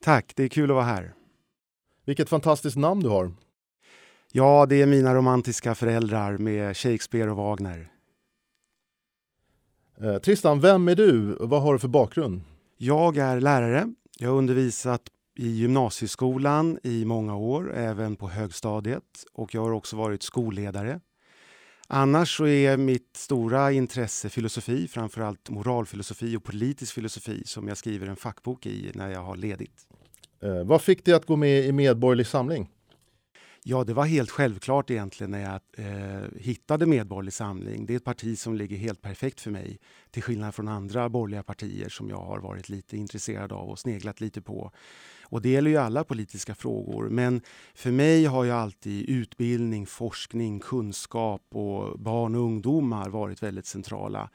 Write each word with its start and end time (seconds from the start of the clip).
Tack, 0.00 0.32
det 0.36 0.44
är 0.44 0.48
kul 0.48 0.70
att 0.70 0.74
vara 0.74 0.84
här. 0.84 1.14
Vilket 2.04 2.28
fantastiskt 2.28 2.76
namn 2.76 3.02
du 3.02 3.08
har. 3.08 3.32
Ja, 4.32 4.66
det 4.66 4.82
är 4.82 4.86
mina 4.86 5.14
romantiska 5.14 5.74
föräldrar 5.74 6.38
med 6.38 6.76
Shakespeare 6.76 7.30
och 7.30 7.36
Wagner. 7.36 7.92
Eh, 10.00 10.18
Tristan, 10.18 10.60
vem 10.60 10.88
är 10.88 10.94
du 10.94 11.34
och 11.34 11.48
vad 11.48 11.62
har 11.62 11.72
du 11.72 11.78
för 11.78 11.88
bakgrund? 11.88 12.42
Jag 12.76 13.16
är 13.16 13.40
lärare. 13.40 13.94
Jag 14.18 14.30
har 14.30 14.36
undervisat 14.36 15.02
i 15.36 15.48
gymnasieskolan 15.48 16.78
i 16.82 17.04
många 17.04 17.36
år, 17.36 17.74
även 17.74 18.16
på 18.16 18.28
högstadiet. 18.28 19.24
Och 19.32 19.54
jag 19.54 19.62
har 19.62 19.70
också 19.70 19.96
varit 19.96 20.22
skolledare. 20.22 21.00
Annars 21.92 22.36
så 22.36 22.46
är 22.46 22.76
mitt 22.76 23.16
stora 23.16 23.72
intresse 23.72 24.28
filosofi, 24.28 24.88
framförallt 24.88 25.50
moralfilosofi 25.50 26.36
och 26.36 26.44
politisk 26.44 26.94
filosofi 26.94 27.42
som 27.46 27.68
jag 27.68 27.76
skriver 27.76 28.06
en 28.06 28.16
fackbok 28.16 28.66
i 28.66 28.90
när 28.94 29.10
jag 29.10 29.20
har 29.20 29.36
ledigt. 29.36 29.88
Eh, 30.42 30.64
vad 30.64 30.82
fick 30.82 31.04
dig 31.04 31.14
att 31.14 31.26
gå 31.26 31.36
med 31.36 31.64
i 31.64 31.72
Medborgerlig 31.72 32.26
Samling? 32.26 32.68
Ja, 33.62 33.84
det 33.84 33.94
var 33.94 34.04
helt 34.04 34.30
självklart 34.30 34.90
egentligen 34.90 35.30
när 35.30 35.40
jag 35.40 35.86
eh, 35.86 36.28
hittade 36.36 36.86
Medborgerlig 36.86 37.32
Samling. 37.32 37.86
Det 37.86 37.92
är 37.92 37.96
ett 37.96 38.04
parti 38.04 38.38
som 38.38 38.54
ligger 38.54 38.76
helt 38.76 39.02
perfekt 39.02 39.40
för 39.40 39.50
mig. 39.50 39.78
Till 40.10 40.22
skillnad 40.22 40.54
från 40.54 40.68
andra 40.68 41.08
borgerliga 41.08 41.42
partier 41.42 41.88
som 41.88 42.08
jag 42.08 42.20
har 42.20 42.38
varit 42.38 42.68
lite 42.68 42.96
intresserad 42.96 43.52
av 43.52 43.68
och 43.68 43.78
sneglat 43.78 44.20
lite 44.20 44.42
på. 44.42 44.72
Och 45.30 45.42
det 45.42 45.48
gäller 45.48 45.70
ju 45.70 45.76
alla 45.76 46.04
politiska 46.04 46.54
frågor. 46.54 47.08
Men 47.08 47.40
för 47.74 47.90
mig 47.90 48.24
har 48.24 48.44
ju 48.44 48.50
alltid 48.50 49.08
utbildning, 49.08 49.86
forskning, 49.86 50.60
kunskap 50.60 51.42
och 51.48 51.98
barn 51.98 52.34
och 52.34 52.40
ungdomar 52.40 53.08
varit 53.08 53.42
väldigt 53.42 53.66
centrala. 53.66 54.30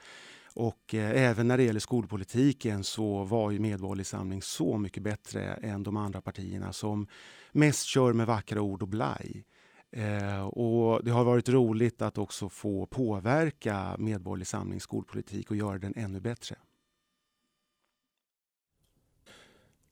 Och 0.54 0.94
eh, 0.94 1.22
även 1.22 1.48
när 1.48 1.56
det 1.56 1.62
gäller 1.62 1.80
skolpolitiken 1.80 2.84
så 2.84 3.24
var 3.24 3.50
ju 3.50 3.58
Medborgerlig 3.58 4.06
Samling 4.06 4.42
så 4.42 4.78
mycket 4.78 5.02
bättre 5.02 5.42
än 5.42 5.82
de 5.82 5.96
andra 5.96 6.20
partierna 6.20 6.72
som 6.72 7.06
mest 7.52 7.86
kör 7.86 8.12
med 8.12 8.26
vackra 8.26 8.60
ord 8.60 8.82
och 8.82 8.88
blaj. 8.88 9.44
Eh, 9.92 10.46
och 10.46 11.04
det 11.04 11.10
har 11.10 11.24
varit 11.24 11.48
roligt 11.48 12.02
att 12.02 12.18
också 12.18 12.48
få 12.48 12.86
påverka 12.86 13.96
Medborgerlig 13.98 14.46
Samlings 14.46 14.82
skolpolitik 14.82 15.50
och 15.50 15.56
göra 15.56 15.78
den 15.78 15.92
ännu 15.96 16.20
bättre. 16.20 16.56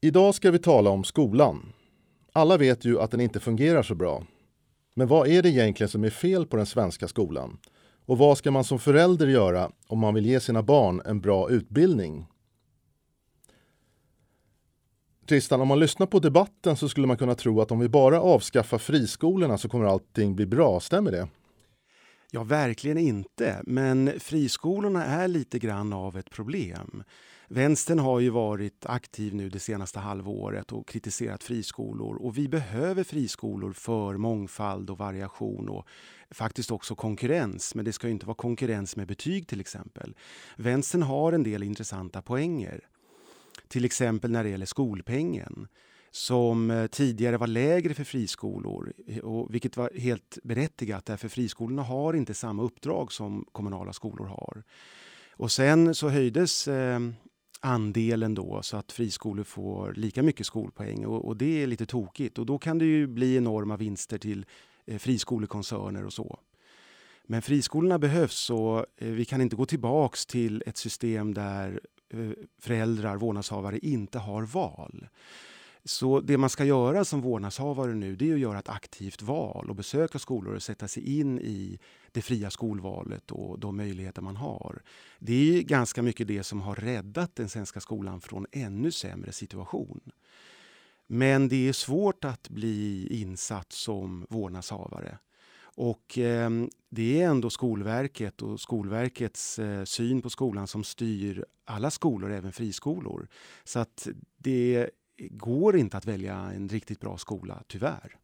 Idag 0.04 0.34
ska 0.34 0.50
vi 0.50 0.58
tala 0.58 0.90
om 0.90 1.04
skolan. 1.04 1.72
Alla 2.32 2.56
vet 2.56 2.84
ju 2.84 3.00
att 3.00 3.10
den 3.10 3.20
inte 3.20 3.40
fungerar 3.40 3.82
så 3.82 3.94
bra. 3.94 4.26
Men 4.94 5.08
vad 5.08 5.28
är 5.28 5.42
det 5.42 5.48
egentligen 5.48 5.88
som 5.88 6.04
är 6.04 6.10
fel 6.10 6.46
på 6.46 6.56
den 6.56 6.66
svenska 6.66 7.08
skolan? 7.08 7.58
Och 8.06 8.18
vad 8.18 8.38
ska 8.38 8.50
man 8.50 8.64
som 8.64 8.78
förälder 8.78 9.26
göra 9.26 9.70
om 9.86 9.98
man 9.98 10.14
vill 10.14 10.26
ge 10.26 10.40
sina 10.40 10.62
barn 10.62 11.02
en 11.04 11.20
bra 11.20 11.50
utbildning? 11.50 12.26
Tristan, 15.26 15.60
om 15.60 15.68
man 15.68 15.80
lyssnar 15.80 16.06
på 16.06 16.18
debatten 16.18 16.76
så 16.76 16.88
skulle 16.88 17.06
man 17.06 17.16
kunna 17.16 17.34
tro 17.34 17.60
att 17.60 17.70
om 17.70 17.78
vi 17.78 17.88
bara 17.88 18.20
avskaffar 18.20 18.78
friskolorna 18.78 19.58
så 19.58 19.68
kommer 19.68 19.84
allting 19.84 20.36
bli 20.36 20.46
bra. 20.46 20.80
Stämmer 20.80 21.12
det? 21.12 21.28
Ja, 22.30 22.42
verkligen 22.42 22.98
inte. 22.98 23.62
Men 23.66 24.12
friskolorna 24.20 25.04
är 25.04 25.28
lite 25.28 25.58
grann 25.58 25.92
av 25.92 26.18
ett 26.18 26.30
problem. 26.30 27.04
Vänstern 27.48 27.98
har 27.98 28.20
ju 28.20 28.30
varit 28.30 28.86
aktiv 28.86 29.34
nu 29.34 29.48
det 29.48 29.58
senaste 29.58 29.98
halvåret 29.98 30.72
och 30.72 30.88
kritiserat 30.88 31.44
friskolor. 31.44 32.16
Och 32.16 32.38
vi 32.38 32.48
behöver 32.48 33.04
friskolor 33.04 33.72
för 33.72 34.16
mångfald 34.16 34.90
och 34.90 34.98
variation 34.98 35.68
och 35.68 35.86
faktiskt 36.30 36.70
också 36.70 36.94
konkurrens. 36.94 37.74
Men 37.74 37.84
det 37.84 37.92
ska 37.92 38.08
inte 38.08 38.26
vara 38.26 38.34
konkurrens 38.34 38.96
med 38.96 39.06
betyg 39.06 39.48
till 39.48 39.60
exempel. 39.60 40.14
Vänstern 40.56 41.02
har 41.02 41.32
en 41.32 41.42
del 41.42 41.62
intressanta 41.62 42.22
poänger. 42.22 42.80
Till 43.68 43.84
exempel 43.84 44.30
när 44.30 44.44
det 44.44 44.50
gäller 44.50 44.66
skolpengen 44.66 45.68
som 46.10 46.70
eh, 46.70 46.86
tidigare 46.86 47.36
var 47.36 47.46
lägre 47.46 47.94
för 47.94 48.04
friskolor, 48.04 48.92
och 49.22 49.54
vilket 49.54 49.76
var 49.76 49.90
helt 49.94 50.38
berättigat 50.42 51.06
därför 51.06 51.28
friskolorna 51.28 51.82
har 51.82 52.14
inte 52.14 52.34
samma 52.34 52.62
uppdrag 52.62 53.12
som 53.12 53.44
kommunala 53.52 53.92
skolor 53.92 54.26
har. 54.26 54.62
Och 55.36 55.52
sen 55.52 55.94
så 55.94 56.08
höjdes 56.08 56.68
eh, 56.68 57.00
andelen 57.64 58.34
då 58.34 58.62
så 58.62 58.76
att 58.76 58.92
friskolor 58.92 59.44
får 59.44 59.92
lika 59.92 60.22
mycket 60.22 60.46
skolpoäng 60.46 61.06
och, 61.06 61.24
och, 61.24 61.36
det 61.36 61.62
är 61.62 61.66
lite 61.66 61.86
tokigt 61.86 62.38
och 62.38 62.46
då 62.46 62.58
kan 62.58 62.78
det 62.78 62.84
ju 62.84 63.06
bli 63.06 63.36
enorma 63.36 63.76
vinster 63.76 64.18
till 64.18 64.46
eh, 64.86 64.98
friskolekoncerner 64.98 66.04
och 66.04 66.12
så. 66.12 66.38
Men 67.26 67.42
friskolorna 67.42 67.98
behövs 67.98 68.50
och 68.50 68.78
eh, 68.78 69.08
vi 69.08 69.24
kan 69.24 69.40
inte 69.40 69.56
gå 69.56 69.66
tillbaks 69.66 70.26
till 70.26 70.62
ett 70.66 70.76
system 70.76 71.34
där 71.34 71.80
eh, 72.10 72.30
föräldrar, 72.58 73.16
vårdnadshavare 73.16 73.78
inte 73.78 74.18
har 74.18 74.42
val. 74.42 75.08
Så 75.86 76.20
det 76.20 76.38
man 76.38 76.50
ska 76.50 76.64
göra 76.64 77.04
som 77.04 77.20
vårdnadshavare 77.20 77.94
nu 77.94 78.16
det 78.16 78.30
är 78.30 78.34
att 78.34 78.40
göra 78.40 78.58
ett 78.58 78.68
aktivt 78.68 79.22
val 79.22 79.70
och 79.70 79.76
besöka 79.76 80.18
skolor 80.18 80.54
och 80.54 80.62
sätta 80.62 80.88
sig 80.88 81.18
in 81.18 81.38
i 81.38 81.78
det 82.12 82.22
fria 82.22 82.50
skolvalet 82.50 83.30
och 83.30 83.58
de 83.58 83.76
möjligheter 83.76 84.22
man 84.22 84.36
har. 84.36 84.82
Det 85.18 85.58
är 85.58 85.62
ganska 85.62 86.02
mycket 86.02 86.28
det 86.28 86.42
som 86.42 86.60
har 86.60 86.74
räddat 86.74 87.36
den 87.36 87.48
svenska 87.48 87.80
skolan 87.80 88.20
från 88.20 88.46
ännu 88.52 88.90
sämre 88.90 89.32
situation. 89.32 90.00
Men 91.06 91.48
det 91.48 91.68
är 91.68 91.72
svårt 91.72 92.24
att 92.24 92.48
bli 92.48 93.06
insatt 93.20 93.72
som 93.72 94.26
vårdnadshavare. 94.30 95.18
Och 95.76 96.18
eh, 96.18 96.50
det 96.90 97.22
är 97.22 97.28
ändå 97.28 97.50
Skolverket 97.50 98.42
och 98.42 98.60
Skolverkets 98.60 99.58
eh, 99.58 99.84
syn 99.84 100.22
på 100.22 100.30
skolan 100.30 100.66
som 100.66 100.84
styr 100.84 101.44
alla 101.64 101.90
skolor, 101.90 102.32
även 102.32 102.52
friskolor. 102.52 103.28
Så 103.64 103.78
att 103.78 104.08
det 104.36 104.90
går 105.18 105.76
inte 105.76 105.96
att 105.96 106.06
välja 106.06 106.34
en 106.34 106.68
riktigt 106.68 107.00
bra 107.00 107.18
skola, 107.18 107.62
tyvärr. 107.66 108.16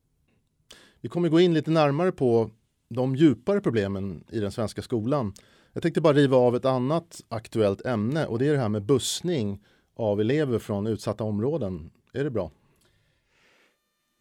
Vi 1.00 1.08
kommer 1.08 1.28
gå 1.28 1.40
in 1.40 1.54
lite 1.54 1.70
närmare 1.70 2.12
på 2.12 2.50
de 2.88 3.16
djupare 3.16 3.60
problemen 3.60 4.24
i 4.30 4.40
den 4.40 4.52
svenska 4.52 4.82
skolan. 4.82 5.34
Jag 5.72 5.82
tänkte 5.82 6.00
bara 6.00 6.12
riva 6.12 6.36
av 6.36 6.56
ett 6.56 6.64
annat 6.64 7.24
aktuellt 7.28 7.86
ämne 7.86 8.26
och 8.26 8.38
det 8.38 8.46
är 8.46 8.52
det 8.52 8.58
här 8.58 8.68
med 8.68 8.82
bussning 8.82 9.64
av 9.94 10.20
elever 10.20 10.58
från 10.58 10.86
utsatta 10.86 11.24
områden. 11.24 11.90
Är 12.12 12.24
det 12.24 12.30
bra? 12.30 12.50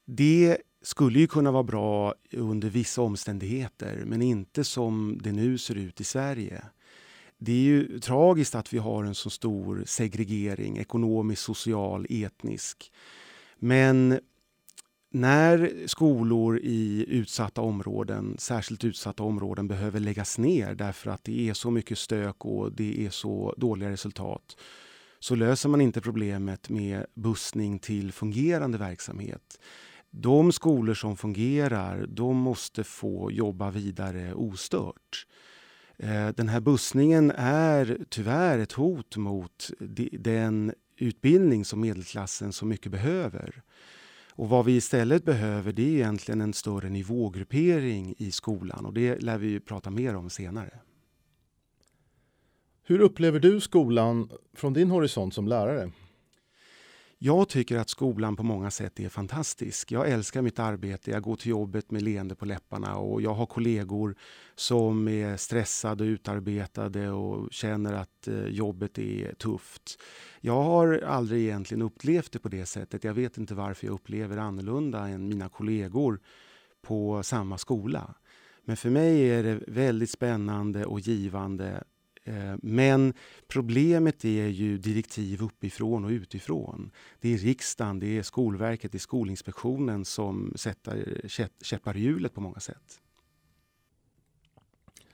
Det 0.06 0.58
skulle 0.82 1.20
ju 1.20 1.28
kunna 1.28 1.52
vara 1.52 1.64
bra 1.64 2.16
under 2.34 2.70
vissa 2.70 3.02
omständigheter 3.02 4.04
men 4.06 4.22
inte 4.22 4.64
som 4.64 5.20
det 5.24 5.32
nu 5.32 5.58
ser 5.58 5.76
ut 5.76 6.02
i 6.02 6.04
Sverige. 6.04 6.64
Det 7.40 7.52
är 7.52 7.64
ju 7.64 8.00
tragiskt 8.00 8.56
att 8.56 8.74
vi 8.74 8.78
har 8.78 9.04
en 9.04 9.16
så 9.16 9.30
stor 9.30 9.84
segregering, 9.86 10.78
ekonomisk, 10.78 11.42
social, 11.42 12.06
etnisk. 12.10 12.92
Men 13.58 14.20
när 15.12 15.88
skolor 15.88 16.60
i 16.60 17.06
utsatta 17.08 17.62
områden, 17.62 18.36
särskilt 18.40 18.84
utsatta 18.84 19.24
områden, 19.24 19.68
behöver 19.68 20.00
läggas 20.00 20.38
ner 20.38 20.76
därför 20.76 21.12
att 21.12 21.24
det 21.24 21.50
är 21.50 21.54
så 21.54 21.72
mycket 21.72 21.98
stök 21.98 22.46
och 22.46 22.72
det 22.72 23.06
är 23.06 23.10
så 23.10 23.54
dåliga 23.58 23.90
resultat 23.90 24.56
så 25.20 25.36
löser 25.36 25.70
man 25.70 25.82
inte 25.82 26.02
problemet 26.02 26.70
med 26.70 27.06
bussning 27.14 27.80
till 27.80 28.12
fungerande 28.12 28.78
verksamhet. 28.78 29.60
De 30.12 30.52
skolor 30.52 30.94
som 30.94 31.18
fungerar, 31.18 32.06
de 32.08 32.38
måste 32.38 32.84
få 32.84 33.32
jobba 33.32 33.72
vidare 33.72 34.34
ostört. 34.34 35.26
Eh, 36.00 36.28
den 36.28 36.50
här 36.50 36.60
bussningen 36.60 37.32
är 37.36 37.98
tyvärr 38.10 38.60
ett 38.60 38.72
hot 38.72 39.18
mot 39.18 39.72
den 40.12 40.74
utbildning 40.98 41.66
som 41.66 41.82
medelklassen 41.82 42.54
så 42.54 42.66
mycket 42.66 42.92
behöver. 42.92 43.62
Och 44.32 44.50
vad 44.50 44.66
vi 44.66 44.76
istället 44.76 45.26
behöver 45.26 45.74
det 45.74 45.82
är 45.82 45.96
egentligen 45.96 46.42
en 46.42 46.54
större 46.54 46.90
nivågruppering 46.90 48.16
i 48.18 48.32
skolan 48.32 48.86
och 48.86 48.94
det 48.94 49.20
lär 49.20 49.38
vi 49.38 49.60
prata 49.60 49.90
mer 49.90 50.16
om 50.16 50.30
senare. 50.30 50.80
Hur 52.84 53.00
upplever 53.00 53.40
du 53.40 53.62
skolan 53.62 54.32
från 54.54 54.74
din 54.74 54.92
horisont 54.92 55.34
som 55.34 55.48
lärare? 55.48 55.92
Jag 57.22 57.50
tycker 57.50 57.78
att 57.78 57.90
skolan 57.90 58.36
på 58.36 58.44
många 58.44 58.72
sätt 58.72 59.00
är 59.00 59.10
fantastisk. 59.10 59.92
Jag 59.92 60.10
älskar 60.10 60.42
mitt 60.42 60.60
arbete, 60.60 61.12
jag 61.12 61.24
går 61.24 61.36
till 61.36 61.52
jobbet 61.52 61.92
med 61.92 62.02
leende 62.02 62.36
på 62.36 62.46
läpparna 62.46 62.96
och 62.96 63.22
jag 63.22 63.34
har 63.34 63.46
kollegor 63.46 64.16
som 64.56 65.08
är 65.08 65.38
stressade 65.38 66.04
och 66.04 66.08
utarbetade 66.08 67.10
och 67.10 67.48
känner 67.52 67.94
att 67.94 68.28
eh, 68.28 68.46
jobbet 68.46 68.98
är 69.00 69.34
tufft. 69.34 70.00
Jag 70.42 70.64
har 70.64 71.02
aldrig 71.08 71.44
egentligen 71.44 71.82
upplevt 71.82 72.32
det 72.32 72.40
på 72.40 72.50
det 72.50 72.66
sättet. 72.66 73.04
Jag 73.04 73.14
vet 73.14 73.38
inte 73.38 73.56
varför 73.56 73.88
jag 73.88 73.94
upplever 73.94 74.38
annorlunda 74.38 75.08
än 75.08 75.30
mina 75.30 75.50
kollegor 75.50 76.20
på 76.82 77.24
samma 77.24 77.58
skola. 77.58 78.16
Men 78.66 78.78
för 78.78 78.90
mig 78.90 79.30
är 79.30 79.44
det 79.44 79.60
väldigt 79.68 80.10
spännande 80.10 80.86
och 80.86 81.00
givande 81.00 81.84
men 82.62 83.14
problemet 83.48 84.26
är 84.26 84.48
ju 84.48 84.78
direktiv 84.78 85.42
uppifrån 85.42 86.06
och 86.06 86.10
utifrån. 86.10 86.92
Det 87.20 87.34
är 87.34 87.38
riksdagen, 87.38 88.00
det 88.00 88.18
är 88.18 88.24
Skolverket, 88.24 88.92
det 88.92 88.98
är 88.98 89.00
Skolinspektionen 89.00 90.06
som 90.06 90.54
sätter 90.56 91.22
käppar 91.62 91.98
i 91.98 92.00
hjulet 92.00 92.34
på 92.34 92.42
många 92.42 92.60
sätt. 92.60 93.00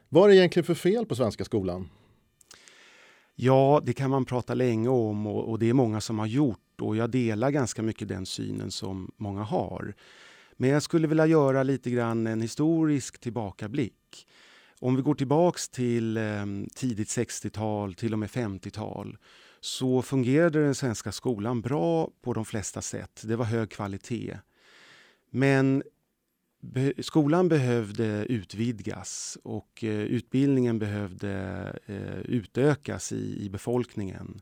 Vad 0.09 0.23
är 0.23 0.27
det 0.27 0.35
egentligen 0.35 0.65
för 0.65 0.73
fel 0.73 1.05
på 1.05 1.15
svenska 1.15 1.45
skolan? 1.45 1.89
Ja, 3.35 3.81
det 3.85 3.93
kan 3.93 4.09
man 4.09 4.25
prata 4.25 4.53
länge 4.53 4.89
om 4.89 5.27
och, 5.27 5.49
och, 5.49 5.59
det 5.59 5.69
är 5.69 5.73
många 5.73 6.01
som 6.01 6.19
har 6.19 6.27
gjort 6.27 6.81
och 6.81 6.95
jag 6.95 7.09
delar 7.09 7.51
ganska 7.51 7.81
mycket 7.81 8.07
den 8.07 8.25
synen 8.25 8.71
som 8.71 9.11
många 9.17 9.43
har. 9.43 9.93
Men 10.57 10.69
jag 10.69 10.83
skulle 10.83 11.07
vilja 11.07 11.25
göra 11.25 11.63
lite 11.63 11.89
grann 11.89 12.27
en 12.27 12.41
historisk 12.41 13.19
tillbakablick. 13.19 14.27
Om 14.79 14.95
vi 14.95 15.01
går 15.01 15.15
tillbaks 15.15 15.69
till 15.69 16.17
eh, 16.17 16.45
tidigt 16.75 17.07
60-tal, 17.07 17.93
till 17.93 18.13
och 18.13 18.19
med 18.19 18.29
50-tal 18.29 19.17
så 19.59 20.01
fungerade 20.01 20.63
den 20.63 20.75
svenska 20.75 21.11
skolan 21.11 21.61
bra 21.61 22.09
på 22.21 22.33
de 22.33 22.45
flesta 22.45 22.81
sätt. 22.81 23.21
Det 23.25 23.35
var 23.35 23.45
hög 23.45 23.69
kvalitet. 23.69 24.37
Men 25.29 25.83
be 26.61 26.93
skolan 26.99 27.49
behövde 27.49 28.25
utvidgas 28.29 29.37
och 29.43 29.83
eh, 29.83 29.89
utbildningen 29.89 30.79
behövde 30.79 31.31
eh, 31.85 32.19
utökas 32.19 33.11
i, 33.11 33.45
i 33.45 33.49
befolkningen. 33.49 34.41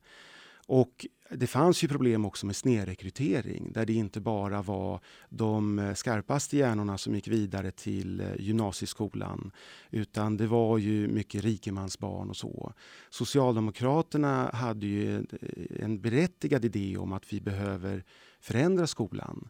Och 0.68 1.06
det 1.30 1.48
fanns 1.48 1.84
ju 1.84 1.88
problem 1.88 2.26
också 2.26 2.46
med 2.46 2.56
snedrekrytering 2.56 3.72
där 3.74 3.86
det 3.86 3.94
inte 3.94 4.22
bara 4.22 4.62
var 4.62 5.00
de 5.30 5.80
eh, 5.80 5.94
skarpaste 5.94 6.58
hjärnorna 6.58 6.98
som 6.98 7.16
gick 7.16 7.28
vidare 7.28 7.72
till 7.72 8.20
eh, 8.20 8.28
gymnasieskolan 8.40 9.52
utan 9.92 10.38
det 10.38 10.48
var 10.48 10.78
ju 10.78 11.08
mycket 11.08 11.44
rikemansbarn 11.44 12.30
och 12.30 12.38
så. 12.38 12.74
Socialdemokraterna 13.10 14.50
hade 14.54 14.86
ju 14.86 15.18
eh, 15.18 15.84
en 15.84 16.02
berättigad 16.02 16.66
idé 16.66 16.98
om 16.98 17.14
att 17.14 17.34
vi 17.34 17.42
behöver 17.42 18.04
förändra 18.40 18.88
skolan. 18.88 19.50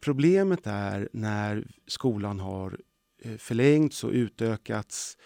Problemet 0.00 0.66
är 0.66 1.08
när 1.12 1.66
skolan 1.86 2.40
har 2.40 2.80
förlängts 3.38 4.04
och 4.04 4.10
utökats 4.10 5.16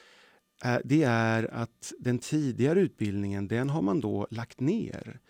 Eh, 0.65 0.79
det 0.85 1.03
är 1.03 1.55
att 1.55 1.93
den 1.99 2.19
tidigare 2.19 2.81
utbildningen 2.81 3.49
den 3.49 3.71
har 3.71 3.83
man 3.83 4.01
då 4.01 4.27
lagt 4.31 4.61
ner. 4.61 5.21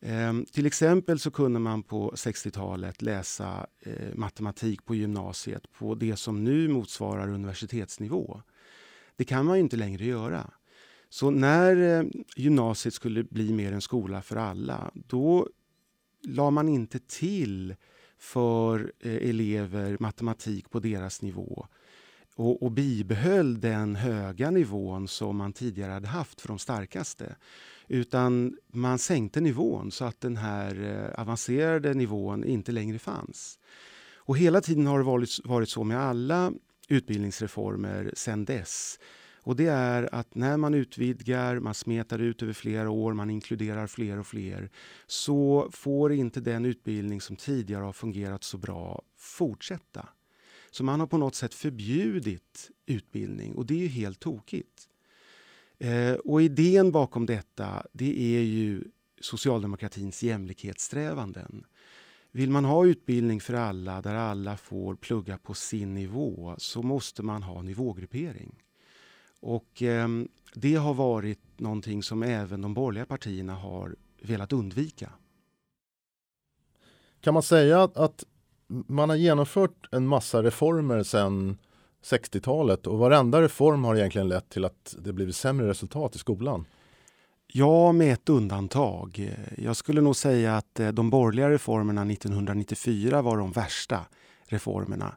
Ehm, 0.00 0.44
till 0.44 0.66
exempel 0.66 1.18
så 1.18 1.30
kunde 1.30 1.58
man 1.58 1.82
på 1.82 2.10
60-talet 2.10 3.02
läsa 3.02 3.66
eh, 3.80 4.14
matematik 4.14 4.84
på 4.84 4.94
gymnasiet 4.94 5.72
på 5.72 5.94
det 5.94 6.16
som 6.16 6.44
nu 6.44 6.68
motsvarar 6.68 7.28
universitetsnivå. 7.28 8.42
Det 9.16 9.24
kan 9.24 9.46
man 9.46 9.56
inte 9.56 9.76
längre 9.76 10.04
göra. 10.04 10.50
Så 11.08 11.30
när 11.30 12.00
eh, 12.00 12.06
gymnasiet 12.36 12.94
skulle 12.94 13.24
bli 13.24 13.52
mer 13.52 13.72
en 13.72 13.80
skola 13.80 14.22
för 14.22 14.36
alla, 14.36 14.90
då 14.94 15.48
la 16.22 16.50
man 16.50 16.68
inte 16.68 16.98
till 16.98 17.74
för 18.18 18.92
eh, 19.00 19.14
elever 19.14 19.96
matematik 20.00 20.70
på 20.70 20.80
deras 20.80 21.22
nivå 21.22 21.66
och, 22.36 22.62
och 22.62 22.72
bibehöll 22.72 23.60
den 23.60 23.96
höga 23.96 24.50
nivån 24.50 25.08
som 25.08 25.36
man 25.36 25.52
tidigare 25.52 25.92
hade 25.92 26.08
haft 26.08 26.40
för 26.40 26.48
de 26.48 26.58
starkaste. 26.58 27.36
Utan 27.88 28.56
man 28.72 28.98
sänkte 28.98 29.40
nivån 29.40 29.90
så 29.90 30.04
att 30.04 30.20
den 30.20 30.36
här 30.36 30.82
eh, 30.84 31.20
avancerade 31.20 31.94
nivån 31.94 32.44
inte 32.44 32.72
längre 32.72 32.98
fanns. 32.98 33.58
Och 34.14 34.38
hela 34.38 34.60
tiden 34.60 34.86
har 34.86 34.98
det 34.98 35.04
varit, 35.04 35.38
varit 35.44 35.68
så 35.68 35.84
med 35.84 36.00
alla 36.00 36.52
utbildningsreformer 36.88 38.12
sedan 38.14 38.44
dess. 38.44 38.98
Och 39.46 39.56
det 39.56 39.66
är 39.66 40.14
att 40.14 40.34
när 40.34 40.56
man 40.56 40.74
utvidgar, 40.74 41.60
man 41.60 41.74
smetar 41.74 42.18
ut 42.18 42.42
över 42.42 42.52
flera 42.52 42.90
år, 42.90 43.12
man 43.12 43.30
inkluderar 43.30 43.86
fler 43.86 44.18
och 44.18 44.26
fler 44.26 44.70
så 45.06 45.68
får 45.72 46.12
inte 46.12 46.40
den 46.40 46.64
utbildning 46.64 47.20
som 47.20 47.36
tidigare 47.36 47.84
har 47.84 47.92
fungerat 47.92 48.44
så 48.44 48.58
bra 48.58 49.02
fortsätta. 49.16 50.08
Så 50.76 50.84
man 50.84 51.00
har 51.00 51.06
på 51.06 51.18
något 51.18 51.34
sätt 51.34 51.54
förbjudit 51.54 52.70
utbildning 52.86 53.54
och 53.54 53.66
det 53.66 53.74
är 53.74 53.78
ju 53.78 53.88
helt 53.88 54.20
tokigt. 54.20 54.88
Eh, 55.78 56.12
och 56.12 56.42
idén 56.42 56.92
bakom 56.92 57.26
detta 57.26 57.86
det 57.92 58.36
är 58.36 58.42
ju 58.42 58.84
socialdemokratins 59.20 60.22
jämlikhetssträvanden. 60.22 61.64
Vill 62.30 62.50
man 62.50 62.64
ha 62.64 62.86
utbildning 62.86 63.40
för 63.40 63.54
alla 63.54 64.02
där 64.02 64.14
alla 64.14 64.56
får 64.56 64.94
plugga 64.94 65.38
på 65.38 65.54
sin 65.54 65.94
nivå 65.94 66.54
så 66.58 66.82
måste 66.82 67.22
man 67.22 67.42
ha 67.42 67.62
nivågruppering. 67.62 68.62
Och 69.40 69.82
eh, 69.82 70.08
det 70.54 70.74
har 70.74 70.94
varit 70.94 71.60
någonting 71.60 72.02
som 72.02 72.22
även 72.22 72.62
de 72.62 72.74
borgerliga 72.74 73.06
partierna 73.06 73.54
har 73.54 73.96
velat 74.22 74.52
undvika. 74.52 75.12
Kan 77.20 77.34
man 77.34 77.42
säga 77.42 77.82
att, 77.82 77.96
att 77.96 78.24
man 78.68 79.08
har 79.08 79.16
genomfört 79.16 79.88
en 79.92 80.06
massa 80.06 80.42
reformer 80.42 81.02
sedan 81.02 81.58
60-talet 82.04 82.86
och 82.86 82.98
varenda 82.98 83.42
reform 83.42 83.84
har 83.84 83.96
egentligen 83.96 84.28
lett 84.28 84.48
till 84.48 84.64
att 84.64 84.96
det 84.98 85.12
blivit 85.12 85.36
sämre 85.36 85.68
resultat 85.68 86.16
i 86.16 86.18
skolan. 86.18 86.64
Ja, 87.46 87.92
med 87.92 88.12
ett 88.12 88.28
undantag. 88.28 89.34
Jag 89.58 89.76
skulle 89.76 90.00
nog 90.00 90.16
säga 90.16 90.56
att 90.56 90.80
eh, 90.80 90.88
de 90.88 91.10
borgerliga 91.10 91.50
reformerna 91.50 92.12
1994 92.12 93.22
var 93.22 93.36
de 93.36 93.52
värsta 93.52 94.00
reformerna. 94.46 95.16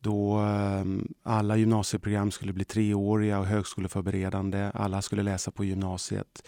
Då 0.00 0.40
eh, 0.40 0.84
alla 1.22 1.56
gymnasieprogram 1.56 2.30
skulle 2.30 2.52
bli 2.52 2.64
treåriga 2.64 3.38
och 3.38 3.46
högskoleförberedande. 3.46 4.70
Alla 4.74 5.02
skulle 5.02 5.22
läsa 5.22 5.50
på 5.50 5.64
gymnasiet. 5.64 6.42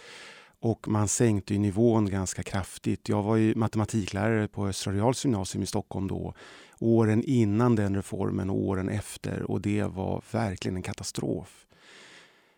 Och 0.64 0.88
man 0.88 1.08
sänkte 1.08 1.58
nivån 1.58 2.11
ganska 2.11 2.43
kraftigt. 2.43 3.08
Jag 3.08 3.22
var 3.22 3.37
ju 3.37 3.55
matematiklärare 3.55 4.49
på 4.49 4.66
Östra 4.66 4.93
Reals 4.93 5.25
gymnasium 5.25 5.62
i 5.62 5.66
Stockholm 5.66 6.08
då. 6.08 6.34
Åren 6.78 7.24
innan 7.24 7.77
den 7.77 7.94
reformen 7.94 8.50
och 8.50 8.56
åren 8.56 8.89
efter 8.89 9.43
och 9.43 9.60
det 9.60 9.82
var 9.84 10.22
verkligen 10.32 10.77
en 10.77 10.82
katastrof. 10.82 11.67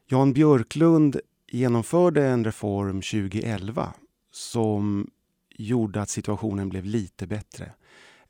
Jan 0.08 0.32
Björklund 0.32 1.20
genomförde 1.50 2.26
en 2.26 2.44
reform 2.44 3.02
2011 3.02 3.94
som 4.32 5.10
gjorde 5.50 6.02
att 6.02 6.10
situationen 6.10 6.68
blev 6.68 6.84
lite 6.84 7.26
bättre. 7.26 7.72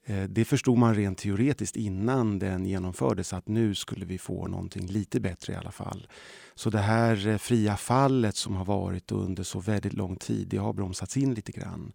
Eh, 0.08 0.24
det 0.24 0.44
förstod 0.44 0.78
man 0.78 0.94
rent 0.94 1.18
teoretiskt 1.18 1.76
innan 1.76 2.38
den 2.38 2.66
genomfördes 2.66 3.32
att 3.32 3.48
nu 3.48 3.74
skulle 3.74 4.06
vi 4.06 4.18
få 4.18 4.46
någonting 4.46 4.86
lite 4.86 5.20
bättre 5.20 5.52
i 5.52 5.56
alla 5.56 5.70
fall. 5.70 6.06
Så 6.54 6.70
det 6.70 6.78
här 6.78 7.28
eh, 7.28 7.38
fria 7.38 7.76
fallet 7.76 8.36
som 8.36 8.56
har 8.56 8.64
varit 8.64 9.12
under 9.12 9.42
så 9.42 9.60
väldigt 9.60 9.92
lång 9.92 10.16
tid, 10.16 10.48
det 10.48 10.56
har 10.56 10.72
bromsats 10.72 11.16
in 11.16 11.34
lite 11.34 11.52
grann. 11.52 11.92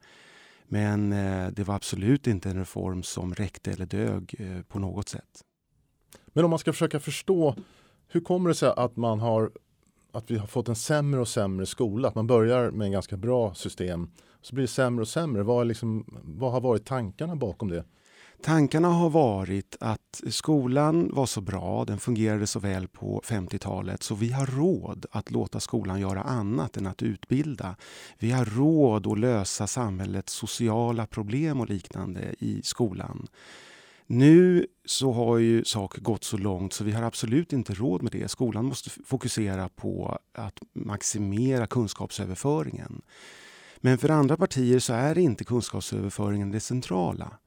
Men 0.68 1.14
eh, 1.14 1.48
det 1.48 1.64
var 1.64 1.76
absolut 1.76 2.28
inte 2.28 2.50
en 2.50 2.58
reform 2.58 3.04
som 3.04 3.34
räckte 3.36 3.72
eller 3.72 3.86
dög 3.86 4.36
på 4.68 4.80
något 4.80 5.10
sätt. 5.10 5.44
Men 6.28 6.44
om 6.44 6.50
man 6.50 6.60
ska 6.60 6.74
försöka 6.74 7.00
förstå, 7.00 7.56
hur 8.08 8.22
kommer 8.22 8.50
det 8.50 8.56
sig 8.56 8.74
att 8.78 8.96
man 8.96 9.20
har 9.20 9.52
att 10.12 10.32
vi 10.32 10.38
har 10.38 10.48
fått 10.48 10.68
en 10.68 10.76
sämre 10.76 11.22
och 11.22 11.28
sämre 11.28 11.66
skola? 11.66 12.08
Att 12.08 12.16
man 12.16 12.28
börjar 12.28 12.72
med 12.72 12.86
en 12.86 12.92
ganska 12.92 13.18
bra 13.18 13.54
system, 13.54 14.10
så 14.42 14.56
blir 14.56 14.64
det 14.64 14.68
sämre 14.68 15.02
och 15.02 15.08
sämre. 15.08 15.44
Vad, 15.44 15.68
liksom, 15.68 16.06
vad 16.24 16.52
har 16.52 16.62
varit 16.62 16.86
tankarna 16.86 17.36
bakom 17.36 17.70
det? 17.70 17.84
Tankarna 18.44 18.88
har 18.88 19.10
varit 19.10 19.76
att 19.80 20.22
skolan 20.30 21.10
var 21.14 21.26
så 21.26 21.42
bra, 21.42 21.86
den 21.86 22.00
fungerade 22.00 22.48
så 22.48 22.60
väl 22.60 22.88
på 22.88 23.22
50-talet 23.26 24.04
så 24.04 24.16
vi 24.16 24.32
har 24.32 24.46
råd 24.46 25.06
att 25.12 25.32
låta 25.32 25.60
skolan 25.60 26.00
göra 26.00 26.22
annat 26.22 26.78
än 26.78 26.88
att 26.88 27.02
utbilda. 27.02 27.76
Vi 28.20 28.32
har 28.32 28.46
råd 28.46 29.08
att 29.08 29.20
lösa 29.20 29.68
samhällets 29.68 30.34
sociala 30.34 31.06
problem 31.06 31.60
och 31.60 31.70
liknande 31.70 32.36
i 32.40 32.62
skolan. 32.64 33.28
Nu 34.08 34.68
så 34.86 35.12
har 35.12 35.38
ju 35.38 35.64
saker 35.66 36.02
gått 36.02 36.24
så 36.24 36.38
långt 36.38 36.74
så 36.74 36.84
vi 36.84 36.92
har 36.92 37.04
absolut 37.04 37.54
inte 37.54 37.74
råd 37.74 38.02
med 38.04 38.12
det. 38.12 38.28
Skolan 38.28 38.66
måste 38.66 38.90
fokusera 38.90 39.70
på 39.70 40.20
att 40.34 40.60
maximera 40.74 41.68
kunskapsöverföringen. 41.68 43.02
Men 43.78 43.98
för 43.98 44.10
andra 44.10 44.38
partier 44.38 44.80
så 44.80 44.94
är 44.94 45.18
inte 45.18 45.44
kunskapsöverföringen 45.44 46.52
det 46.52 46.60
centrala. 46.60 47.38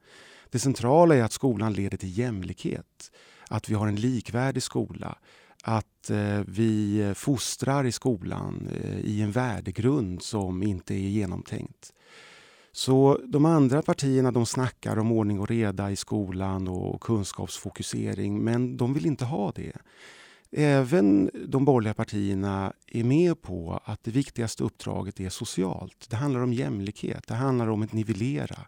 Det 0.55 0.61
centrala 0.61 1.17
är 1.17 1.23
att 1.23 1.33
skolan 1.33 1.73
leder 1.73 1.97
till 1.97 2.19
jämlikhet. 2.19 3.13
Att 3.49 3.69
vi 3.69 3.75
har 3.75 3.87
en 3.87 3.97
likvärdig 3.97 4.63
skola. 4.63 5.19
Att 5.63 6.11
eh, 6.11 6.41
vi 6.47 7.13
fostrar 7.17 7.87
i 7.87 7.93
skolan 7.93 8.69
eh, 8.83 8.99
i 8.99 9.21
en 9.23 9.33
värdegrund 9.33 10.23
som 10.23 10.63
inte 10.63 10.95
är 10.95 11.09
genomtänkt. 11.09 11.93
Så 12.73 13.21
de 13.27 13.45
andra 13.45 13.83
partierna 13.83 14.33
de 14.33 14.47
snackar 14.47 14.99
om 14.99 15.13
ordning 15.13 15.41
och 15.41 15.49
reda 15.49 15.91
i 15.91 15.97
skolan 15.97 16.69
och 16.69 17.01
kunskapsfokusering 17.01 18.45
men 18.45 18.77
de 18.77 18.95
vill 18.95 19.07
inte 19.07 19.25
ha 19.25 19.53
det. 19.53 19.77
Även 20.51 21.31
de 21.49 21.65
borgerliga 21.65 21.95
partierna 21.95 22.73
är 22.87 23.05
med 23.05 23.43
på 23.43 23.81
att 23.85 24.05
det 24.05 24.11
viktigaste 24.11 24.65
uppdraget 24.65 25.21
är 25.21 25.29
socialt. 25.29 26.07
Det 26.11 26.17
handlar 26.17 26.41
om 26.41 26.53
jämlikhet, 26.53 27.27
det 27.27 27.35
handlar 27.35 27.67
om 27.67 27.83
att 27.83 27.93
nivellera. 27.93 28.59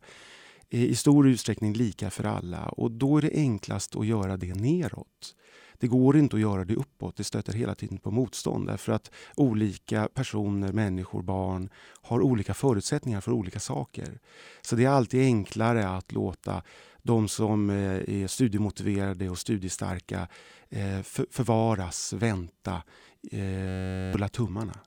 I 0.71 0.95
stor 0.95 1.29
utsträckning 1.29 1.73
lika 1.73 2.11
för 2.11 2.25
alla 2.25 2.65
och 2.67 2.91
då 2.91 3.19
är 3.19 3.23
det 3.23 3.31
enklast 3.35 3.97
att 3.97 4.07
göra 4.07 4.37
det 4.37 4.55
neråt. 4.55 5.35
Det 5.79 5.87
går 5.87 6.17
inte 6.17 6.37
att 6.37 6.43
göra 6.43 6.65
det 6.65 6.75
uppåt, 6.75 7.17
det 7.17 7.25
stöter 7.25 7.53
hela 7.53 7.75
tiden 7.75 7.99
på 7.99 8.11
motstånd 8.11 8.67
därför 8.67 8.93
att 8.93 9.11
olika 9.37 10.09
personer, 10.15 10.73
människor, 10.73 11.23
barn 11.23 11.71
har 12.03 12.21
olika 12.21 12.55
förutsättningar 12.55 13.21
för 13.21 13.33
olika 13.33 13.61
saker. 13.61 14.19
Så 14.63 14.77
det 14.77 14.85
är 14.85 14.89
alltid 14.89 15.23
enklare 15.23 15.89
att 15.89 16.13
låta 16.13 16.63
de 17.03 17.29
som 17.29 17.71
eh, 17.71 18.23
är 18.23 18.27
studiemotiverade 18.27 19.31
och 19.31 19.39
studiestarka 19.39 20.29
eh, 20.69 21.03
förvaras, 21.31 22.13
vänta, 22.13 22.83
eh, 23.31 24.13
rulla 24.13 24.29
tummarna. 24.29 24.79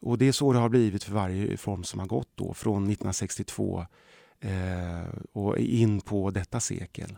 Och 0.00 0.18
det 0.18 0.28
är 0.28 0.32
så 0.32 0.52
det 0.52 0.58
har 0.58 0.68
blivit 0.68 1.04
för 1.04 1.12
varje 1.12 1.46
reform 1.46 1.84
som 1.84 2.00
har 2.00 2.06
gått 2.06 2.30
då 2.34 2.54
från 2.54 2.82
1962 2.82 3.86
och 5.32 5.58
in 5.58 6.00
på 6.00 6.30
detta 6.30 6.60
sekel. 6.60 7.16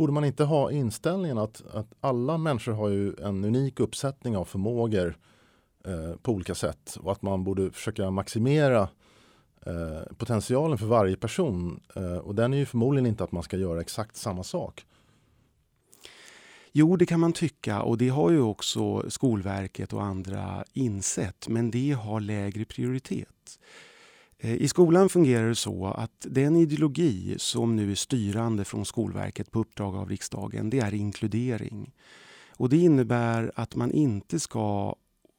Borde 0.00 0.12
man 0.12 0.24
inte 0.24 0.44
ha 0.44 0.70
inställningen 0.70 1.38
att, 1.38 1.62
att 1.72 1.92
alla 2.00 2.38
människor 2.38 2.72
har 2.72 2.88
ju 2.88 3.14
en 3.22 3.44
unik 3.44 3.80
uppsättning 3.80 4.36
av 4.36 4.44
förmågor 4.44 5.18
eh, 5.84 6.16
på 6.22 6.32
olika 6.32 6.54
sätt 6.54 6.96
och 7.00 7.12
att 7.12 7.22
man 7.22 7.44
borde 7.44 7.70
försöka 7.70 8.10
maximera 8.10 8.88
eh, 9.66 10.14
potentialen 10.16 10.78
för 10.78 10.86
varje 10.86 11.16
person. 11.16 11.80
Eh, 11.94 12.16
och 12.16 12.34
den 12.34 12.54
är 12.54 12.58
ju 12.58 12.66
förmodligen 12.66 13.06
inte 13.06 13.24
att 13.24 13.32
man 13.32 13.42
ska 13.42 13.56
göra 13.56 13.80
exakt 13.80 14.16
samma 14.16 14.44
sak. 14.44 14.86
Jo, 16.72 16.96
det 16.96 17.06
kan 17.06 17.20
man 17.20 17.32
tycka 17.32 17.82
och 17.82 17.98
det 17.98 18.08
har 18.08 18.30
ju 18.30 18.40
också 18.40 19.10
Skolverket 19.10 19.92
och 19.92 20.02
andra 20.02 20.64
insett, 20.72 21.48
men 21.48 21.70
det 21.70 21.92
har 21.92 22.20
lägre 22.20 22.64
prioritet. 22.64 23.58
Eh, 24.40 24.54
I 24.54 24.68
skolan 24.68 25.08
fungerar 25.08 25.48
det 25.48 25.54
så 25.54 25.86
att 25.86 26.26
den 26.28 26.56
ideologi 26.56 27.34
som 27.38 27.76
nu 27.76 27.90
är 27.90 27.94
styrande 27.94 28.64
från 28.64 28.84
Skolverket 28.84 29.50
på 29.50 29.60
uppdrag 29.60 29.96
av 29.96 30.08
riksdagen, 30.08 30.70
det 30.70 30.78
är 30.78 30.94
inkludering. 30.94 31.92
Och 32.56 32.68
det 32.68 32.76
innebär 32.76 33.52
att 33.54 33.74
man 33.74 33.90
inte 33.90 34.40
ska 34.40 34.96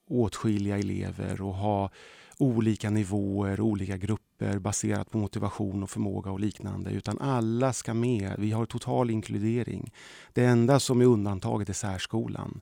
åtskilja 0.07 0.77
elever 0.77 1.41
och 1.41 1.53
ha 1.53 1.89
olika 2.37 2.89
nivåer 2.89 3.59
och 3.59 3.67
olika 3.67 3.97
grupper 3.97 4.59
baserat 4.59 5.11
på 5.11 5.17
motivation 5.17 5.83
och 5.83 5.89
förmåga 5.89 6.31
och 6.31 6.39
liknande. 6.39 6.91
Utan 6.91 7.19
alla 7.19 7.73
ska 7.73 7.93
med. 7.93 8.35
Vi 8.37 8.51
har 8.51 8.65
total 8.65 9.09
inkludering. 9.09 9.93
Det 10.33 10.45
enda 10.45 10.79
som 10.79 11.01
är 11.01 11.05
undantaget 11.05 11.69
är 11.69 11.73
särskolan. 11.73 12.61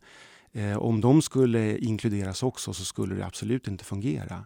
Eh, 0.52 0.78
om 0.78 1.02
de 1.02 1.22
skulle 1.22 1.78
inkluderas 1.78 2.44
också 2.44 2.74
så 2.74 2.86
skulle 2.86 3.16
det 3.16 3.26
absolut 3.26 3.68
inte 3.68 3.86
fungera. 3.86 4.46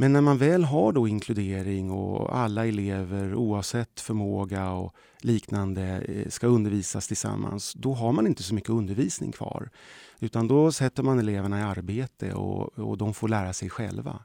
Men 0.00 0.12
när 0.12 0.20
man 0.20 0.38
väl 0.38 0.64
har 0.64 0.92
då 0.92 1.08
inkludering 1.08 1.90
och 1.90 2.36
alla 2.36 2.66
elever 2.66 3.34
oavsett 3.34 4.00
förmåga 4.00 4.70
och 4.70 4.94
liknande 5.20 5.82
eh, 6.08 6.28
ska 6.28 6.46
undervisas 6.46 7.08
tillsammans, 7.08 7.72
då 7.74 7.94
har 7.94 8.12
man 8.12 8.26
inte 8.26 8.42
så 8.42 8.54
mycket 8.54 8.70
undervisning 8.70 9.32
kvar. 9.32 9.70
Utan 10.20 10.48
då 10.48 10.72
sätter 10.72 11.02
man 11.02 11.18
eleverna 11.18 11.60
i 11.60 11.62
arbete 11.62 12.34
och, 12.34 12.78
och 12.78 12.98
de 12.98 13.14
får 13.14 13.28
lära 13.28 13.52
sig 13.52 13.70
själva. 13.70 14.24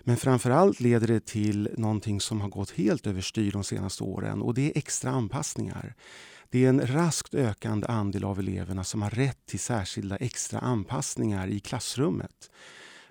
Men 0.00 0.16
framförallt 0.16 0.80
leder 0.80 1.06
det 1.06 1.26
till 1.26 1.68
någonting 1.76 2.20
som 2.20 2.40
har 2.40 2.48
gått 2.48 2.70
helt 2.70 3.06
överstyr 3.06 3.52
de 3.52 3.64
senaste 3.64 4.04
åren 4.04 4.42
och 4.42 4.54
det 4.54 4.66
är 4.66 4.78
extra 4.78 5.10
anpassningar. 5.10 5.94
Det 6.50 6.64
är 6.64 6.68
en 6.68 6.86
raskt 6.86 7.34
ökande 7.34 7.86
andel 7.86 8.24
av 8.24 8.38
eleverna 8.38 8.84
som 8.84 9.02
har 9.02 9.10
rätt 9.10 9.46
till 9.46 9.60
särskilda 9.60 10.16
extra 10.16 10.58
anpassningar 10.58 11.48
i 11.48 11.60
klassrummet. 11.60 12.50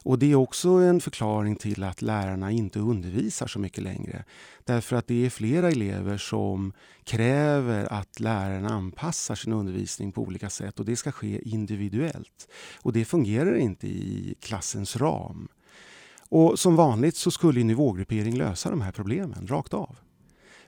Och 0.04 0.20
Det 0.20 0.32
är 0.32 0.36
också 0.36 0.70
en 0.70 1.02
förklaring 1.02 1.56
till 1.56 1.84
att 1.84 2.02
lärarna 2.02 2.52
inte 2.52 2.80
undervisar 2.80 3.48
så 3.48 3.60
mycket 3.60 3.84
längre. 3.84 4.24
Därför 4.64 4.96
att 4.96 5.08
det 5.08 5.26
är 5.26 5.30
flera 5.30 5.70
elever 5.70 6.18
som 6.18 6.74
kräver 7.04 7.94
att 7.94 8.20
läraren 8.20 8.66
anpassar 8.66 9.36
sin 9.36 9.54
undervisning 9.54 10.12
på 10.12 10.22
olika 10.22 10.50
sätt 10.50 10.80
och 10.80 10.86
det 10.86 10.96
ska 10.96 11.12
ske 11.12 11.50
individuellt. 11.50 12.48
Och 12.82 12.94
det 12.94 13.06
fungerar 13.06 13.56
inte 13.56 13.88
i 13.88 14.36
klassens 14.42 14.96
ram. 14.96 15.48
Och 16.30 16.60
Som 16.60 16.76
vanligt 16.76 17.16
så 17.16 17.32
skulle 17.32 17.64
nivågruppering 17.64 18.38
lösa 18.38 18.70
de 18.70 18.82
här 18.82 18.92
problemen 18.92 19.48
rakt 19.48 19.74
av. 19.74 19.98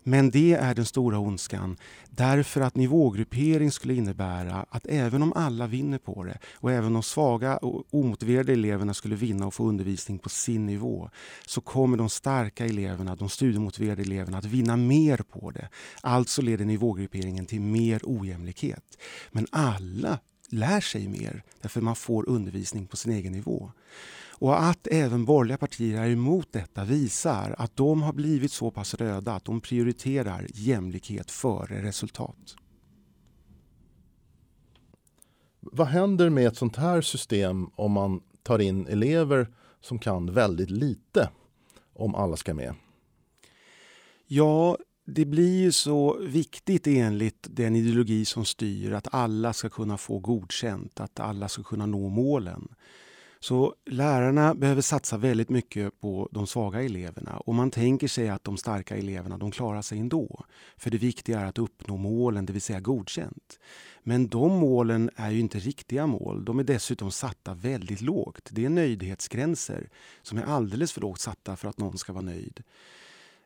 Men 0.10 0.32
det 0.32 0.54
är 0.54 0.76
den 0.76 0.86
stora 0.86 1.20
ondskan 1.20 1.78
därför 2.10 2.62
att 2.62 2.76
nivågruppering 2.76 3.72
skulle 3.72 3.94
innebära 3.94 4.66
att 4.70 4.86
även 4.88 5.24
om 5.24 5.34
alla 5.34 5.68
vinner 5.68 5.98
på 5.98 6.24
det 6.24 6.38
och 6.54 6.72
även 6.72 6.94
de 6.94 7.04
svaga 7.04 7.58
och 7.58 7.86
omotiverade 7.90 8.54
eleverna 8.54 8.94
skulle 8.94 9.16
vinna 9.16 9.48
och 9.48 9.54
få 9.54 9.64
undervisning 9.64 10.20
på 10.20 10.30
sin 10.30 10.66
nivå 10.66 11.10
så 11.46 11.62
kommer 11.62 11.98
de 11.98 12.10
starka 12.10 12.66
eleverna, 12.66 13.16
de 13.16 13.30
studiemotiverade 13.30 14.02
eleverna 14.02 14.38
att 14.38 14.46
vinna 14.46 14.78
mer 14.78 15.18
på 15.18 15.52
det. 15.52 15.70
Alltså 16.02 16.42
leder 16.42 16.66
nivågrupperingen 16.66 17.46
till 17.46 17.62
mer 17.62 18.02
ojämlikhet. 18.04 18.98
Men 19.32 19.48
alla 19.52 20.20
lär 20.50 20.82
sig 20.82 21.08
mer 21.08 21.44
därför 21.62 21.82
man 21.82 21.96
får 21.96 22.30
undervisning 22.30 22.88
på 22.88 22.98
sin 22.98 23.12
egen 23.12 23.32
nivå. 23.32 23.72
Och 24.40 24.64
att 24.64 24.88
även 24.88 25.26
borgerliga 25.26 25.58
partier 25.58 26.02
är 26.02 26.10
emot 26.10 26.48
detta 26.52 26.84
visar 26.84 27.56
att 27.58 27.76
de 27.76 28.02
har 28.02 28.14
blivit 28.14 28.52
så 28.52 28.72
pass 28.72 28.94
röda 28.94 29.34
att 29.34 29.46
de 29.46 29.62
prioriterar 29.62 30.48
jämlikhet 30.54 31.32
före 31.32 31.84
resultat. 31.84 32.56
Vad 35.60 35.88
händer 35.88 36.30
med 36.30 36.48
ett 36.48 36.58
sånt 36.58 36.76
här 36.76 37.02
system 37.02 37.70
om 37.76 37.92
man 37.92 38.22
tar 38.44 38.60
in 38.60 38.88
elever 38.88 39.48
som 39.82 40.00
kan 40.00 40.34
väldigt 40.34 40.70
lite 40.70 41.30
om 41.94 42.16
alla 42.16 42.38
ska 42.38 42.54
med? 42.54 42.76
Ja, 44.28 44.78
det 45.06 45.26
blir 45.26 45.60
ju 45.60 45.72
så 45.72 46.18
viktigt 46.20 46.88
enligt 46.88 47.48
den 47.50 47.76
ideologi 47.76 48.26
som 48.26 48.46
styr 48.46 48.92
att 48.92 49.08
alla 49.12 49.54
ska 49.54 49.70
kunna 49.70 49.98
få 49.98 50.20
godkänt, 50.20 51.00
att 51.00 51.20
alla 51.20 51.50
ska 51.50 51.64
kunna 51.64 51.86
nå 51.86 52.10
målen. 52.10 52.68
Så 53.42 53.76
lärarna 53.86 54.56
behöver 54.56 54.82
satsa 54.82 55.18
väldigt 55.18 55.50
mycket 55.50 56.02
på 56.02 56.30
de 56.32 56.48
svaga 56.48 56.82
eleverna 56.82 57.38
och 57.38 57.56
man 57.56 57.72
tänker 57.72 58.08
sig 58.08 58.30
att 58.30 58.44
de 58.44 58.58
starka 58.58 58.98
eleverna 58.98 59.38
de 59.38 59.52
klarar 59.52 59.82
sig 59.82 60.00
ändå. 60.00 60.46
För 60.78 60.90
det 60.90 60.98
viktiga 60.98 61.40
är 61.40 61.46
att 61.46 61.58
uppnå 61.58 61.98
målen, 61.98 62.46
det 62.46 62.54
vill 62.54 62.62
säga 62.62 62.80
godkänt. 62.80 63.60
Men 64.04 64.28
de 64.28 64.52
målen 64.52 65.10
är 65.16 65.32
ju 65.32 65.40
inte 65.40 65.60
riktiga 65.60 66.08
mål. 66.08 66.46
De 66.46 66.60
är 66.60 66.64
dessutom 66.64 67.12
satta 67.12 67.54
väldigt 67.54 68.02
lågt. 68.02 68.50
Det 68.52 68.66
är 68.66 68.70
nöjdhetsgränser 68.70 69.90
som 70.22 70.38
är 70.38 70.44
alldeles 70.44 70.92
för 70.92 71.02
lågt 71.02 71.20
satta 71.20 71.56
för 71.56 71.68
att 71.68 71.78
någon 71.78 71.98
ska 71.98 72.14
vara 72.14 72.26
nöjd. 72.26 72.64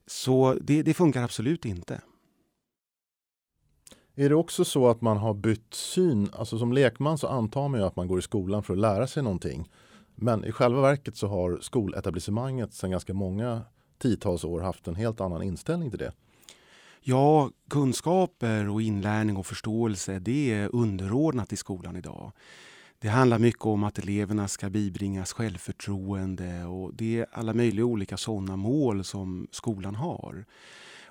Så 0.07 0.57
det, 0.61 0.83
det 0.83 0.93
funkar 0.93 1.23
absolut 1.23 1.65
inte. 1.65 2.01
Är 4.15 4.29
det 4.29 4.35
också 4.35 4.65
så 4.65 4.87
att 4.87 5.01
man 5.01 5.17
har 5.17 5.33
bytt 5.33 5.73
syn? 5.73 6.29
Alltså 6.33 6.59
som 6.59 6.73
lekman 6.73 7.17
så 7.17 7.27
antar 7.27 7.67
man 7.67 7.79
ju 7.79 7.85
att 7.85 7.95
man 7.95 8.07
går 8.07 8.19
i 8.19 8.21
skolan 8.21 8.63
för 8.63 8.73
att 8.73 8.79
lära 8.79 9.07
sig 9.07 9.23
någonting. 9.23 9.69
Men 10.15 10.45
i 10.45 10.51
själva 10.51 10.81
verket 10.81 11.15
så 11.15 11.27
har 11.27 11.57
skoletablissemanget 11.61 12.73
sedan 12.73 12.91
ganska 12.91 13.13
många 13.13 13.61
tiotals 13.97 14.43
år 14.43 14.61
haft 14.61 14.87
en 14.87 14.95
helt 14.95 15.21
annan 15.21 15.43
inställning 15.43 15.89
till 15.89 15.99
det. 15.99 16.13
Ja, 17.01 17.49
kunskaper 17.69 18.69
och 18.69 18.81
inlärning 18.81 19.37
och 19.37 19.45
förståelse 19.45 20.19
det 20.19 20.53
är 20.53 20.75
underordnat 20.75 21.53
i 21.53 21.55
skolan 21.55 21.95
idag. 21.95 22.31
Det 22.99 23.07
handlar 23.07 23.39
mycket 23.39 23.65
om 23.65 23.83
att 23.83 23.99
eleverna 23.99 24.47
ska 24.47 24.69
bibringas 24.69 25.33
självförtroende 25.33 26.65
och 26.65 26.93
det 26.93 27.19
är 27.19 27.25
alla 27.31 27.53
möjliga 27.53 27.85
olika 27.85 28.17
sådana 28.17 28.55
mål 28.55 29.03
som 29.03 29.47
skolan 29.51 29.95
har. 29.95 30.45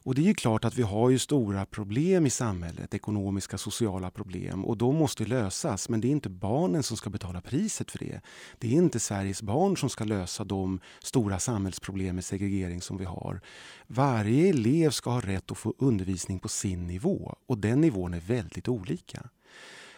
Och 0.05 0.15
det 0.15 0.21
är 0.21 0.25
ju 0.25 0.35
klart 0.35 0.65
att 0.65 0.75
vi 0.75 0.83
har 0.83 1.11
ju 1.11 1.19
stora 1.19 1.67
problem 1.67 2.27
i 2.27 2.31
samhället, 2.31 2.95
ekonomiska, 2.95 3.59
sociala 3.59 4.11
problem 4.11 4.65
och 4.65 4.77
de 4.77 4.97
måste 4.97 5.25
lösas. 5.25 5.89
Men 5.89 6.01
det 6.01 6.09
är 6.09 6.11
inte 6.11 6.29
barnen 6.29 6.83
som 6.83 6.97
ska 6.97 7.11
betala 7.11 7.41
priset 7.41 7.91
för 7.91 7.99
det. 7.99 8.21
Det 8.59 8.69
är 8.69 8.73
inte 8.73 9.01
Sveriges 9.01 9.43
barn 9.43 9.77
som 9.77 9.91
ska 9.91 10.05
lösa 10.05 10.45
de 10.45 10.81
stora 11.03 11.39
samhällsproblem 11.39 12.15
med 12.15 12.25
segregering 12.25 12.83
som 12.83 12.97
vi 12.97 13.05
har. 13.05 13.41
Varje 13.87 14.49
elev 14.49 14.91
ska 14.91 15.11
ha 15.11 15.21
rätt 15.21 15.51
att 15.51 15.59
få 15.59 15.75
undervisning 15.79 16.39
på 16.39 16.49
sin 16.49 16.87
nivå 16.87 17.37
och 17.47 17.59
den 17.59 17.81
nivån 17.81 18.15
är 18.15 18.21
väldigt 18.21 18.69
olika. 18.69 19.29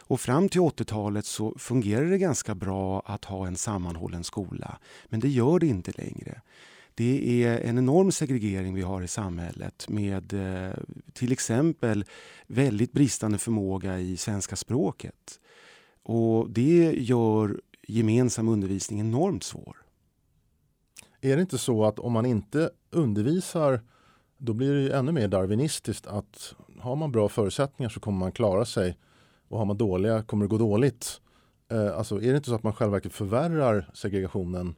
Och 0.06 0.20
fram 0.20 0.48
till 0.48 0.60
80-talet 0.60 1.26
så 1.26 1.54
fungerade 1.58 2.10
det 2.10 2.18
ganska 2.18 2.54
bra 2.54 3.02
att 3.06 3.24
ha 3.24 3.46
en 3.46 3.56
sammanhållen 3.56 4.24
skola. 4.24 4.78
Men 5.08 5.20
det 5.20 5.28
gör 5.28 5.58
det 5.58 5.66
inte 5.66 5.92
längre. 5.92 6.40
Det 6.94 7.44
är 7.44 7.60
en 7.60 7.78
enorm 7.78 8.12
segregering 8.12 8.74
vi 8.74 8.82
har 8.82 9.02
i 9.02 9.08
samhället 9.08 9.88
med 9.88 10.32
eh, 10.32 10.72
till 11.12 11.32
exempel 11.32 12.04
väldigt 12.46 12.92
bristande 12.92 13.38
förmåga 13.38 14.00
i 14.00 14.16
svenska 14.16 14.56
språket. 14.56 15.40
Och 16.02 16.50
det 16.50 16.92
gör 16.98 17.60
gemensam 17.88 18.48
undervisning 18.48 19.00
enormt 19.00 19.44
svår. 19.44 19.76
Är 21.20 21.36
det 21.36 21.42
inte 21.42 21.58
så 21.58 21.84
att 21.84 21.98
om 21.98 22.12
man 22.12 22.26
inte 22.26 22.70
undervisar 22.90 23.80
då 24.38 24.52
blir 24.52 24.74
det 24.74 24.80
ju 24.80 24.90
ännu 24.90 25.12
mer 25.12 25.28
darwinistiskt 25.28 26.06
att 26.06 26.54
har 26.78 26.96
man 26.96 27.12
bra 27.12 27.28
förutsättningar 27.28 27.90
så 27.90 28.00
kommer 28.00 28.18
man 28.18 28.32
klara 28.32 28.64
sig 28.64 28.98
och 29.48 29.58
har 29.58 29.64
man 29.64 29.76
dåliga 29.76 30.22
kommer 30.22 30.44
det 30.44 30.48
gå 30.48 30.58
dåligt. 30.58 31.20
Eh, 31.70 31.96
alltså 31.96 32.16
är 32.22 32.30
det 32.30 32.36
inte 32.36 32.48
så 32.48 32.54
att 32.54 32.62
man 32.62 32.72
själva 32.72 33.00
förvärrar 33.00 33.90
segregationen 33.94 34.68
eh, 34.68 34.74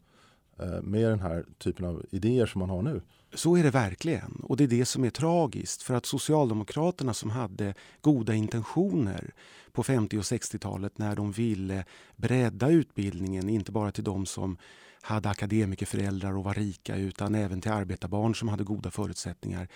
Eh, 0.58 0.82
med 0.82 1.10
den 1.10 1.20
här 1.20 1.44
typen 1.58 1.84
av 1.84 2.04
idéer 2.10 2.46
som 2.46 2.58
man 2.58 2.70
har 2.70 2.82
nu? 2.82 3.00
Så 3.34 3.56
är 3.56 3.62
det 3.62 3.70
verkligen. 3.70 4.40
Och 4.42 4.56
det 4.56 4.64
är 4.64 4.68
det 4.68 4.84
som 4.84 5.04
är 5.04 5.10
tragiskt. 5.10 5.82
För 5.82 5.94
att 5.94 6.06
Socialdemokraterna 6.06 7.14
som 7.14 7.30
hade 7.30 7.74
goda 8.00 8.34
intentioner 8.34 9.34
på 9.72 9.82
50 9.82 10.18
och 10.18 10.22
60-talet 10.22 10.98
när 10.98 11.16
de 11.16 11.32
ville 11.32 11.84
bredda 12.16 12.68
utbildningen, 12.68 13.48
inte 13.48 13.72
bara 13.72 13.92
till 13.92 14.04
de 14.04 14.26
som 14.26 14.56
hade 15.00 15.28
akademikerföräldrar 15.28 16.36
och 16.36 16.44
var 16.44 16.54
rika 16.54 16.96
utan 16.96 17.34
även 17.34 17.60
till 17.60 17.72
arbetarbarn 17.72 18.34
som 18.34 18.48
hade 18.48 18.64
goda 18.64 18.90
förutsättningar. 18.90 19.68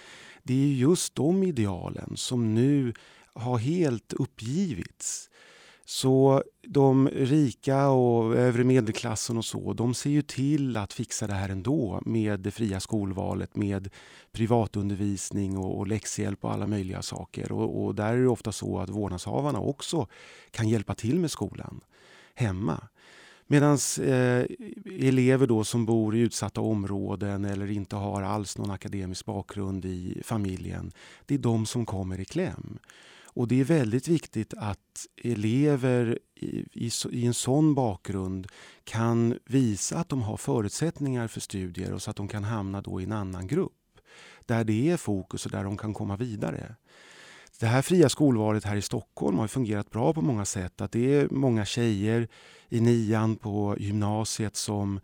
Det 0.43 0.55
är 0.55 0.73
just 0.73 1.15
de 1.15 1.43
idealen 1.43 2.17
som 2.17 2.55
nu 2.55 2.95
har 3.33 3.59
helt 3.59 4.13
uppgivits. 4.13 5.31
Så 5.91 6.43
de 6.67 7.09
rika 7.09 7.89
och 7.89 8.37
övre 8.37 8.65
medelklassen 8.65 9.37
och 9.37 9.45
så, 9.45 9.73
de 9.73 9.95
ser 9.95 10.11
ju 10.11 10.23
till 10.23 10.77
att 10.77 10.93
fixa 10.93 11.27
det 11.27 11.33
här 11.33 11.49
ändå 11.49 12.01
med 12.05 12.41
det 12.41 12.51
fria 12.51 12.81
skolvalet, 12.81 13.57
med 13.57 13.89
privatundervisning 14.33 15.59
och, 15.59 15.79
och 15.79 15.87
läxhjälp 15.87 16.45
och 16.45 16.53
alla 16.53 16.67
möjliga 16.67 17.03
saker. 17.03 17.53
Och, 17.53 17.85
och 17.85 17.95
där 17.95 18.15
är 18.15 18.23
det 18.23 18.29
ofta 18.29 18.53
så 18.53 18.79
att 18.79 18.91
vårdnadshavarna 18.91 19.61
också 19.61 20.07
kan 20.51 20.69
hjälpa 20.69 20.95
till 20.95 21.19
med 21.19 21.31
skolan 21.31 21.81
hemma. 22.35 22.89
Medan 23.47 23.79
eh, 24.01 24.45
elever 25.09 25.47
då 25.47 25.65
som 25.65 25.87
bor 25.87 26.17
i 26.17 26.21
utsatta 26.21 26.61
områden 26.61 27.45
eller 27.45 27.71
inte 27.71 27.97
har 27.97 28.23
alls 28.23 28.59
någon 28.59 28.71
akademisk 28.71 29.27
bakgrund 29.27 29.85
i 29.85 30.23
familjen, 30.25 30.93
det 31.27 31.35
är 31.35 31.39
de 31.39 31.67
som 31.67 31.87
kommer 31.87 32.21
i 32.21 32.25
kläm. 32.25 32.79
Och 33.33 33.49
det 33.49 33.61
är 33.61 33.65
väldigt 33.65 34.09
viktigt 34.09 34.55
att 34.57 35.07
elever 35.25 36.19
i, 36.35 36.47
i, 36.73 36.91
i, 37.11 37.27
en 37.27 37.35
sån 37.35 37.75
bakgrund 37.75 38.47
kan 38.85 39.39
visa 39.45 39.99
att 39.99 40.09
de 40.09 40.23
har 40.23 40.37
förutsättningar 40.37 41.29
för 41.29 41.41
studier 41.41 41.93
och 41.93 42.03
så 42.03 42.11
att 42.11 42.17
de 42.17 42.29
kan 42.29 42.45
hamna 42.45 42.81
då 42.81 43.01
i 43.01 43.05
en 43.05 43.13
annan 43.13 43.47
grupp 43.47 43.73
där 44.47 44.65
det 44.65 44.91
är 44.91 44.97
fokus 44.97 45.47
och 45.47 45.53
där 45.53 45.65
de 45.65 45.77
kan 45.77 45.95
komma 45.95 46.17
vidare. 46.17 46.75
Det 47.61 47.67
här 47.67 47.83
fria 47.83 48.09
skolvalet 48.09 48.65
här 48.65 48.77
i 48.77 48.83
Stockholm 48.83 49.39
har 49.39 49.49
fungerat 49.49 49.91
bra 49.91 50.13
på 50.13 50.23
många 50.23 50.45
sätt. 50.45 50.81
Att 50.81 50.93
det 50.93 51.15
är 51.15 51.29
många 51.31 51.65
tjejer 51.65 52.29
i 52.69 52.81
nian 52.81 53.37
på 53.37 53.77
gymnasiet 53.79 54.57
som 54.57 55.01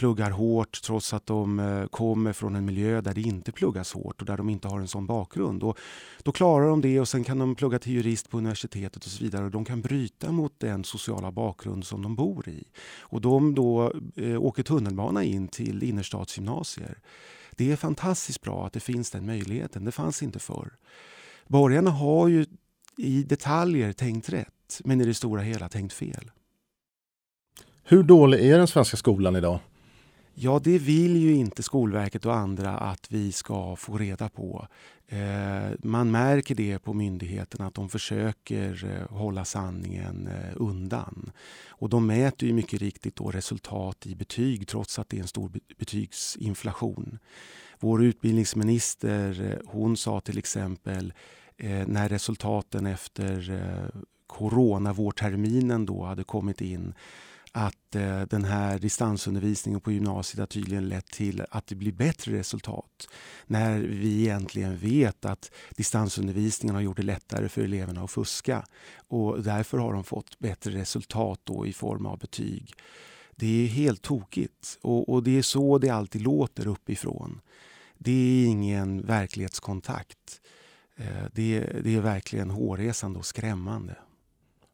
pluggar 0.00 0.30
hårt 0.30 0.82
trots 0.82 1.12
att 1.12 1.26
de 1.26 1.60
eh, 1.60 1.86
kommer 1.86 2.32
från 2.32 2.54
en 2.54 2.64
miljö 2.64 3.00
där 3.00 3.14
det 3.14 3.20
inte 3.20 3.52
pluggas 3.52 3.92
hårt 3.92 4.20
och 4.20 4.26
där 4.26 4.36
de 4.36 4.48
inte 4.50 4.68
har 4.68 4.80
en 4.80 4.88
sån 4.88 5.06
bakgrund. 5.06 5.62
Och 5.62 5.78
då 6.22 6.32
klarar 6.32 6.68
de 6.68 6.80
det 6.80 7.00
och 7.00 7.08
sen 7.08 7.24
kan 7.24 7.38
de 7.38 7.54
plugga 7.54 7.78
till 7.78 7.92
jurist 7.92 8.30
på 8.30 8.38
universitetet 8.38 9.04
och 9.04 9.10
så 9.10 9.24
vidare. 9.24 9.44
Och 9.44 9.50
de 9.50 9.64
kan 9.64 9.80
bryta 9.80 10.32
mot 10.32 10.52
den 10.58 10.84
sociala 10.84 11.32
bakgrund 11.32 11.84
som 11.84 12.02
de 12.02 12.14
bor 12.16 12.48
i. 12.48 12.64
Och 13.00 13.20
de 13.20 13.54
då 13.54 13.92
eh, 14.16 14.42
åker 14.42 14.62
tunnelbana 14.62 15.24
in 15.24 15.48
till 15.48 15.82
innerstadsgymnasier. 15.82 16.98
Det 17.56 17.72
är 17.72 17.76
fantastiskt 17.76 18.40
bra 18.40 18.66
att 18.66 18.72
det 18.72 18.80
finns 18.80 19.10
den 19.10 19.26
möjligheten. 19.26 19.84
Det 19.84 19.92
fanns 19.92 20.22
inte 20.22 20.38
förr. 20.38 20.72
Borgarna 21.46 21.90
har 21.90 22.28
ju 22.28 22.46
i 22.96 23.22
detaljer 23.22 23.92
tänkt 23.92 24.28
rätt 24.28 24.80
men 24.84 25.00
i 25.00 25.04
det 25.04 25.14
stora 25.14 25.42
hela 25.42 25.68
tänkt 25.68 25.92
fel. 25.92 26.30
Hur 27.84 28.02
dålig 28.02 28.50
är 28.50 28.58
den 28.58 28.68
svenska 28.68 28.96
skolan 28.96 29.36
idag? 29.36 29.60
Ja, 30.42 30.60
det 30.64 30.78
vill 30.78 31.16
ju 31.16 31.34
inte 31.34 31.62
Skolverket 31.62 32.26
och 32.26 32.36
andra 32.36 32.70
att 32.70 33.12
vi 33.12 33.32
ska 33.32 33.76
få 33.76 33.98
reda 33.98 34.28
på. 34.28 34.66
Eh, 35.08 35.70
man 35.82 36.10
märker 36.10 36.54
det 36.54 36.78
på 36.78 36.94
myndigheterna 36.94 37.66
att 37.66 37.74
de 37.74 37.88
försöker 37.88 38.84
eh, 38.84 39.16
hålla 39.16 39.44
sanningen 39.44 40.26
eh, 40.26 40.52
undan. 40.56 41.32
Och 41.68 41.88
de 41.88 42.06
mäter 42.06 42.48
ju 42.48 42.54
mycket 42.54 42.80
riktigt 42.80 43.16
då 43.16 43.30
resultat 43.30 44.06
i 44.06 44.14
betyg 44.14 44.68
trots 44.68 44.98
att 44.98 45.08
det 45.08 45.16
är 45.16 45.20
en 45.20 45.28
stor 45.28 45.50
betygsinflation. 45.78 47.18
Vår 47.78 48.04
utbildningsminister 48.04 49.58
hon 49.66 49.96
sa 49.96 50.20
till 50.20 50.38
exempel 50.38 51.12
när 51.86 52.08
resultaten 52.08 52.86
efter 52.86 53.90
coronavårterminen 54.26 55.86
då 55.86 56.04
hade 56.04 56.24
kommit 56.24 56.60
in 56.60 56.94
att 57.52 57.94
eh, 57.94 58.22
den 58.22 58.44
här 58.44 58.78
distansundervisningen 58.78 59.80
på 59.80 59.92
gymnasiet 59.92 60.38
har 60.38 60.46
tydligen 60.46 60.88
lett 60.88 61.06
till 61.06 61.44
att 61.50 61.66
det 61.66 61.74
blir 61.74 61.92
bättre 61.92 62.38
resultat. 62.38 63.08
När 63.46 63.78
vi 63.78 64.20
egentligen 64.20 64.76
vet 64.76 65.24
att 65.24 65.50
distansundervisningen 65.70 66.74
har 66.74 66.82
gjort 66.82 66.96
det 66.96 67.02
lättare 67.02 67.48
för 67.48 67.62
eleverna 67.62 68.02
att 68.02 68.10
fuska. 68.10 68.64
Och 69.08 69.42
därför 69.42 69.78
har 69.78 69.92
de 69.92 70.04
fått 70.04 70.38
bättre 70.38 70.72
resultat 70.72 71.40
då 71.44 71.66
i 71.66 71.72
form 71.72 72.06
av 72.06 72.18
betyg. 72.18 72.72
Det 73.36 73.64
är 73.64 73.66
helt 73.66 74.02
tokigt 74.02 74.78
och, 74.82 75.08
och 75.08 75.22
det 75.22 75.38
är 75.38 75.42
så 75.42 75.78
det 75.78 75.90
alltid 75.90 76.22
låter 76.22 76.66
uppifrån. 76.66 77.40
Det 77.98 78.12
är 78.12 78.46
ingen 78.46 79.06
verklighetskontakt. 79.06 80.40
Eh, 80.96 81.24
det, 81.32 81.60
det 81.84 81.96
är 81.96 82.00
verkligen 82.00 82.50
hårresande 82.50 83.18
och 83.18 83.26
skrämmande. 83.26 83.96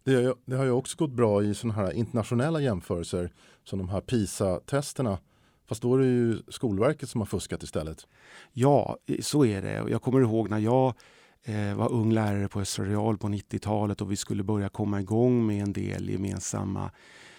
Det, 0.06 0.34
det 0.44 0.56
har 0.56 0.64
ju 0.64 0.70
också 0.70 0.96
gått 0.96 1.10
bra 1.10 1.42
i 1.42 1.54
sådana 1.54 1.74
här 1.74 1.92
internationella 1.92 2.60
jämförelser 2.60 3.32
som 3.64 3.78
de 3.78 3.88
här 3.88 4.00
PISA-testerna. 4.00 5.18
Fast 5.68 5.82
då 5.82 5.94
är 5.94 5.98
det 5.98 6.06
ju 6.06 6.38
Skolverket 6.48 7.08
som 7.08 7.20
har 7.20 7.26
fuskat 7.26 7.62
istället. 7.62 8.06
Ja, 8.52 8.96
så 9.20 9.44
är 9.44 9.62
det. 9.62 9.84
Jag 9.90 10.02
kommer 10.02 10.20
ihåg 10.20 10.50
när 10.50 10.58
jag 10.58 10.94
eh, 11.44 11.74
var 11.74 11.92
ung 11.92 12.12
lärare 12.12 12.48
på 12.48 12.60
Östra 12.60 12.84
Real 12.84 13.18
på 13.18 13.26
90-talet 13.26 14.00
och 14.00 14.12
vi 14.12 14.16
skulle 14.16 14.42
börja 14.42 14.68
komma 14.68 15.00
igång 15.00 15.46
med 15.46 15.62
en 15.62 15.72
del 15.72 16.08
gemensamma 16.10 16.90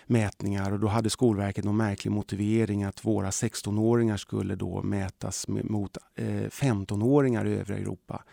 mätningar 0.06 0.72
och 0.72 0.80
då 0.80 0.88
hade 0.88 1.10
Skolverket 1.10 1.66
någon 1.66 1.78
märklig 1.78 2.12
motivering 2.12 2.84
att 2.84 3.06
våra 3.06 3.30
16-åringar 3.30 4.18
skulle 4.18 4.56
då 4.56 4.82
mätas 4.84 5.48
mot 5.48 5.98
eh, 6.16 6.26
15-åringar 6.26 7.46
i 7.46 7.56
övriga 7.56 7.80
Europa. 7.80 8.24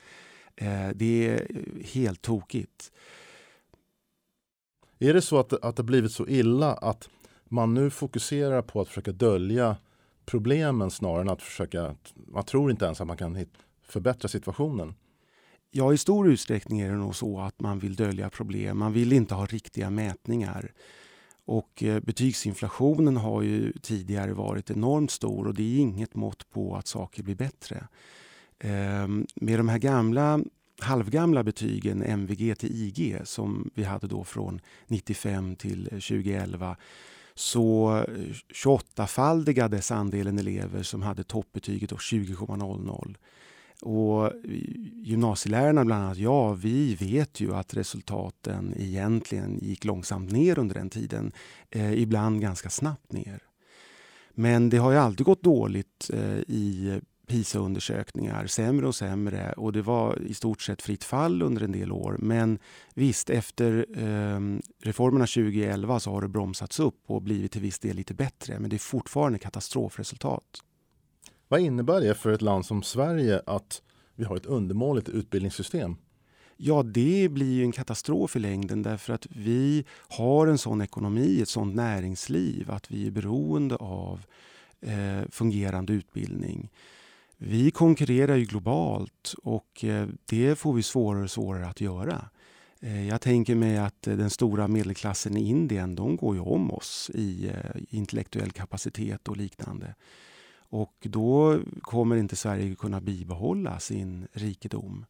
Eh, 0.56 0.88
det 0.94 1.28
är 1.28 1.48
helt 1.94 2.22
tokigt. 2.22 2.90
Är 4.98 5.14
det 5.14 5.22
så 5.22 5.38
att, 5.38 5.52
att 5.64 5.76
det 5.76 5.82
blivit 5.82 6.12
så 6.12 6.26
illa 6.28 6.72
att 6.74 7.08
man 7.48 7.74
nu 7.74 7.90
fokuserar 7.90 8.62
på 8.62 8.80
att 8.80 8.88
försöka 8.88 9.12
dölja 9.12 9.76
problemen 10.26 10.90
snarare 10.90 11.20
än 11.20 11.28
att 11.28 11.42
försöka, 11.42 11.94
man 12.14 12.44
tror 12.44 12.70
inte 12.70 12.84
ens 12.84 13.00
att 13.00 13.06
man 13.06 13.16
kan 13.16 13.46
förbättra 13.82 14.28
situationen? 14.28 14.94
Ja, 15.70 15.92
i 15.92 15.98
stor 15.98 16.28
utsträckning 16.28 16.80
är 16.80 16.90
det 16.90 16.96
nog 16.96 17.16
så 17.16 17.40
att 17.40 17.60
man 17.60 17.78
vill 17.78 17.96
dölja 17.96 18.30
problem. 18.30 18.78
Man 18.78 18.92
vill 18.92 19.12
inte 19.12 19.34
ha 19.34 19.46
riktiga 19.46 19.90
mätningar. 19.90 20.72
Och 21.44 21.82
eh, 21.82 22.00
betygsinflationen 22.00 23.16
har 23.16 23.42
ju 23.42 23.72
tidigare 23.72 24.32
varit 24.32 24.70
enormt 24.70 25.10
stor 25.10 25.46
och 25.46 25.54
det 25.54 25.62
är 25.62 25.78
inget 25.78 26.14
mått 26.14 26.50
på 26.50 26.76
att 26.76 26.86
saker 26.86 27.22
blir 27.22 27.34
bättre. 27.34 27.88
Ehm, 28.58 29.26
med 29.34 29.58
de 29.58 29.68
här 29.68 29.78
gamla 29.78 30.40
halvgamla 30.80 31.42
betygen 31.42 32.02
MVG 32.02 32.58
till 32.58 32.70
IG 32.72 33.20
som 33.24 33.70
vi 33.74 33.84
hade 33.84 34.06
då 34.06 34.24
från 34.24 34.60
95 34.86 35.56
till 35.56 35.84
2011 35.84 36.76
så 37.34 37.96
eh, 38.08 38.34
28-faldigades 38.64 39.94
andelen 39.94 40.38
elever 40.38 40.82
som 40.82 41.02
hade 41.02 41.24
toppbetyget 41.24 41.92
20,00. 41.92 43.16
Och 43.82 44.26
eh, 44.26 44.32
gymnasielärarna 45.02 45.84
bland 45.84 46.04
annat, 46.04 46.18
ja 46.18 46.52
vi 46.52 46.94
vet 46.94 47.40
ju 47.40 47.54
att 47.54 47.74
resultaten 47.74 48.74
egentligen 48.76 49.58
gick 49.62 49.84
långsamt 49.84 50.32
ner 50.32 50.58
under 50.58 50.74
den 50.74 50.90
tiden. 50.90 51.32
Eh, 51.70 51.92
ibland 51.92 52.40
ganska 52.40 52.70
snabbt 52.70 53.12
ner. 53.12 53.42
Men 54.30 54.70
det 54.70 54.76
har 54.76 54.90
ju 54.90 54.98
alltid 54.98 55.26
gått 55.26 55.42
dåligt 55.42 56.10
eh, 56.12 56.38
i 56.38 57.00
PISA-undersökningar 57.26 58.46
sämre 58.46 58.86
och 58.86 58.94
sämre 58.94 59.52
och 59.52 59.72
det 59.72 59.82
var 59.82 60.22
i 60.22 60.34
stort 60.34 60.62
sett 60.62 60.82
fritt 60.82 61.04
fall 61.04 61.42
under 61.42 61.62
en 61.62 61.72
del 61.72 61.92
år. 61.92 62.16
Men 62.18 62.58
visst, 62.94 63.30
efter 63.30 63.86
eh, 63.96 64.40
reformerna 64.82 65.26
2011 65.26 66.00
så 66.00 66.10
har 66.10 66.22
det 66.22 66.28
bromsats 66.28 66.80
upp 66.80 67.00
och 67.06 67.22
blivit 67.22 67.52
till 67.52 67.60
viss 67.60 67.78
del 67.78 67.96
lite 67.96 68.14
bättre. 68.14 68.58
Men 68.58 68.70
det 68.70 68.76
är 68.76 68.78
fortfarande 68.78 69.38
katastrofresultat. 69.38 70.62
Vad 71.48 71.60
innebär 71.60 72.00
det 72.00 72.14
för 72.14 72.32
ett 72.32 72.42
land 72.42 72.66
som 72.66 72.82
Sverige 72.82 73.42
att 73.46 73.82
vi 74.14 74.24
har 74.24 74.36
ett 74.36 74.46
undermåligt 74.46 75.08
utbildningssystem? 75.08 75.96
Ja, 76.56 76.82
det 76.82 77.28
blir 77.30 77.52
ju 77.52 77.62
en 77.62 77.72
katastrof 77.72 78.36
i 78.36 78.38
längden 78.38 78.82
därför 78.82 79.12
att 79.12 79.26
vi 79.30 79.84
har 80.08 80.46
en 80.46 80.58
sån 80.58 80.80
ekonomi, 80.80 81.42
ett 81.42 81.48
sånt 81.48 81.74
näringsliv 81.74 82.70
att 82.70 82.90
vi 82.90 83.06
är 83.06 83.10
beroende 83.10 83.76
av 83.76 84.24
eh, 84.80 85.28
fungerande 85.30 85.92
utbildning. 85.92 86.70
Vi 87.36 87.70
konkurrerar 87.70 88.36
ju 88.36 88.44
globalt 88.44 89.34
och 89.42 89.84
eh, 89.84 90.08
det 90.24 90.58
får 90.58 90.72
vi 90.72 90.82
svårare 90.82 91.22
och 91.22 91.30
svårare 91.30 91.66
att 91.66 91.80
göra. 91.80 92.28
Eh, 92.80 93.08
jag 93.08 93.20
tänker 93.20 93.54
mig 93.54 93.78
att 93.78 94.06
eh, 94.06 94.16
den 94.16 94.30
stora 94.30 94.68
medelklassen 94.68 95.36
i 95.36 95.48
Indien, 95.48 95.94
de 95.94 96.16
går 96.16 96.34
ju 96.34 96.40
om 96.40 96.70
oss 96.70 97.10
i 97.14 97.50
intellektuell 97.90 98.50
kapacitet 98.50 99.28
och 99.28 99.36
liknande. 99.36 99.94
Och 100.56 100.94
då 101.02 101.60
kommer 101.80 102.16
inte 102.16 102.36
Sverige 102.36 102.74
kunna 102.74 103.00
bibehålla 103.00 103.78
sin 103.78 104.26
rikedom. 104.32 105.06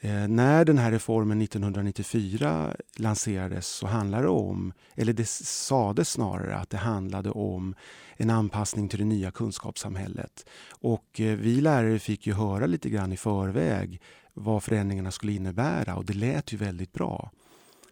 Eh, 0.00 0.28
när 0.28 0.64
den 0.64 0.78
här 0.78 0.90
reformen 0.90 1.42
1994 1.42 2.76
lanserades 2.96 3.66
så 3.66 3.86
handlade 3.86 4.22
det 4.22 4.28
om, 4.28 4.72
eller 4.94 5.12
det 5.12 5.28
sades 5.28 6.08
snarare 6.08 6.56
att 6.56 6.70
det 6.70 6.76
handlade 6.76 7.30
om 7.30 7.74
en 8.16 8.30
anpassning 8.30 8.88
till 8.88 8.98
det 8.98 9.04
nya 9.04 9.30
kunskapssamhället. 9.30 10.46
Och 10.70 11.20
eh, 11.20 11.36
vi 11.36 11.60
lärare 11.60 11.98
fick 11.98 12.26
ju 12.26 12.32
höra 12.32 12.66
lite 12.66 12.90
grann 12.90 13.12
i 13.12 13.16
förväg 13.16 14.00
vad 14.34 14.62
förändringarna 14.62 15.10
skulle 15.10 15.32
innebära 15.32 15.96
och 15.96 16.04
det 16.04 16.14
lät 16.14 16.52
ju 16.52 16.56
väldigt 16.56 16.92
bra. 16.92 17.30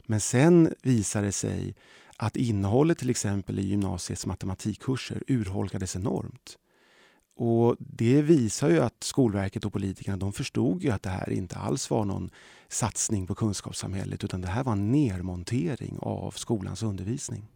Men 0.07 0.21
sen 0.21 0.75
visade 0.83 1.27
det 1.27 1.33
sig 1.33 1.75
att 2.17 2.37
innehållet 2.37 2.99
till 2.99 3.11
exempel 3.11 3.59
i 3.59 3.67
gymnasiets 3.67 4.27
matematikkurser 4.27 5.23
urholkades 5.27 5.97
enormt. 5.97 6.59
Och 7.37 7.77
Det 7.79 8.23
visar 8.23 8.69
ju 8.69 8.79
att 8.81 9.05
Skolverket 9.05 9.65
och 9.65 9.73
politikerna 9.73 10.17
de 10.17 10.33
förstod 10.33 10.83
ju 10.83 10.91
att 10.91 11.03
det 11.03 11.11
här 11.11 11.31
inte 11.31 11.57
alls 11.57 11.91
var 11.91 12.05
någon 12.05 12.31
satsning 12.69 13.27
på 13.27 13.35
kunskapssamhället 13.35 14.25
utan 14.25 14.41
det 14.41 14.49
här 14.49 14.65
var 14.65 14.73
en 14.73 14.93
nedmontering 14.93 15.99
av 16.01 16.31
skolans 16.31 16.83
undervisning. 16.83 17.49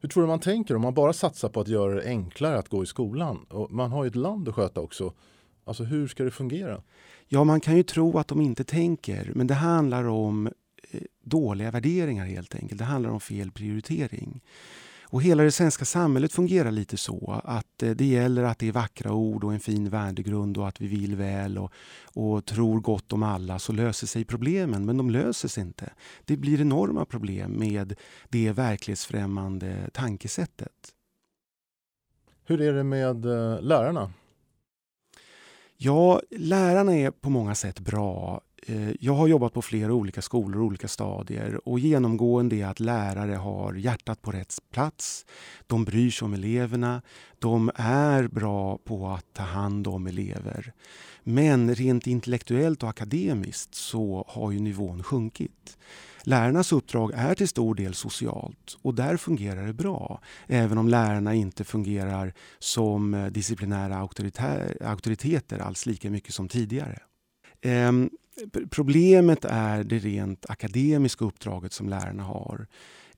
Hur 0.00 0.08
tror 0.08 0.22
du 0.22 0.26
man 0.26 0.40
tänker 0.40 0.76
om 0.76 0.82
man 0.82 0.94
bara 0.94 1.12
satsar 1.12 1.48
på 1.48 1.60
att 1.60 1.68
göra 1.68 1.94
det 1.94 2.04
enklare 2.04 2.58
att 2.58 2.68
gå 2.68 2.82
i 2.82 2.86
skolan? 2.86 3.46
Och 3.48 3.72
man 3.72 3.92
har 3.92 4.04
ju 4.04 4.08
ett 4.08 4.16
land 4.16 4.48
att 4.48 4.54
sköta 4.54 4.80
också. 4.80 5.12
Alltså 5.64 5.84
hur 5.84 6.08
ska 6.08 6.24
det 6.24 6.30
fungera? 6.30 6.82
Ja, 7.28 7.44
man 7.44 7.60
kan 7.60 7.76
ju 7.76 7.82
tro 7.82 8.18
att 8.18 8.28
de 8.28 8.40
inte 8.40 8.64
tänker, 8.64 9.32
men 9.34 9.46
det 9.46 9.54
handlar 9.54 10.04
om 10.04 10.46
eh, 10.90 11.00
dåliga 11.24 11.70
värderingar 11.70 12.26
helt 12.26 12.54
enkelt. 12.54 12.78
Det 12.78 12.84
handlar 12.84 13.10
om 13.10 13.20
fel 13.20 13.50
prioritering. 13.50 14.40
Och 15.12 15.22
hela 15.22 15.42
det 15.42 15.52
svenska 15.52 15.84
samhället 15.84 16.32
fungerar 16.32 16.70
lite 16.70 16.96
så 16.96 17.40
att 17.44 17.82
eh, 17.82 17.90
det 17.90 18.04
gäller 18.04 18.42
att 18.42 18.58
det 18.58 18.68
är 18.68 18.72
vackra 18.72 19.12
ord 19.12 19.44
och 19.44 19.52
en 19.52 19.60
fin 19.60 19.88
värdegrund 19.88 20.58
och 20.58 20.68
att 20.68 20.80
vi 20.80 20.86
vill 20.86 21.16
väl 21.16 21.58
och, 21.58 21.72
och 22.14 22.44
tror 22.44 22.80
gott 22.80 23.12
om 23.12 23.22
alla 23.22 23.58
så 23.58 23.72
löser 23.72 24.06
sig 24.06 24.24
problemen. 24.24 24.84
Men 24.84 24.96
de 24.96 25.10
löser 25.10 25.48
sig 25.48 25.62
inte. 25.62 25.92
Det 26.24 26.36
blir 26.36 26.60
enorma 26.60 27.04
problem 27.04 27.52
med 27.52 27.94
det 28.28 28.52
verklighetsfrämmande 28.52 29.90
tankesättet. 29.92 30.92
Hur 32.44 32.60
är 32.60 32.72
det 32.72 32.84
med 32.84 33.24
eh, 33.24 33.60
lärarna? 33.60 34.12
Ja, 35.76 36.20
lärarna 36.30 36.96
är 36.96 37.10
på 37.10 37.30
många 37.30 37.54
sätt 37.54 37.80
bra. 37.80 38.40
Eh, 38.66 38.90
jag 39.00 39.14
har 39.14 39.26
jobbat 39.26 39.52
på 39.52 39.62
flera 39.62 39.92
olika 39.92 40.22
skolor 40.22 40.60
och 40.60 40.66
olika 40.66 40.88
stadier 40.88 41.68
och 41.68 41.78
genomgående 41.78 42.56
är 42.56 42.66
att 42.66 42.80
lärare 42.80 43.34
har 43.34 43.74
hjärtat 43.74 44.22
på 44.22 44.32
rätt 44.32 44.58
plats. 44.72 45.26
De 45.66 45.84
bryr 45.84 46.10
sig 46.10 46.26
om 46.26 46.34
eleverna. 46.34 47.02
De 47.38 47.70
är 47.74 48.28
bra 48.28 48.78
på 48.78 49.08
att 49.08 49.26
ta 49.32 49.42
hand 49.42 49.86
om 49.86 50.06
elever. 50.06 50.72
Men 51.22 51.74
rent 51.74 52.06
intellektuellt 52.06 52.82
och 52.82 52.88
akademiskt 52.88 53.74
så 53.74 54.24
har 54.28 54.50
ju 54.50 54.60
nivån 54.60 55.02
sjunkit. 55.02 55.78
Lärarnas 56.24 56.72
uppdrag 56.72 57.12
är 57.14 57.34
till 57.34 57.48
stor 57.48 57.74
del 57.74 57.94
socialt 57.94 58.78
och 58.82 58.94
där 58.94 59.16
fungerar 59.16 59.66
det 59.66 59.72
bra. 59.72 60.20
Även 60.46 60.78
om 60.78 60.88
lärarna 60.88 61.34
inte 61.34 61.64
fungerar 61.64 62.34
som 62.58 63.28
disciplinära 63.32 64.08
auktoriteter 64.80 65.58
alls 65.58 65.86
lika 65.86 66.10
mycket 66.10 66.34
som 66.34 66.48
tidigare. 66.48 66.98
Ehm, 67.62 68.10
Problemet 68.70 69.44
är 69.44 69.84
det 69.84 69.98
rent 69.98 70.50
akademiska 70.50 71.24
uppdraget 71.24 71.72
som 71.72 71.88
lärarna 71.88 72.22
har. 72.22 72.66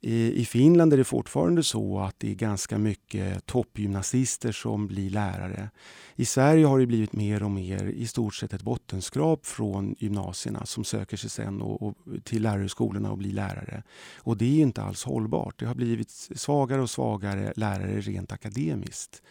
I, 0.00 0.40
I 0.40 0.44
Finland 0.44 0.92
är 0.92 0.96
det 0.96 1.04
fortfarande 1.04 1.62
så 1.62 1.98
att 1.98 2.14
det 2.18 2.30
är 2.30 2.34
ganska 2.34 2.78
mycket 2.78 3.46
toppgymnasister 3.46 4.52
som 4.52 4.86
blir 4.86 5.10
lärare. 5.10 5.70
I 6.16 6.24
Sverige 6.24 6.66
har 6.66 6.78
det 6.78 6.86
blivit 6.86 7.12
mer 7.12 7.42
och 7.42 7.50
mer 7.50 7.84
i 7.84 8.06
stort 8.06 8.34
sett 8.34 8.52
ett 8.52 8.62
bottenskrap 8.62 9.46
från 9.46 9.94
gymnasierna 9.98 10.66
som 10.66 10.84
söker 10.84 11.16
sig 11.16 11.30
sen 11.30 11.62
och, 11.62 11.82
och 11.82 11.96
till 12.24 12.42
lärarhögskolorna 12.42 13.10
och 13.10 13.18
blir 13.18 13.32
lärare. 13.32 13.82
Och 14.16 14.36
det 14.36 14.44
är 14.58 14.62
inte 14.62 14.82
alls 14.82 15.04
hållbart. 15.04 15.58
Det 15.58 15.66
har 15.66 15.74
blivit 15.74 16.10
svagare 16.10 16.82
och 16.82 16.90
svagare 16.90 17.52
lärare 17.56 18.00
rent 18.00 18.32
akademiskt. 18.32 19.22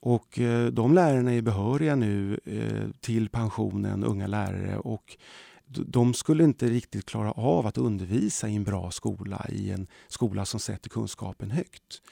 Och 0.00 0.38
eh, 0.38 0.66
de 0.66 0.94
lärarna 0.94 1.34
är 1.34 1.42
behöriga 1.42 1.96
nu 1.96 2.40
eh, 2.44 2.90
till 3.00 3.28
pensionen, 3.28 4.04
unga 4.04 4.26
lärare. 4.26 4.78
och 4.78 5.16
de 5.66 6.14
skulle 6.14 6.44
inte 6.44 6.66
riktigt 6.66 7.06
klara 7.06 7.32
av 7.32 7.66
att 7.66 7.78
undervisa 7.78 8.48
i 8.48 8.56
en 8.56 8.64
bra 8.64 8.90
skola, 8.90 9.46
i 9.48 9.70
en 9.70 9.86
skola 10.08 10.44
som 10.44 10.60
sätter 10.60 10.90
kunskapen 10.90 11.50
högt. 11.50 12.02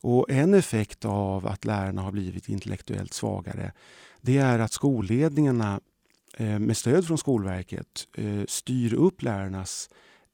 Och 0.00 0.30
En 0.30 0.54
effekt 0.54 1.04
av 1.04 1.46
att 1.46 1.64
lärarna 1.64 2.02
har 2.02 2.12
blivit 2.12 2.48
intellektuellt 2.48 3.12
svagare 3.12 3.72
det 4.20 4.38
är 4.38 4.58
att 4.58 4.72
skolledningarna 4.72 5.80
eh, 6.36 6.58
med 6.58 6.76
stöd 6.76 7.06
från 7.06 7.18
Skolverket 7.18 8.08
styr 8.46 8.94
upp 8.94 9.22
lärarnas 9.22 9.88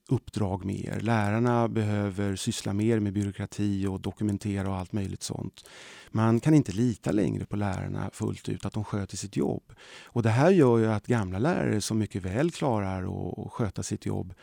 uppdrag 0.09 0.65
mer. 0.65 0.99
Lärarna 0.99 1.67
behöver 1.67 2.35
syssla 2.35 2.73
mer 2.73 2.99
med 2.99 3.13
byråkrati 3.13 3.87
och 3.87 4.01
dokumentera 4.01 4.69
och 4.69 4.75
allt 4.75 4.93
möjligt 4.93 5.23
sånt. 5.23 5.69
Man 6.11 6.39
kan 6.39 6.53
inte 6.53 6.71
lita 6.71 7.11
längre 7.11 7.45
på 7.45 7.55
lärarna 7.55 8.09
fullt 8.13 8.49
ut, 8.49 8.65
att 8.65 8.73
de 8.73 8.83
sköter 8.83 9.17
sitt 9.17 9.35
jobb. 9.35 9.73
Och 10.03 10.23
Det 10.23 10.29
här 10.29 10.51
gör 10.51 10.77
ju 10.77 10.87
att 10.87 11.07
gamla 11.07 11.39
lärare 11.39 11.81
som 11.81 11.97
mycket 11.97 12.21
väl 12.21 12.51
klarar 12.51 13.03
att 13.03 13.51
sköta 13.51 13.83
sitt 13.83 14.05
jobb, 14.05 14.33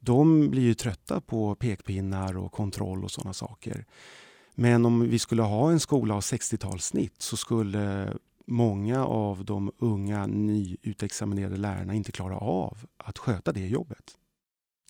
de 0.00 0.50
blir 0.50 0.62
ju 0.62 0.74
trötta 0.74 1.20
på 1.20 1.54
pekpinnar 1.54 2.36
och 2.36 2.52
kontroll 2.52 3.04
och 3.04 3.10
sådana 3.10 3.32
saker. 3.32 3.84
Men 4.54 4.86
om 4.86 5.10
vi 5.10 5.18
skulle 5.18 5.42
ha 5.42 5.70
en 5.70 5.80
skola 5.80 6.14
av 6.14 6.20
60-talssnitt 6.20 7.14
så 7.18 7.36
skulle 7.36 8.14
många 8.46 9.06
av 9.06 9.44
de 9.44 9.72
unga 9.78 10.26
nyutexaminerade 10.26 11.56
lärarna 11.56 11.94
inte 11.94 12.12
klara 12.12 12.38
av 12.38 12.78
att 12.96 13.18
sköta 13.18 13.52
det 13.52 13.66
jobbet. 13.66 14.18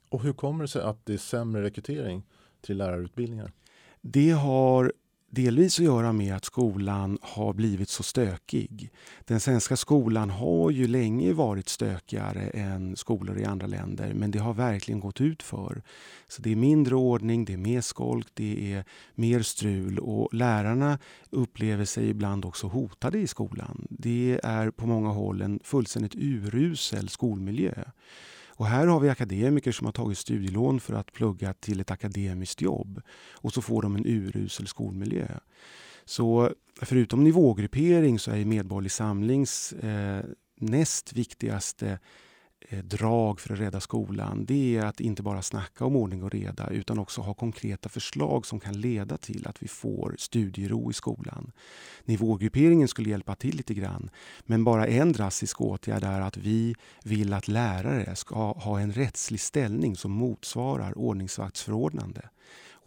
Och 0.09 0.23
hur 0.23 0.33
kommer 0.33 0.65
det 0.65 0.69
sig 0.69 0.83
att 0.83 1.07
det 1.07 1.13
är 1.13 1.19
sämre 1.19 1.63
rekrytering 1.63 2.23
till 2.61 2.77
lärarutbildningar? 2.77 3.53
Det 4.01 4.31
har 4.31 4.93
delvis 5.31 5.79
att 5.79 5.85
göra 5.85 6.13
med 6.13 6.35
att 6.35 6.45
skolan 6.45 7.19
har 7.23 7.53
blivit 7.53 7.89
så 7.89 8.03
stökig. 8.03 8.91
Den 9.25 9.41
svenska 9.41 9.77
skolan 9.77 10.31
har 10.31 10.71
ju 10.71 10.87
länge 10.87 11.33
varit 11.33 11.69
stökigare 11.69 12.41
än 12.41 12.97
skolor 12.97 13.39
i 13.39 13.45
andra 13.45 13.67
länder 13.67 14.13
men 14.15 14.31
det 14.31 14.39
har 14.39 14.55
verkligen 14.55 15.01
gått 15.01 15.21
ut 15.21 15.43
för. 15.43 15.83
Så 16.29 16.43
Det 16.43 16.53
är 16.53 16.57
mindre 16.57 16.95
ordning, 16.95 17.45
det 17.45 17.53
är 17.53 17.57
mer 17.57 17.81
skolk, 17.81 18.27
det 18.35 18.73
är 18.73 18.85
mer 19.15 19.43
strul 19.43 19.99
och 19.99 20.35
lärarna 20.35 20.99
upplever 21.31 21.85
sig 21.85 22.09
ibland 22.09 22.45
också 22.45 22.67
hotade 22.67 23.19
i 23.19 23.27
skolan. 23.27 23.87
Det 23.91 24.41
är 24.43 24.71
på 24.71 24.87
många 24.87 25.09
håll 25.09 25.43
en 25.43 25.61
fullständigt 25.65 26.15
urusel 26.15 27.09
skolmiljö. 27.09 27.85
Och 28.59 28.67
här 28.67 28.87
har 28.87 29.01
vi 29.01 29.09
akademiker 29.09 29.73
som 29.73 29.85
har 29.85 29.93
tagit 29.93 30.19
studielån 30.19 30.81
för 30.81 30.95
att 30.95 31.13
plugga 31.13 31.55
till 31.55 31.81
ett 31.81 31.91
akademiskt 31.91 32.61
jobb. 32.61 33.03
Och 33.33 33.53
så 33.53 33.63
får 33.63 33.83
de 33.83 33.97
en 33.97 34.07
urusel 34.07 34.67
skolmiljö. 34.67 35.29
Så 36.05 36.53
förutom 36.83 37.25
nivågruppering 37.25 38.19
så 38.19 38.31
är 38.31 38.45
Medborgerlig 38.45 38.93
Samlings 38.93 39.73
eh, 39.73 40.25
näst 40.61 41.13
viktigaste 41.13 41.99
Eh, 42.61 42.79
drag 42.79 43.41
för 43.41 43.55
att 43.55 43.61
rädda 43.61 43.81
skolan 43.81 44.45
det 44.45 44.77
är 44.77 44.85
att 44.85 45.01
inte 45.01 45.23
bara 45.23 45.43
snacka 45.43 45.85
om 45.85 45.97
ordning 45.97 46.23
och 46.23 46.31
reda 46.31 46.71
utan 46.71 46.99
också 46.99 47.21
ha 47.21 47.35
konkreta 47.35 47.89
förslag 47.89 48.47
som 48.47 48.61
kan 48.61 48.81
leda 48.81 49.17
till 49.17 49.47
att 49.47 49.63
vi 49.63 49.69
får 49.69 50.15
studiero 50.19 50.91
i 50.91 50.95
skolan. 50.95 51.53
Nivågrupperingen 52.05 52.89
skulle 52.89 53.11
hjälpa 53.11 53.35
till 53.35 53.57
lite 53.57 53.75
grann 53.75 54.11
men 54.47 54.65
bara 54.65 54.87
en 54.87 55.13
drastisk 55.13 55.61
åtgärd 55.61 56.05
är 56.05 56.21
att 56.21 56.37
vi 56.37 56.75
vill 57.05 57.33
att 57.33 57.49
lärare 57.49 58.17
ska 58.17 58.53
ha 58.53 58.81
en 58.81 58.93
rättslig 58.93 59.41
ställning 59.41 59.97
som 59.97 60.11
motsvarar 60.11 60.99
ordningsvaktsförordnande. 60.99 62.29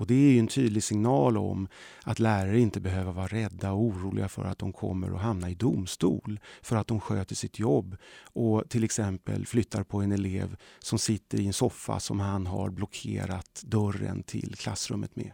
Och 0.01 0.07
Det 0.07 0.13
är 0.13 0.39
en 0.39 0.47
tydlig 0.47 0.83
signal 0.83 1.37
om 1.37 1.67
att 2.03 2.19
lärare 2.19 2.59
inte 2.59 2.79
behöver 2.79 3.11
vara 3.11 3.27
rädda 3.27 3.71
och 3.71 3.81
oroliga 3.81 4.29
för 4.29 4.45
att 4.45 4.57
de 4.57 4.73
kommer 4.73 5.15
att 5.15 5.21
hamna 5.21 5.49
i 5.49 5.55
domstol 5.55 6.39
för 6.61 6.75
att 6.75 6.87
de 6.87 6.99
sköter 6.99 7.35
sitt 7.35 7.59
jobb 7.59 7.97
och 8.23 8.69
till 8.69 8.83
exempel 8.83 9.45
flyttar 9.45 9.83
på 9.83 10.01
en 10.01 10.11
elev 10.11 10.55
som 10.79 10.99
sitter 10.99 11.39
i 11.39 11.47
en 11.47 11.53
soffa 11.53 11.99
som 11.99 12.19
han 12.19 12.47
har 12.47 12.69
blockerat 12.69 13.63
dörren 13.65 14.23
till 14.23 14.55
klassrummet 14.55 15.15
med. 15.15 15.31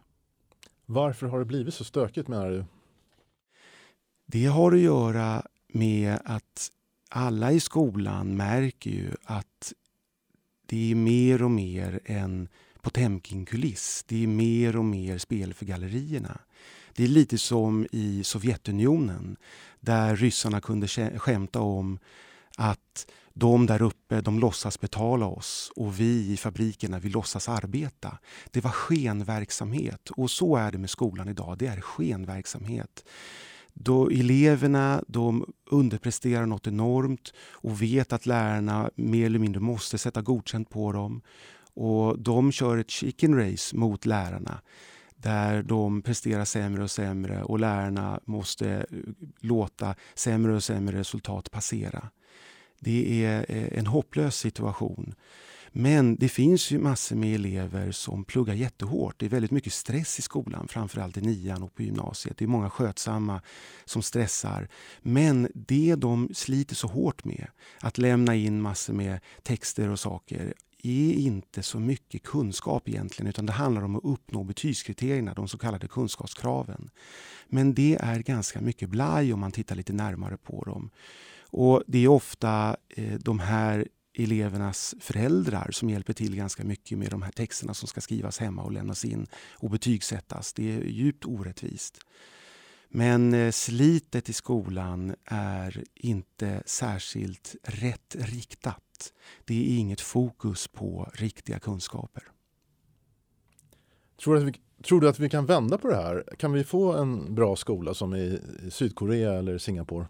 Varför 0.86 1.28
har 1.28 1.40
det 1.40 1.46
blivit 1.46 1.74
så 1.74 1.84
stökigt 1.84 2.28
menar 2.28 2.50
du? 2.50 2.66
Det 4.26 4.46
har 4.46 4.72
att 4.72 4.80
göra 4.80 5.44
med 5.68 6.18
att 6.26 6.72
alla 7.10 7.52
i 7.52 7.60
skolan 7.60 8.36
märker 8.36 8.92
ju 8.92 9.12
att 9.24 9.74
det 10.66 10.92
är 10.92 10.96
mer 10.96 11.44
och 11.44 11.52
mer 11.52 12.00
en 12.06 12.50
Potemkin-kuliss. 12.78 14.04
Det 14.08 14.24
är 14.24 14.28
mer 14.28 14.78
och 14.78 14.86
mer 14.86 15.18
spel 15.18 15.54
för 15.54 15.66
gallerierna. 15.66 16.40
Det 16.96 17.04
är 17.04 17.08
lite 17.08 17.38
som 17.38 17.88
i 17.92 18.24
Sovjetunionen 18.24 19.38
där 19.80 20.16
ryssarna 20.16 20.62
kunde 20.62 20.88
skämta 21.18 21.60
om 21.60 22.00
att 22.58 23.08
de 23.34 23.66
där 23.66 23.82
uppe 23.82 24.22
de 24.22 24.40
låtsas 24.40 24.80
betala 24.80 25.26
oss 25.26 25.72
och 25.76 26.00
vi 26.00 26.32
i 26.34 26.38
fabrikerna 26.38 27.00
vi 27.00 27.10
låtsas 27.10 27.50
arbeta. 27.50 28.18
Det 28.52 28.62
var 28.62 28.72
skenverksamhet 28.72 30.10
och 30.10 30.32
så 30.32 30.56
är 30.56 30.72
det 30.72 30.78
med 30.78 30.90
skolan 30.90 31.30
idag. 31.30 31.58
Det 31.58 31.68
är 31.68 31.82
skenverksamhet. 31.82 33.06
då 33.74 34.10
eleverna 34.10 35.04
de 35.08 35.54
underpresterar 35.72 36.46
något 36.46 36.68
enormt 36.68 37.34
och 37.52 37.82
vet 37.82 38.14
att 38.14 38.26
lärarna 38.26 38.90
mer 38.96 39.26
eller 39.26 39.40
mindre 39.40 39.62
måste 39.62 39.98
sätta 39.98 40.22
godkänt 40.22 40.70
på 40.70 40.92
dem. 40.92 41.22
Och 41.78 42.20
De 42.20 42.52
kör 42.52 42.78
ett 42.78 42.90
chicken 42.90 43.36
race 43.36 43.76
mot 43.76 44.06
lärarna 44.06 44.62
där 45.16 45.64
de 45.64 46.02
presterar 46.02 46.46
sämre 46.46 46.84
och 46.84 46.92
sämre 46.92 47.44
och 47.44 47.60
lärarna 47.60 48.20
måste 48.26 48.70
eh, 48.70 48.86
låta 49.40 49.96
sämre 50.16 50.56
och 50.56 50.64
sämre 50.64 51.00
resultat 51.00 51.52
passera. 51.52 52.10
Det 52.80 53.26
är 53.26 53.46
eh, 53.50 53.80
en 53.80 53.88
hopplös 53.88 54.36
situation. 54.36 55.16
Men 55.72 56.16
det 56.16 56.30
finns 56.30 56.72
ju 56.72 56.80
massor 56.80 57.16
med 57.16 57.36
elever 57.36 57.92
som 57.92 58.26
pluggar 58.26 58.54
jättehårt. 58.54 59.20
Det 59.20 59.26
är 59.26 59.30
väldigt 59.30 59.52
mycket 59.52 59.74
stress 59.74 60.20
i 60.20 60.22
skolan, 60.22 60.68
framförallt 60.68 61.18
i 61.18 61.22
nian 61.22 61.64
och 61.64 61.76
på 61.76 61.84
gymnasiet. 61.84 62.38
Det 62.38 62.46
är 62.46 62.50
många 62.50 62.70
skötsamma 62.70 63.42
som 63.86 64.02
stressar. 64.02 64.68
Men 65.02 65.48
det 65.54 65.96
de 65.96 66.30
sliter 66.34 66.76
så 66.76 66.88
hårt 66.88 67.24
med, 67.24 67.48
att 67.80 67.98
lämna 67.98 68.36
in 68.36 68.62
massor 68.62 68.94
med 68.94 69.20
texter 69.44 69.90
och 69.90 70.00
saker, 70.00 70.54
är 70.84 71.14
inte 71.14 71.64
så 71.64 71.80
mycket 71.80 72.24
kunskap 72.24 72.90
egentligen 72.90 73.30
utan 73.30 73.46
det 73.46 73.54
handlar 73.54 73.84
om 73.84 73.96
att 73.96 74.06
uppnå 74.06 74.44
betygskriterierna, 74.44 75.34
de 75.34 75.48
så 75.48 75.58
kallade 75.58 75.88
kunskapskraven. 75.88 76.90
Men 77.48 77.74
det 77.74 77.98
är 78.02 78.20
ganska 78.20 78.62
mycket 78.62 78.90
blaj 78.90 79.34
om 79.34 79.40
man 79.40 79.52
tittar 79.52 79.76
lite 79.76 79.94
närmare 79.94 80.38
på 80.38 80.64
dem. 80.64 80.90
Och 81.50 81.84
Det 81.88 81.98
är 81.98 82.08
ofta 82.08 82.78
eh, 82.90 83.14
de 83.14 83.40
här 83.40 83.88
elevernas 84.18 84.96
föräldrar 85.00 85.72
som 85.72 85.90
hjälper 85.90 86.14
till 86.14 86.36
ganska 86.36 86.64
mycket 86.64 86.98
med 86.98 87.12
de 87.12 87.22
här 87.22 87.32
texterna 87.32 87.74
som 87.74 87.88
ska 87.88 88.02
skrivas 88.02 88.40
hemma 88.40 88.64
och 88.64 88.72
lämnas 88.72 89.06
in 89.06 89.28
och 89.54 89.70
betygsättas. 89.70 90.54
Det 90.54 90.72
är 90.72 90.82
djupt 90.82 91.26
orättvist. 91.26 92.00
Men 92.90 93.34
eh, 93.34 93.52
slitet 93.52 94.30
i 94.30 94.34
skolan 94.34 95.16
är 95.26 95.84
inte 95.96 96.64
särskilt 96.66 97.56
rätt 97.64 98.16
riktat. 98.20 98.87
Det 99.46 99.54
är 99.54 99.80
inget 99.80 100.02
fokus 100.02 100.68
på 100.68 101.12
riktiga 101.14 101.60
kunskaper. 101.60 102.24
Tror 104.24 104.36
du, 104.36 104.42
att 104.42 104.48
vi, 104.48 104.54
tror 104.84 105.02
du 105.02 105.10
att 105.10 105.20
vi 105.20 105.30
kan 105.30 105.46
vända 105.46 105.78
på 105.78 105.88
det 105.88 105.96
här? 105.96 106.24
Kan 106.38 106.54
vi 106.54 106.64
få 106.64 106.94
en 106.94 107.36
bra 107.36 107.56
skola 107.56 107.94
som 107.94 108.16
i 108.16 108.40
Sydkorea 108.70 109.34
eller 109.34 109.58
Singapore? 109.58 110.08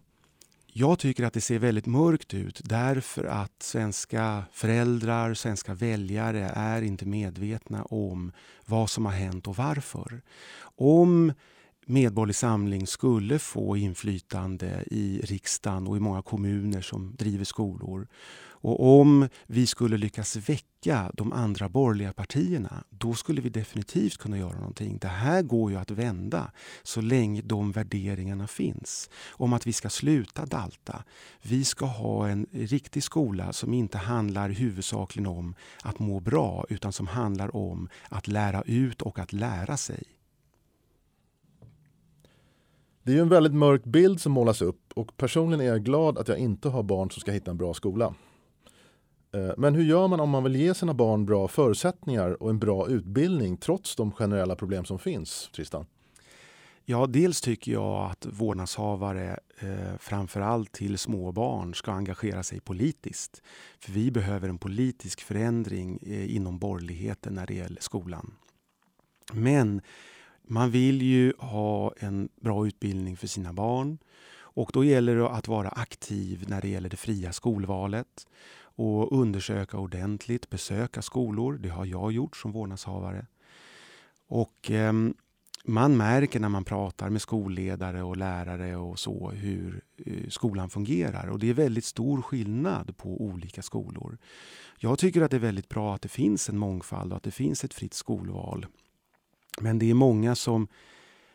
Jag 0.80 1.00
tycker 1.00 1.24
att 1.24 1.34
det 1.34 1.42
ser 1.42 1.60
väldigt 1.60 1.86
mörkt 1.86 2.34
ut 2.34 2.62
därför 2.64 3.24
att 3.24 3.64
svenska 3.64 4.44
föräldrar, 4.52 5.34
svenska 5.34 5.74
väljare 5.74 6.52
är 6.56 6.82
inte 6.82 7.06
medvetna 7.06 7.84
om 7.84 8.32
vad 8.66 8.90
som 8.90 9.06
har 9.06 9.14
hänt 9.14 9.48
och 9.48 9.56
varför. 9.56 10.22
Om 10.76 11.34
Medborgerlig 11.86 12.36
Samling 12.36 12.88
skulle 12.88 13.40
få 13.40 13.78
inflytande 13.78 14.84
i 14.86 15.22
riksdagen 15.24 15.88
och 15.88 15.98
i 15.98 16.00
många 16.00 16.22
kommuner 16.22 16.82
som 16.82 17.16
driver 17.16 17.46
skolor 17.46 18.08
och 18.68 19.00
om 19.00 19.30
vi 19.46 19.68
skulle 19.68 19.98
lyckas 19.98 20.36
väcka 20.36 21.12
de 21.14 21.34
andra 21.34 21.70
borgerliga 21.70 22.14
partierna, 22.14 22.84
då 22.90 23.14
skulle 23.14 23.42
vi 23.42 23.50
definitivt 23.50 24.18
kunna 24.18 24.38
göra 24.38 24.58
någonting. 24.58 24.98
Det 24.98 25.08
här 25.08 25.42
går 25.42 25.72
ju 25.72 25.78
att 25.78 25.92
vända 25.92 26.52
så 26.84 27.02
länge 27.02 27.42
de 27.42 27.72
värderingarna 27.72 28.48
finns. 28.48 29.10
Om 29.30 29.54
att 29.54 29.68
vi 29.68 29.74
ska 29.74 29.90
sluta 29.90 30.46
dalta. 30.46 31.04
Vi 31.42 31.64
ska 31.64 31.86
ha 31.86 32.28
en 32.28 32.46
riktig 32.52 33.04
skola 33.04 33.54
som 33.54 33.74
inte 33.74 33.98
handlar 33.98 34.50
huvudsakligen 34.50 35.28
om 35.28 35.56
att 35.84 36.00
må 36.00 36.20
bra, 36.20 36.66
utan 36.70 36.94
som 36.94 37.08
handlar 37.08 37.56
om 37.56 37.90
att 38.10 38.28
lära 38.28 38.62
ut 38.62 39.02
och 39.02 39.20
att 39.20 39.34
lära 39.34 39.78
sig. 39.78 40.04
Det 43.04 43.12
är 43.12 43.16
ju 43.16 43.22
en 43.22 43.30
väldigt 43.30 43.54
mörk 43.54 43.84
bild 43.84 44.22
som 44.22 44.32
målas 44.32 44.62
upp 44.62 44.94
och 44.96 45.18
personligen 45.18 45.66
är 45.66 45.70
jag 45.70 45.84
glad 45.84 46.18
att 46.18 46.28
jag 46.28 46.38
inte 46.38 46.70
har 46.70 46.84
barn 46.84 47.12
som 47.12 47.22
ska 47.22 47.32
hitta 47.32 47.52
en 47.52 47.58
bra 47.58 47.74
skola. 47.74 48.14
Eh, 49.32 49.52
men 49.58 49.76
hur 49.76 49.84
gör 49.84 50.08
man 50.08 50.20
om 50.20 50.30
man 50.30 50.44
vill 50.44 50.56
ge 50.56 50.74
sina 50.74 50.94
barn 50.94 51.26
bra 51.26 51.48
förutsättningar 51.48 52.44
och 52.44 52.50
en 52.50 52.60
bra 52.60 52.88
utbildning 52.88 53.58
trots 53.58 53.96
de 53.96 54.12
generella 54.12 54.56
problem 54.56 54.86
som 54.86 55.00
finns? 55.00 55.50
Tristan? 55.56 55.86
Ja, 56.90 57.08
dels 57.08 57.42
tycker 57.42 57.72
jag 57.72 58.12
att 58.12 58.26
vårdnadshavare, 58.26 59.40
eh, 59.60 59.98
framförallt 60.00 60.72
till 60.72 60.98
småbarn, 60.98 61.74
ska 61.74 61.92
engagera 61.92 62.44
sig 62.44 62.60
politiskt. 62.60 63.42
För 63.80 63.92
vi 63.92 64.12
behöver 64.12 64.50
en 64.50 64.58
politisk 64.58 65.22
förändring 65.22 66.00
eh, 66.02 66.36
inom 66.36 66.60
borgerligheten 66.60 67.34
när 67.34 67.46
det 67.46 67.54
gäller 67.54 67.82
skolan. 67.82 68.34
Men 69.34 69.82
man 70.44 70.72
vill 70.72 71.02
ju 71.02 71.34
ha 71.40 71.94
en 72.00 72.30
bra 72.42 72.68
utbildning 72.68 73.18
för 73.18 73.28
sina 73.28 73.54
barn 73.54 73.98
och 74.58 74.70
då 74.74 74.84
gäller 74.84 75.16
det 75.16 75.30
att 75.30 75.48
vara 75.48 75.70
aktiv 75.70 76.46
när 76.48 76.62
det 76.62 76.68
gäller 76.68 76.90
det 76.90 76.98
fria 76.98 77.34
skolvalet 77.34 78.28
och 78.78 79.20
undersöka 79.20 79.78
ordentligt, 79.78 80.50
besöka 80.50 81.02
skolor. 81.02 81.58
Det 81.58 81.70
har 81.70 81.86
jag 81.86 82.12
gjort 82.12 82.38
som 82.38 82.52
vårdnadshavare. 82.52 83.26
Och 84.28 84.72
eh, 84.72 84.94
man 85.64 85.98
märker 85.98 86.40
när 86.40 86.50
man 86.50 86.64
pratar 86.64 87.10
med 87.10 87.22
skolledare 87.22 88.04
och 88.04 88.18
lärare 88.18 88.76
och 88.76 89.00
så 89.00 89.32
hur 89.32 89.82
eh, 90.06 90.30
skolan 90.30 90.70
fungerar. 90.70 91.28
Och 91.28 91.40
det 91.40 91.50
är 91.50 91.54
väldigt 91.54 91.86
stor 91.86 92.22
skillnad 92.22 92.98
på 92.98 93.22
olika 93.22 93.62
skolor. 93.62 94.18
Jag 94.78 95.00
tycker 95.00 95.22
att 95.22 95.32
det 95.32 95.38
är 95.38 95.42
väldigt 95.42 95.70
bra 95.70 95.96
att 95.96 96.02
det 96.02 96.10
finns 96.10 96.50
en 96.50 96.58
mångfald 96.58 97.12
och 97.12 97.18
att 97.18 97.24
det 97.24 97.32
finns 97.32 97.64
ett 97.64 97.74
fritt 97.74 97.94
skolval. 97.94 98.66
Men 99.62 99.80
det 99.80 99.90
är 99.90 99.94
många 99.94 100.36
som 100.36 100.68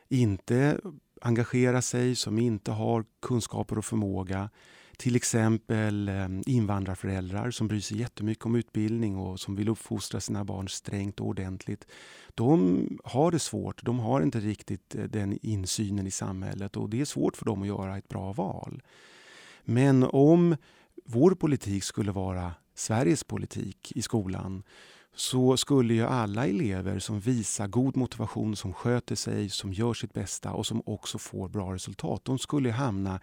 inte 0.09 0.81
engagerar 1.21 1.81
sig, 1.81 2.17
som 2.17 2.39
inte 2.39 2.73
har 2.73 3.05
kunskaper 3.21 3.79
och 3.79 3.85
förmåga 3.85 4.51
till 5.03 5.17
exempel 5.17 6.09
ehm, 6.09 6.43
invandrarföräldrar 6.47 7.51
som 7.51 7.69
bryr 7.69 7.81
sig 7.81 7.99
jättemycket 7.99 8.47
om 8.47 8.55
utbildning 8.55 9.17
och 9.17 9.41
som 9.41 9.57
vill 9.57 9.69
uppfostra 9.69 10.21
sina 10.21 10.45
barn 10.45 10.69
strängt 10.69 11.21
och 11.21 11.27
ordentligt. 11.27 11.87
De 12.35 12.99
har 13.05 13.31
det 13.31 13.39
svårt. 13.39 13.85
De 13.85 13.99
har 13.99 14.23
inte 14.23 14.41
riktigt 14.41 14.95
eh, 14.95 15.05
den 15.05 15.39
insynen 15.43 16.07
i 16.07 16.11
samhället 16.11 16.77
och 16.77 16.91
det 16.91 17.01
är 17.01 17.05
svårt 17.05 17.37
för 17.37 17.45
dem 17.45 17.63
att 17.63 17.69
göra 17.69 17.99
ett 17.99 18.09
bra 18.09 18.33
val. 18.33 18.83
Men 19.65 20.03
om 20.03 20.57
vår 21.05 21.35
politik 21.35 21.85
skulle 21.85 22.13
vara 22.13 22.55
Sveriges 22.75 23.25
politik 23.25 23.93
i 23.95 24.03
skolan 24.03 24.63
så 25.15 25.57
skulle 25.57 25.95
ju 25.95 26.07
alla 26.07 26.47
elever 26.47 26.99
som 26.99 27.21
visar 27.21 27.67
god 27.67 27.97
motivation, 27.97 28.57
som 28.57 28.73
sköter 28.73 29.15
sig, 29.15 29.49
som 29.49 29.73
gör 29.73 29.95
sitt 29.95 30.13
bästa 30.13 30.53
och 30.53 30.67
som 30.67 30.83
också 30.87 31.19
får 31.19 31.49
bra 31.49 31.75
resultat, 31.75 32.25
de 32.25 32.39
skulle 32.39 32.71
hamna 32.71 33.21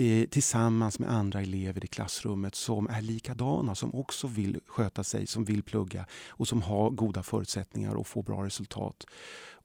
Eh, 0.00 0.28
tillsammans 0.28 0.98
med 0.98 1.10
andra 1.10 1.40
elever 1.40 1.84
i 1.84 1.86
klassrummet 1.86 2.54
som 2.54 2.88
är 2.88 3.02
likadana, 3.02 3.74
som 3.74 3.94
också 3.94 4.26
vill 4.26 4.60
sköta 4.66 5.04
sig, 5.04 5.26
som 5.26 5.44
vill 5.44 5.62
plugga 5.62 6.06
och 6.28 6.48
som 6.48 6.62
har 6.62 6.90
goda 6.90 7.22
förutsättningar 7.22 8.00
att 8.00 8.06
få 8.06 8.22
bra 8.22 8.44
resultat. 8.44 9.06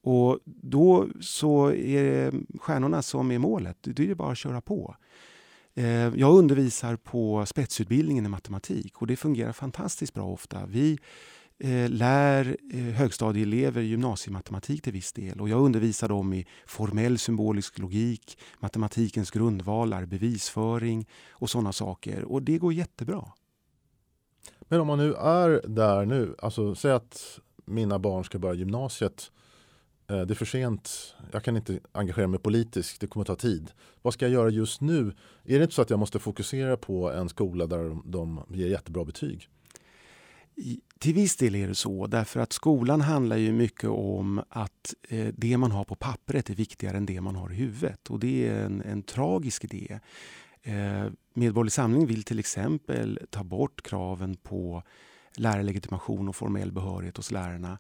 Och 0.02 0.40
då 0.46 1.08
så 1.22 1.72
är 1.72 2.04
det 2.04 2.34
stjärnorna 2.60 3.02
som 3.02 3.32
är 3.32 3.40
målet. 3.40 3.78
Det 3.82 4.10
är 4.10 4.16
bara 4.16 4.32
att 4.32 4.38
köra 4.38 4.62
på. 4.62 4.96
Eh, 5.74 5.86
jag 6.16 6.38
undervisar 6.38 6.96
på 6.96 7.46
spetsutbildningen 7.46 8.26
i 8.26 8.30
matematik 8.30 9.02
och 9.02 9.08
det 9.08 9.16
fungerar 9.16 9.52
fantastiskt 9.52 10.14
bra 10.14 10.26
ofta. 10.26 10.66
Vi 10.66 11.00
eh, 11.60 11.90
lär 11.90 12.58
eh, 12.74 12.80
högstadieelever 12.80 13.82
gymnasiematematik 13.82 14.82
till 14.84 14.94
viss 14.94 15.14
del 15.14 15.42
och 15.42 15.50
jag 15.50 15.62
undervisar 15.62 16.10
dem 16.10 16.34
i 16.34 16.48
formell 16.66 17.18
symbolisk 17.18 17.80
logik, 17.80 18.38
matematikens 18.60 19.32
grundvalar, 19.32 20.06
bevisföring 20.06 21.08
och 21.30 21.50
sådana 21.50 21.72
saker. 21.72 22.24
Och 22.24 22.44
det 22.44 22.58
går 22.58 22.74
jättebra. 22.74 23.32
Men 24.62 24.80
om 24.80 24.88
man 24.88 24.98
nu 24.98 25.14
är 25.14 25.68
där 25.68 26.06
nu, 26.06 26.36
alltså 26.40 26.76
säg 26.76 26.92
att 26.92 27.40
mina 27.66 28.00
barn 28.00 28.24
ska 28.24 28.40
börja 28.40 28.54
gymnasiet. 28.54 29.32
Eh, 30.08 30.22
det 30.22 30.34
är 30.34 30.36
för 30.36 30.46
sent, 30.46 31.16
jag 31.32 31.44
kan 31.44 31.58
inte 31.58 31.80
engagera 31.92 32.28
mig 32.28 32.40
politiskt, 32.40 33.02
det 33.02 33.08
kommer 33.08 33.26
ta 33.26 33.36
tid. 33.36 33.72
Vad 34.02 34.14
ska 34.14 34.26
jag 34.26 34.34
göra 34.34 34.50
just 34.50 34.82
nu? 34.82 35.14
Är 35.44 35.58
det 35.58 35.64
inte 35.64 35.76
så 35.76 35.82
att 35.82 35.90
jag 35.90 36.00
måste 36.00 36.20
fokusera 36.20 36.78
på 36.78 37.12
en 37.12 37.30
skola 37.30 37.68
där 37.68 37.84
de, 37.84 38.04
de 38.06 38.44
ger 38.50 38.68
jättebra 38.68 39.06
betyg? 39.06 39.50
Till 41.00 41.14
viss 41.14 41.36
del 41.36 41.56
är 41.56 41.68
det 41.68 41.76
så, 41.76 42.08
därför 42.08 42.40
att 42.40 42.54
skolan 42.54 43.02
handlar 43.02 43.38
ju 43.38 43.52
mycket 43.52 43.90
om 43.90 44.42
att 44.50 44.94
eh, 45.10 45.28
det 45.38 45.58
man 45.58 45.72
har 45.72 45.84
på 45.84 45.96
pappret 45.96 46.50
är 46.50 46.56
viktigare 46.56 46.98
än 46.98 47.06
det 47.06 47.22
man 47.22 47.36
har 47.36 47.52
i 47.52 47.56
huvudet. 47.56 48.10
Och 48.10 48.20
det 48.20 48.48
är 48.48 48.66
en, 48.66 48.82
en 48.82 49.04
tragisk 49.04 49.64
idé. 49.64 50.00
Eh, 50.62 51.06
Medborgerlig 51.34 51.72
Samling 51.72 52.08
vill 52.08 52.24
till 52.24 52.40
exempel 52.40 53.20
ta 53.30 53.44
bort 53.44 53.82
kraven 53.82 54.36
på 54.36 54.84
lärarlegitimation 55.36 56.30
och 56.30 56.36
formell 56.36 56.72
behörighet 56.72 57.18
hos 57.18 57.32
lärarna. 57.32 57.80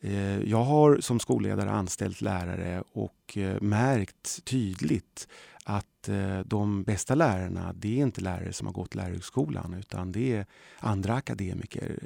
Eh, 0.00 0.42
jag 0.42 0.64
har 0.64 0.98
som 1.00 1.20
skolledare 1.20 1.70
anställt 1.70 2.20
lärare 2.20 2.82
och 2.92 3.38
eh, 3.38 3.60
märkt 3.60 4.44
tydligt 4.44 5.28
att 5.64 6.08
eh, 6.08 6.40
de 6.40 6.82
bästa 6.82 7.14
lärarna, 7.14 7.72
det 7.72 7.98
är 7.98 8.02
inte 8.02 8.20
lärare 8.20 8.52
som 8.52 8.66
har 8.66 8.74
gått 8.74 8.94
lärarhögskolan 8.94 9.74
utan 9.74 10.12
det 10.12 10.36
är 10.36 10.46
andra 10.78 11.14
akademiker. 11.14 11.98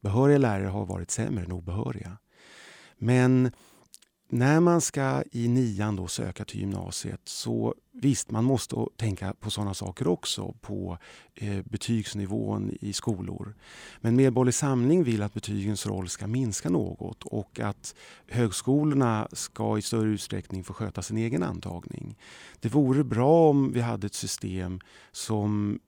Behöriga 0.00 0.38
lärare 0.38 0.68
har 0.68 0.86
varit 0.86 1.10
sämre 1.10 1.44
än 1.44 1.52
obehöriga. 1.52 2.16
Men 2.98 3.50
när 4.30 4.60
man 4.60 4.80
ska 4.80 5.22
i 5.32 5.48
nian 5.48 5.96
då 5.96 6.06
söka 6.06 6.44
till 6.44 6.60
gymnasiet 6.60 7.20
så 7.24 7.74
visst, 7.92 8.30
man 8.30 8.44
måste 8.44 8.76
tänka 8.96 9.34
på 9.40 9.50
sådana 9.50 9.74
saker 9.74 10.08
också 10.08 10.54
på 10.60 10.98
eh, 11.34 11.62
betygsnivån 11.64 12.76
i 12.80 12.92
skolor. 12.92 13.54
Men 14.00 14.16
Medborgerlig 14.16 14.54
Samling 14.54 15.04
vill 15.04 15.22
att 15.22 15.34
betygens 15.34 15.86
roll 15.86 16.08
ska 16.08 16.26
minska 16.26 16.70
något 16.70 17.24
och 17.24 17.60
att 17.60 17.94
högskolorna 18.26 19.28
ska 19.32 19.78
i 19.78 19.82
större 19.82 20.08
utsträckning 20.08 20.64
få 20.64 20.74
sköta 20.74 21.02
sin 21.02 21.16
egen 21.16 21.42
antagning. 21.42 22.18
Det 22.60 22.68
vore 22.68 23.04
bra 23.04 23.50
om 23.50 23.72
vi 23.72 23.80
hade 23.80 24.06
ett 24.06 24.14
system 24.14 24.80
som 25.12 25.80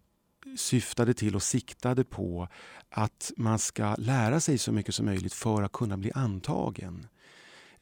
syftade 0.56 1.14
till 1.14 1.34
och 1.36 1.42
siktade 1.42 2.04
på 2.04 2.48
att 2.88 3.32
man 3.36 3.58
ska 3.58 3.94
lära 3.98 4.40
sig 4.40 4.58
så 4.58 4.72
mycket 4.72 4.94
som 4.94 5.06
möjligt 5.06 5.34
för 5.34 5.62
att 5.62 5.72
kunna 5.72 5.96
bli 5.96 6.12
antagen. 6.14 7.06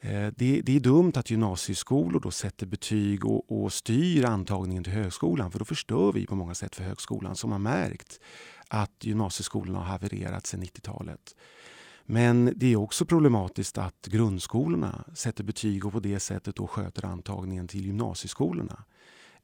Eh, 0.00 0.32
det, 0.36 0.60
det, 0.60 0.76
är 0.76 0.80
dumt 0.80 1.12
att 1.14 1.30
gymnasieskolor 1.30 2.20
då 2.20 2.30
sätter 2.30 2.66
betyg 2.66 3.24
och, 3.24 3.62
och, 3.62 3.72
styr 3.72 4.24
antagningen 4.24 4.84
till 4.84 4.92
högskolan 4.92 5.50
för 5.50 5.58
då 5.58 5.64
förstör 5.64 6.12
vi 6.12 6.26
på 6.26 6.34
många 6.34 6.54
sätt 6.54 6.76
för 6.76 6.84
högskolan 6.84 7.36
som 7.36 7.52
har 7.52 7.58
märkt 7.58 8.20
att 8.68 9.04
gymnasieskolorna 9.04 9.78
har 9.78 9.84
havererat 9.84 10.46
sedan 10.46 10.62
90-talet. 10.62 11.36
Men 12.04 12.52
det 12.56 12.72
är 12.72 12.76
också 12.76 13.06
problematiskt 13.06 13.78
att 13.78 14.06
grundskolorna 14.06 15.04
sätter 15.14 15.44
betyg 15.44 15.86
och 15.86 15.92
på 15.92 16.00
det 16.00 16.20
sättet 16.20 16.56
då 16.56 16.66
sköter 16.66 17.04
antagningen 17.04 17.68
till 17.68 17.86
gymnasieskolorna. 17.86 18.84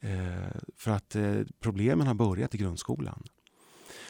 Eh, 0.01 0.61
för 0.77 0.91
att 0.91 1.17
eh, 1.17 1.41
problemen 1.61 2.07
har 2.07 2.15
börjat 2.15 2.55
i 2.55 2.59
grundskolan. 2.59 3.23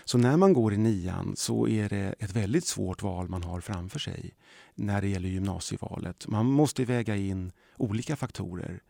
Så 0.05 0.19
när 0.19 0.37
man 0.37 0.53
går 0.53 0.75
i 0.75 0.77
nian 0.77 1.37
så 1.37 1.69
är 1.69 1.89
det 1.89 2.15
ett 2.19 2.37
väldigt 2.37 2.67
svårt 2.67 3.03
val 3.03 3.29
man 3.29 3.43
har 3.43 3.61
framför 3.61 3.99
sig 3.99 4.35
när 4.75 5.01
det 5.01 5.09
gäller 5.09 5.29
gymnasievalet. 5.29 6.29
Man 6.29 6.47
måste 6.47 6.85
väga 6.85 7.17
in 7.17 7.53
olika 7.77 8.17
faktorer, 8.17 8.83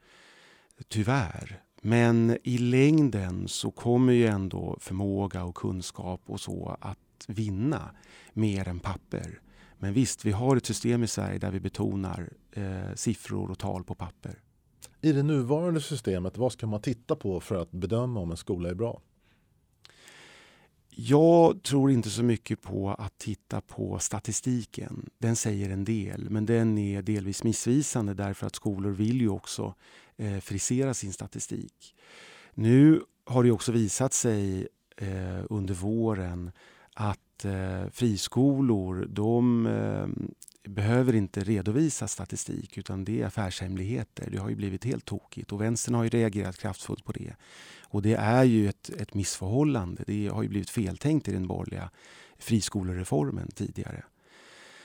tyvärr. 0.88 1.61
Men 1.83 2.38
i 2.42 2.59
längden 2.59 3.48
så 3.48 3.70
kommer 3.70 4.12
ju 4.12 4.27
ändå 4.27 4.77
förmåga 4.81 5.44
och 5.44 5.55
kunskap 5.55 6.22
och 6.27 6.40
så 6.40 6.77
att 6.81 6.98
vinna 7.29 7.90
mer 8.33 8.68
än 8.68 8.81
papper. 8.81 9.40
Men 9.79 9.92
visst, 9.92 10.24
vi 10.24 10.33
har 10.33 10.57
ett 10.57 10.66
system 10.66 11.03
i 11.03 11.07
Sverige 11.07 11.38
där 11.38 11.50
vi 11.50 11.61
betonar 11.61 12.31
eh, 12.53 12.94
siffror 12.94 13.50
och 13.50 13.59
tal 13.59 13.85
på 13.85 13.94
papper. 13.94 14.38
I 15.00 15.12
det 15.12 15.22
nuvarande 15.22 15.81
systemet, 15.81 16.38
vad 16.38 16.53
ska 16.53 16.66
man 16.66 16.81
titta 16.81 17.16
på 17.16 17.40
för 17.40 17.55
att 17.55 17.70
bedöma 17.70 18.20
om 18.20 18.31
en 18.31 18.37
skola 18.37 18.68
är 18.68 18.74
bra? 18.74 19.00
Jag 20.96 21.62
tror 21.62 21.90
inte 21.90 22.11
så 22.11 22.22
mycket 22.22 22.62
på 22.62 22.90
att 22.90 23.18
titta 23.18 23.61
på 23.61 23.98
statistiken. 23.98 25.11
Den 25.18 25.37
säger 25.37 25.70
en 25.70 25.85
del, 25.85 26.30
men 26.30 26.46
den 26.46 26.78
är 26.78 27.02
delvis 27.02 27.44
missvisande 27.44 28.14
därför 28.14 28.46
att 28.46 28.54
skolor 28.54 28.90
vill 28.90 29.20
ju 29.20 29.28
också 29.28 29.74
eh, 30.16 30.38
frisera 30.38 30.94
sin 30.94 31.12
statistik. 31.12 31.94
Nu 32.54 33.02
har 33.24 33.44
det 33.44 33.50
också 33.50 33.72
visat 33.72 34.12
sig 34.12 34.68
eh, 34.96 35.44
under 35.50 35.74
våren 35.74 36.52
att 36.94 37.44
eh, 37.44 37.90
friskolor 37.90 39.07
de 39.11 39.66
eh, 39.66 40.07
behöver 40.68 41.14
inte 41.14 41.44
redovisa 41.44 42.09
statistik 42.09 42.78
utan 42.78 43.04
det 43.04 43.22
är 43.22 43.26
affärshemligheter. 43.26 44.30
Det 44.30 44.38
har 44.38 44.48
ju 44.48 44.57
blivit 44.57 44.85
helt 44.85 45.04
tokigt 45.04 45.52
och 45.52 45.61
vänstern 45.61 45.94
har 45.94 46.04
ju 46.04 46.11
reagerat 46.11 46.59
kraftfullt 46.59 47.04
på 47.04 47.12
det. 47.12 47.35
Och 47.94 48.02
det 48.02 48.14
är 48.14 48.44
ju 48.44 48.68
ett, 48.68 48.90
ett 48.90 49.14
missförhållande. 49.14 50.04
Det 50.07 50.28
har 50.28 50.42
ju 50.42 50.48
blivit 50.48 50.70
feltänkt 50.70 51.28
i 51.28 51.33
den 51.33 51.46
borgerliga 51.46 51.90
friskolereformen 52.38 53.50
tidigare. 53.54 54.04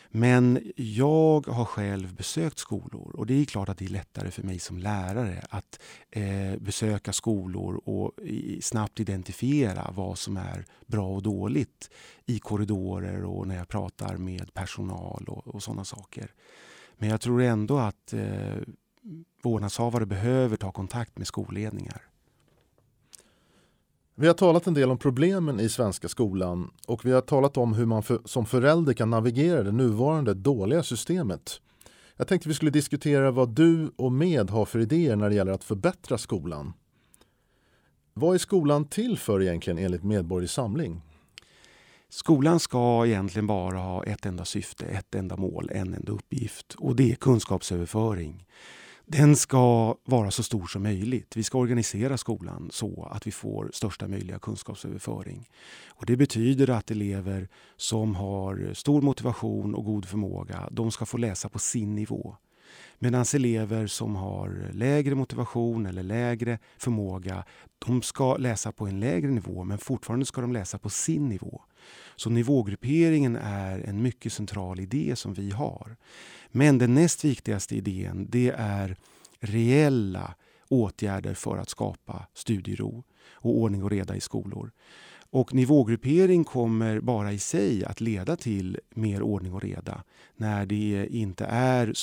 Men 0.09 0.71
jag 0.75 1.47
har 1.47 1.65
själv 1.65 2.15
besökt 2.15 2.59
skolor 2.59 3.15
och 3.15 3.25
det 3.25 3.33
är 3.33 3.45
klart 3.45 3.69
att 3.69 3.77
det 3.77 3.85
är 3.85 3.89
lättare 3.89 4.31
för 4.31 4.43
mig 4.43 4.59
som 4.59 4.77
lärare 4.77 5.45
att 5.49 5.79
eh, 6.11 6.57
besöka 6.59 7.13
skolor 7.13 7.81
och 7.85 8.11
i, 8.21 8.61
snabbt 8.61 8.99
identifiera 8.99 9.91
vad 9.95 10.17
som 10.17 10.37
är 10.37 10.65
bra 10.85 11.07
och 11.15 11.23
dåligt 11.23 11.89
i 12.25 12.39
korridorer 12.39 13.23
och 13.23 13.47
när 13.47 13.55
jag 13.55 13.67
pratar 13.67 14.17
med 14.17 14.53
personal 14.53 15.25
och, 15.27 15.47
och 15.47 15.63
sådana 15.63 15.85
saker. 15.85 16.31
Men 16.97 17.09
jag 17.09 17.21
tror 17.21 17.41
ändå 17.41 17.77
att 17.77 18.13
eh, 18.13 18.57
vårdnadshavare 19.43 20.05
behöver 20.05 20.57
ta 20.57 20.71
kontakt 20.71 21.17
med 21.17 21.27
skolledningar. 21.27 22.08
Vi 24.21 24.27
har 24.27 24.33
talat 24.33 24.67
en 24.67 24.73
del 24.73 24.91
om 24.91 24.97
problemen 24.97 25.59
i 25.59 25.69
svenska 25.69 26.07
skolan 26.07 26.71
och 26.87 27.05
vi 27.05 27.11
har 27.11 27.21
talat 27.21 27.57
om 27.57 27.73
hur 27.73 27.85
man 27.85 28.03
för, 28.03 28.19
som 28.25 28.45
förälder 28.45 28.93
kan 28.93 29.09
navigera 29.09 29.63
det 29.63 29.71
nuvarande 29.71 30.33
dåliga 30.33 30.83
systemet. 30.83 31.61
Jag 32.15 32.27
tänkte 32.27 32.49
vi 32.49 32.55
skulle 32.55 32.71
diskutera 32.71 33.31
vad 33.31 33.49
du 33.49 33.91
och 33.95 34.11
Med 34.11 34.49
har 34.49 34.65
för 34.65 34.79
idéer 34.79 35.15
när 35.15 35.29
det 35.29 35.35
gäller 35.35 35.51
att 35.51 35.63
förbättra 35.63 36.17
skolan. 36.17 36.73
Vad 38.13 38.35
är 38.35 38.39
skolan 38.39 38.85
till 38.85 39.17
för 39.17 39.41
egentligen 39.41 39.77
enligt 39.77 40.03
Medborgerlig 40.03 40.49
Samling? 40.49 41.01
Skolan 42.09 42.59
ska 42.59 43.05
egentligen 43.05 43.47
bara 43.47 43.77
ha 43.77 44.03
ett 44.03 44.25
enda 44.25 44.45
syfte, 44.45 44.85
ett 44.85 45.15
enda 45.15 45.37
mål, 45.37 45.69
en 45.73 45.93
enda 45.93 46.11
uppgift 46.11 46.75
och 46.77 46.95
det 46.95 47.11
är 47.11 47.15
kunskapsöverföring 47.15 48.45
den 49.11 49.35
ska 49.35 49.95
vara 50.05 50.31
så 50.31 50.43
stor 50.43 50.67
som 50.67 50.83
möjligt. 50.83 51.37
Vi 51.37 51.43
ska 51.43 51.57
organisera 51.57 52.17
skolan 52.17 52.69
så 52.71 53.07
att 53.11 53.27
vi 53.27 53.31
får 53.31 53.69
största 53.73 54.07
möjliga 54.07 54.39
kunskapsöverföring. 54.39 55.49
Och 55.87 56.05
det 56.05 56.17
betyder 56.17 56.69
att 56.69 56.91
elever 56.91 57.49
som 57.77 58.15
har 58.15 58.73
stor 58.73 59.01
motivation 59.01 59.75
och 59.75 59.85
god 59.85 60.05
förmåga, 60.05 60.69
de 60.71 60.91
ska 60.91 61.05
få 61.05 61.17
läsa 61.17 61.49
på 61.49 61.59
sin 61.59 61.95
nivå. 61.95 62.35
Medan 62.99 63.25
elever 63.35 63.87
som 63.87 64.15
har 64.15 64.69
lägre 64.73 65.15
motivation 65.15 65.85
eller 65.85 66.03
lägre 66.03 66.59
förmåga, 66.77 67.45
de 67.85 68.01
ska 68.01 68.37
läsa 68.37 68.71
på 68.71 68.87
en 68.87 68.99
lägre 68.99 69.31
nivå 69.31 69.63
men 69.63 69.77
fortfarande 69.77 70.25
ska 70.25 70.41
de 70.41 70.53
läsa 70.53 70.77
på 70.77 70.89
sin 70.89 71.29
nivå. 71.29 71.61
Så 72.15 72.29
nivågrupperingen 72.29 73.35
är 73.35 73.79
en 73.79 74.01
mycket 74.01 74.33
central 74.33 74.79
idé 74.79 75.15
som 75.15 75.33
vi 75.33 75.51
har. 75.51 75.95
Men 76.51 76.77
den 76.77 76.93
näst 76.93 77.25
viktigaste 77.25 77.75
idén 77.75 78.27
det 78.29 78.49
är 78.57 78.97
reella 79.39 80.35
åtgärder 80.69 81.33
för 81.33 81.57
att 81.57 81.69
skapa 81.69 82.27
studiero 82.33 83.03
och 83.33 83.57
ordning 83.57 83.83
och 83.83 83.91
reda 83.91 84.15
i 84.15 84.21
skolor. 84.21 84.71
Och 85.31 85.53
nivågruppering 85.53 86.43
kommer 86.43 86.99
bara 86.99 87.31
i 87.31 87.39
sig 87.39 87.85
att 87.85 88.01
leda 88.01 88.35
till 88.35 88.79
mer 88.89 89.21
ordning 89.21 89.53
och 89.53 89.61
reda 89.61 90.03
när 90.35 90.65
det 90.65 91.07
inte 91.09 91.45
är 91.45 91.93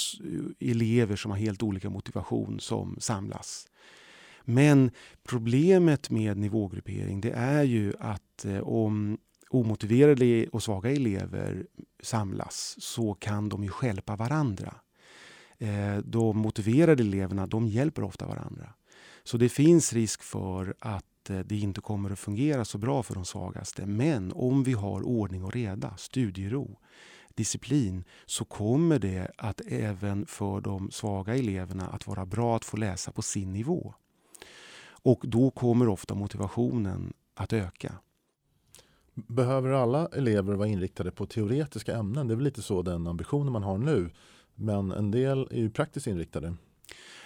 elever 0.60 1.16
som 1.16 1.30
har 1.30 1.38
helt 1.38 1.62
olika 1.62 1.90
motivation 1.90 2.60
som 2.60 2.96
samlas. 3.00 3.68
Men 4.44 4.90
problemet 5.24 6.10
med 6.10 6.38
nivågruppering 6.38 7.20
det 7.20 7.30
är 7.30 7.62
ju 7.62 7.92
att 8.00 8.44
eh, 8.44 8.60
om 8.60 9.18
omotiverade 9.50 10.46
och 10.52 10.62
svaga 10.62 10.90
elever 10.90 11.66
samlas 12.02 12.76
så 12.78 13.14
kan 13.14 13.48
de 13.48 13.64
ju 13.64 13.70
hjälpa 13.82 14.16
varandra. 14.16 14.74
Eh, 15.58 15.96
de 16.04 16.38
motiverade 16.38 17.02
eleverna 17.02 17.46
de 17.46 17.66
hjälper 17.66 18.04
ofta 18.04 18.26
varandra. 18.26 18.74
Så 19.24 19.36
det 19.36 19.48
finns 19.48 19.92
risk 19.92 20.22
för 20.22 20.74
att 20.78 21.04
Eh, 21.30 21.38
det 21.38 21.56
inte 21.56 21.80
kommer 21.80 22.10
att 22.10 22.18
fungera 22.18 22.64
så 22.64 22.78
bra 22.78 23.02
för 23.02 23.14
de 23.14 23.24
svagaste. 23.24 23.86
Men 23.86 24.32
om 24.32 24.62
vi 24.62 24.72
har 24.72 25.02
ordning 25.02 25.44
och 25.44 25.52
reda, 25.52 25.96
studiero, 25.96 26.78
disciplin 27.34 28.04
så 28.26 28.44
kommer 28.44 28.98
det 28.98 29.30
att 29.38 29.60
även 29.66 30.26
för 30.26 30.60
de 30.60 30.90
svaga 30.90 31.34
eleverna 31.36 31.86
att 31.86 32.06
vara 32.06 32.26
bra 32.26 32.56
att 32.56 32.64
få 32.64 32.76
läsa 32.76 33.12
på 33.12 33.22
sin 33.22 33.52
nivå. 33.52 33.94
Och 34.88 35.20
då 35.22 35.50
kommer 35.50 35.88
ofta 35.88 36.14
motivationen 36.14 37.12
att 37.34 37.52
öka. 37.52 37.92
Behöver 39.14 39.70
alla 39.70 40.08
elever 40.08 40.54
vara 40.54 40.68
inriktade 40.68 41.10
på 41.10 41.26
teoretiska 41.26 41.96
ämnen? 41.96 42.28
Det 42.28 42.34
är 42.34 42.36
väl 42.36 42.44
lite 42.44 42.62
så 42.62 42.82
den 42.82 43.06
ambitionen 43.06 43.52
man 43.52 43.62
har 43.62 43.78
nu. 43.78 44.10
Men 44.54 44.92
en 44.92 45.10
del 45.10 45.48
är 45.50 45.58
ju 45.58 45.70
praktiskt 45.70 46.06
inriktade. 46.06 46.54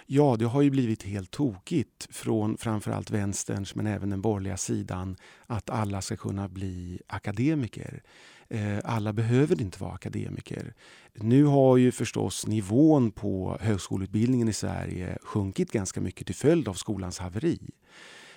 Ja, 0.05 0.35
det 0.39 0.45
har 0.45 0.61
ju 0.61 0.69
blivit 0.69 1.03
helt 1.03 1.31
tokigt 1.31 2.07
från 2.09 2.57
framförallt 2.57 3.11
vänsterns 3.11 3.75
men 3.75 3.87
även 3.87 4.09
den 4.09 4.21
borgerliga 4.21 4.57
sidan 4.57 5.17
att 5.47 5.69
alla 5.69 6.01
ska 6.01 6.15
kunna 6.15 6.47
bli 6.47 7.01
akademiker. 7.07 8.03
Eh, 8.49 8.79
alla 8.83 9.13
behöver 9.13 9.61
inte 9.61 9.83
vara 9.83 9.93
akademiker. 9.93 10.73
Nu 11.13 11.43
har 11.43 11.77
ju 11.77 11.91
förstås 11.91 12.47
nivån 12.47 13.11
på 13.11 13.57
högskoleutbildningen 13.61 14.47
i 14.47 14.53
Sverige 14.53 15.17
sjunkit 15.23 15.71
ganska 15.71 16.01
mycket 16.01 16.25
till 16.25 16.35
följd 16.35 16.67
av 16.67 16.73
skolans 16.73 17.19
haveri. 17.19 17.59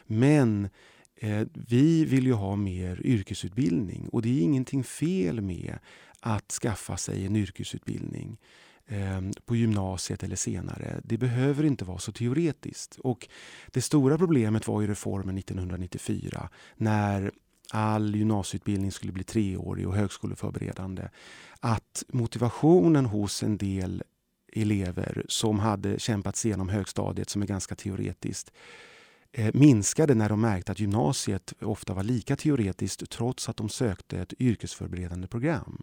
Men 0.07 0.69
eh, 1.17 1.47
vi 1.53 2.05
vill 2.05 2.27
ju 2.27 2.33
ha 2.33 2.57
mer 2.57 3.07
yrkesutbildning 3.07 4.09
och 4.09 4.23
det 4.23 4.29
är 4.29 4.43
ingenting 4.43 4.85
fel 4.85 5.41
med 5.41 5.79
att 6.21 6.53
skaffa 6.53 6.97
sig 6.97 7.27
en 7.27 7.37
yrkesutbildning 7.37 8.39
Ehm, 8.87 9.33
på 9.47 9.57
gymnasiet 9.57 10.23
eller 10.23 10.37
senare. 10.37 11.01
Det 11.05 11.19
behöver 11.19 11.65
inte 11.65 11.85
vara 11.85 11.99
så 11.99 12.13
teoretiskt. 12.13 12.99
Och 12.99 13.29
det 13.67 13.83
stora 13.83 14.19
problemet 14.19 14.69
var 14.69 14.81
ju 14.81 14.87
reformen 14.87 15.39
1994 15.39 16.49
när 16.77 17.33
all 17.71 18.17
gymnasieutbildning 18.17 18.93
skulle 18.93 19.13
bli 19.13 19.25
treårig 19.25 19.89
och 19.89 19.95
högskoleförberedande. 19.95 21.09
Att 21.61 22.05
motivationen 22.09 23.07
hos 23.07 23.43
en 23.43 23.57
del 23.57 24.03
elever 24.53 25.25
som 25.29 25.59
hade 25.59 25.99
kämpat 25.99 26.37
sig 26.37 26.49
igenom 26.49 26.69
högstadiet 26.69 27.31
som 27.31 27.43
är 27.43 27.47
ganska 27.47 27.75
teoretiskt 27.75 28.53
eh, 29.33 29.55
minskade 29.55 30.15
när 30.15 30.29
de 30.29 30.41
märkte 30.41 30.73
att 30.73 30.81
gymnasiet 30.81 31.53
ofta 31.61 31.95
var 31.95 32.03
lika 32.03 32.37
teoretiskt 32.37 33.11
trots 33.11 33.49
att 33.49 33.57
de 33.57 33.69
sökte 33.69 34.19
ett 34.19 34.35
yrkesförberedande 34.39 35.29
program. 35.29 35.83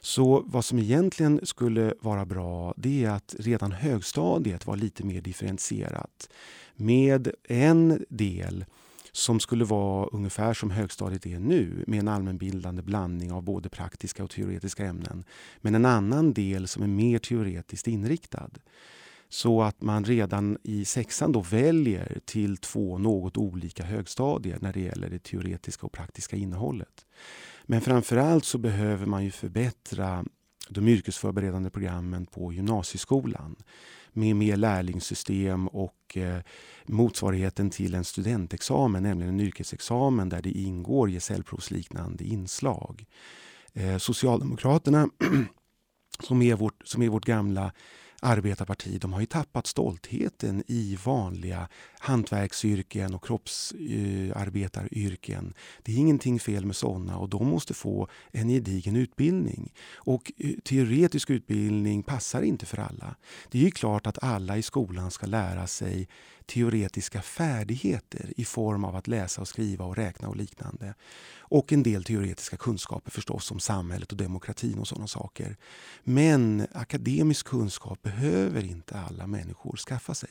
Så 0.00 0.42
vad 0.46 0.64
som 0.64 0.78
egentligen 0.78 1.40
skulle 1.42 1.94
vara 2.00 2.26
bra 2.26 2.74
det 2.76 3.04
är 3.04 3.10
att 3.10 3.34
redan 3.38 3.72
högstadiet 3.72 4.66
var 4.66 4.76
lite 4.76 5.04
mer 5.04 5.20
differentierat 5.20 6.30
med 6.74 7.30
en 7.48 8.04
del 8.08 8.64
som 9.12 9.40
skulle 9.40 9.64
vara 9.64 10.06
ungefär 10.06 10.54
som 10.54 10.70
högstadiet 10.70 11.26
är 11.26 11.38
nu 11.38 11.84
med 11.86 11.98
en 11.98 12.08
allmänbildande 12.08 12.82
blandning 12.82 13.32
av 13.32 13.42
både 13.42 13.68
praktiska 13.68 14.24
och 14.24 14.30
teoretiska 14.30 14.84
ämnen. 14.84 15.24
Men 15.60 15.74
en 15.74 15.84
annan 15.84 16.32
del 16.32 16.68
som 16.68 16.82
är 16.82 16.86
mer 16.86 17.18
teoretiskt 17.18 17.88
inriktad. 17.88 18.50
Så 19.28 19.62
att 19.62 19.82
man 19.82 20.04
redan 20.04 20.58
i 20.62 20.84
sexan 20.84 21.32
då 21.32 21.40
väljer 21.40 22.18
till 22.24 22.56
två 22.56 22.98
något 22.98 23.36
olika 23.36 23.84
högstadier 23.84 24.58
när 24.60 24.72
det 24.72 24.80
gäller 24.80 25.10
det 25.10 25.22
teoretiska 25.22 25.86
och 25.86 25.92
praktiska 25.92 26.36
innehållet. 26.36 27.06
Men 27.70 27.80
framförallt 27.80 28.44
så 28.44 28.58
behöver 28.58 29.06
man 29.06 29.24
ju 29.24 29.30
förbättra 29.30 30.24
de 30.68 30.88
yrkesförberedande 30.88 31.70
programmen 31.70 32.26
på 32.26 32.52
gymnasieskolan 32.52 33.56
med 34.12 34.36
mer 34.36 34.56
lärlingssystem 34.56 35.68
och 35.68 36.16
eh, 36.16 36.38
motsvarigheten 36.86 37.70
till 37.70 37.94
en 37.94 38.04
studentexamen, 38.04 39.02
nämligen 39.02 39.34
en 39.34 39.40
yrkesexamen 39.40 40.28
där 40.28 40.42
det 40.42 40.50
ingår 40.50 41.10
gesällprovsliknande 41.10 42.24
inslag. 42.24 43.06
Eh, 43.72 43.98
Socialdemokraterna, 43.98 45.08
som 46.20 46.42
är 46.42 46.54
vårt, 46.54 46.82
som 46.84 47.02
är 47.02 47.08
vårt 47.08 47.24
gamla 47.24 47.72
arbetarparti 48.20 48.98
de 48.98 49.12
har 49.12 49.20
ju 49.20 49.26
tappat 49.26 49.66
stoltheten 49.66 50.62
i 50.66 50.98
vanliga 51.04 51.68
hantverksyrken 51.98 53.14
och 53.14 53.24
kroppsarbetaryrken. 53.24 55.54
Det 55.82 55.92
är 55.92 55.96
ingenting 55.96 56.40
fel 56.40 56.66
med 56.66 56.76
sådana 56.76 57.18
och 57.18 57.28
de 57.28 57.46
måste 57.46 57.74
få 57.74 58.08
en 58.32 58.48
gedigen 58.48 58.96
utbildning. 58.96 59.72
Och 59.94 60.32
eh, 60.36 60.50
teoretisk 60.64 61.30
utbildning 61.30 62.02
passar 62.02 62.42
inte 62.42 62.66
för 62.66 62.78
alla. 62.78 63.16
Det 63.50 63.58
är 63.58 63.62
ju 63.62 63.70
klart 63.70 64.06
att 64.06 64.24
alla 64.24 64.56
i 64.56 64.62
skolan 64.62 65.10
ska 65.10 65.26
lära 65.26 65.66
sig 65.66 66.08
teoretiska 66.46 67.22
färdigheter 67.22 68.32
i 68.36 68.44
form 68.44 68.84
av 68.84 68.96
att 68.96 69.08
läsa 69.08 69.40
och 69.40 69.48
skriva 69.48 69.84
och 69.84 69.96
räkna 69.96 70.28
och 70.28 70.36
liknande. 70.36 70.94
Och 71.50 71.72
en 71.72 71.82
del 71.82 72.04
teoretiska 72.04 72.56
kunskaper 72.56 73.10
förstås 73.10 73.50
om 73.50 73.60
samhället 73.60 74.12
och 74.12 74.18
demokratin 74.18 74.78
och 74.78 74.88
sådana 74.88 75.06
saker. 75.06 75.56
Men 76.04 76.66
akademisk 76.72 77.46
kunskap 77.46 78.02
behöver 78.02 78.64
inte 78.64 78.98
alla 78.98 79.26
människor 79.26 79.76
skaffa 79.76 80.14
sig. 80.14 80.30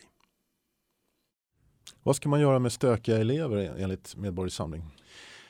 Vad 2.04 2.16
ska 2.16 2.30
man 2.30 2.42
göra 2.42 2.60
med 2.60 2.72
stökiga 2.72 3.18
elever 3.18 3.58
enligt 3.78 4.16
Medborgerlig? 4.16 4.84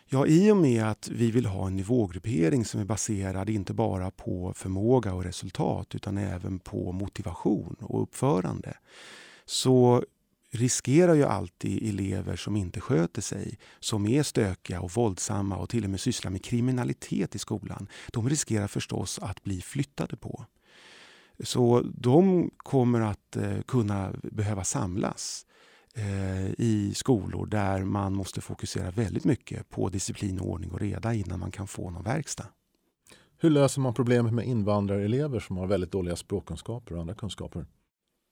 Ja, 0.06 0.26
i 0.28 0.52
och 0.52 0.58
med 0.58 0.84
att 0.84 1.10
vi 1.10 1.32
vill 1.32 1.46
ha 1.46 1.68
en 1.68 1.76
nivågruppering 1.76 2.66
som 2.66 2.82
är 2.82 2.86
baserad 2.86 3.50
inte 3.50 3.74
bara 3.74 4.12
på 4.12 4.54
förmåga 4.56 5.14
och 5.14 5.24
resultat 5.24 5.96
utan 5.96 6.18
även 6.18 6.60
på 6.60 6.92
motivation 6.92 7.76
och 7.80 8.04
uppförande 8.04 8.78
så 9.46 10.04
riskerar 10.52 11.14
ju 11.14 11.24
alltid 11.24 11.90
elever 11.90 12.36
som 12.36 12.56
inte 12.56 12.82
sköter 12.82 13.22
sig, 13.22 13.58
som 13.80 14.08
är 14.08 14.24
stökiga 14.24 14.82
och 14.82 14.92
våldsamma 14.92 15.58
och 15.58 15.70
till 15.70 15.84
och 15.84 15.90
med 15.90 16.00
sysslar 16.00 16.32
med 16.32 16.44
kriminalitet 16.44 17.36
i 17.36 17.40
skolan. 17.40 17.88
De 18.14 18.30
riskerar 18.30 18.68
förstås 18.68 19.20
att 19.20 19.44
bli 19.44 19.62
flyttade 19.62 20.18
på. 20.18 20.46
Så 21.44 21.82
de 21.98 22.50
kommer 22.58 23.02
att 23.02 23.36
eh, 23.36 23.62
kunna 23.62 24.14
behöva 24.24 24.64
samlas 24.64 25.46
eh, 25.96 26.50
i 26.58 26.92
skolor 26.96 27.46
där 27.46 27.84
man 27.84 28.14
måste 28.14 28.42
fokusera 28.42 28.92
väldigt 28.92 29.26
mycket 29.26 29.70
på 29.70 29.90
disciplin, 29.90 30.40
ordning 30.40 30.72
och 30.72 30.80
reda 30.80 31.14
innan 31.14 31.40
man 31.40 31.52
kan 31.52 31.68
få 31.68 31.90
någon 31.90 32.04
verkstad. 32.04 32.48
Hur 33.42 33.50
löser 33.50 33.82
man 33.82 33.94
problemet 33.94 34.34
med 34.34 34.46
invandrarelever 34.46 35.40
som 35.40 35.58
har 35.58 35.68
väldigt 35.68 35.92
dåliga 35.92 36.16
språkkunskaper 36.16 36.96
och 36.96 37.02
andra 37.02 37.16
kunskaper? 37.16 37.66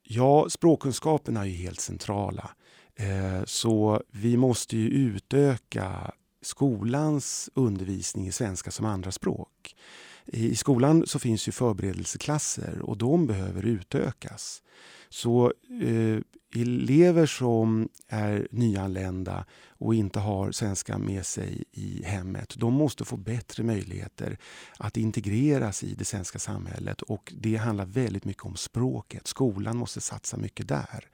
Ja, 0.09 0.49
språkkunskaperna 0.49 1.41
är 1.41 1.45
ju 1.45 1.55
helt 1.55 1.79
centrala. 1.79 2.49
Eh, 2.95 3.43
så 3.45 4.01
vi 4.11 4.37
måste 4.37 4.77
ju 4.77 4.89
utöka 4.89 6.11
skolans 6.41 7.49
undervisning 7.53 8.27
i 8.27 8.31
svenska 8.31 8.71
som 8.71 8.85
andraspråk. 8.85 9.75
I 10.25 10.55
skolan 10.55 11.03
så 11.07 11.19
finns 11.19 11.47
ju 11.47 11.51
förberedelseklasser 11.51 12.81
och 12.81 12.97
de 12.97 13.27
behöver 13.27 13.65
utökas. 13.65 14.63
Så 15.09 15.53
eh, 15.81 16.19
elever 16.55 17.25
som 17.25 17.89
är 18.07 18.47
nyanlända 18.51 19.45
och 19.69 19.95
inte 19.95 20.19
har 20.19 20.51
svenska 20.51 20.97
med 20.97 21.25
sig 21.25 21.63
i 21.71 22.03
hemmet, 22.03 22.53
de 22.57 22.73
måste 22.73 23.05
få 23.05 23.17
bättre 23.17 23.63
möjligheter 23.63 24.37
att 24.77 24.97
integreras 24.97 25.83
i 25.83 25.93
det 25.93 26.05
svenska 26.05 26.39
samhället 26.39 27.01
och 27.01 27.33
det 27.37 27.55
handlar 27.55 27.85
väldigt 27.85 28.25
mycket 28.25 28.45
om 28.45 28.55
språket. 28.55 29.27
Skolan 29.27 29.77
måste 29.77 30.01
satsa 30.01 30.37
mycket 30.37 30.67
där. 30.67 31.07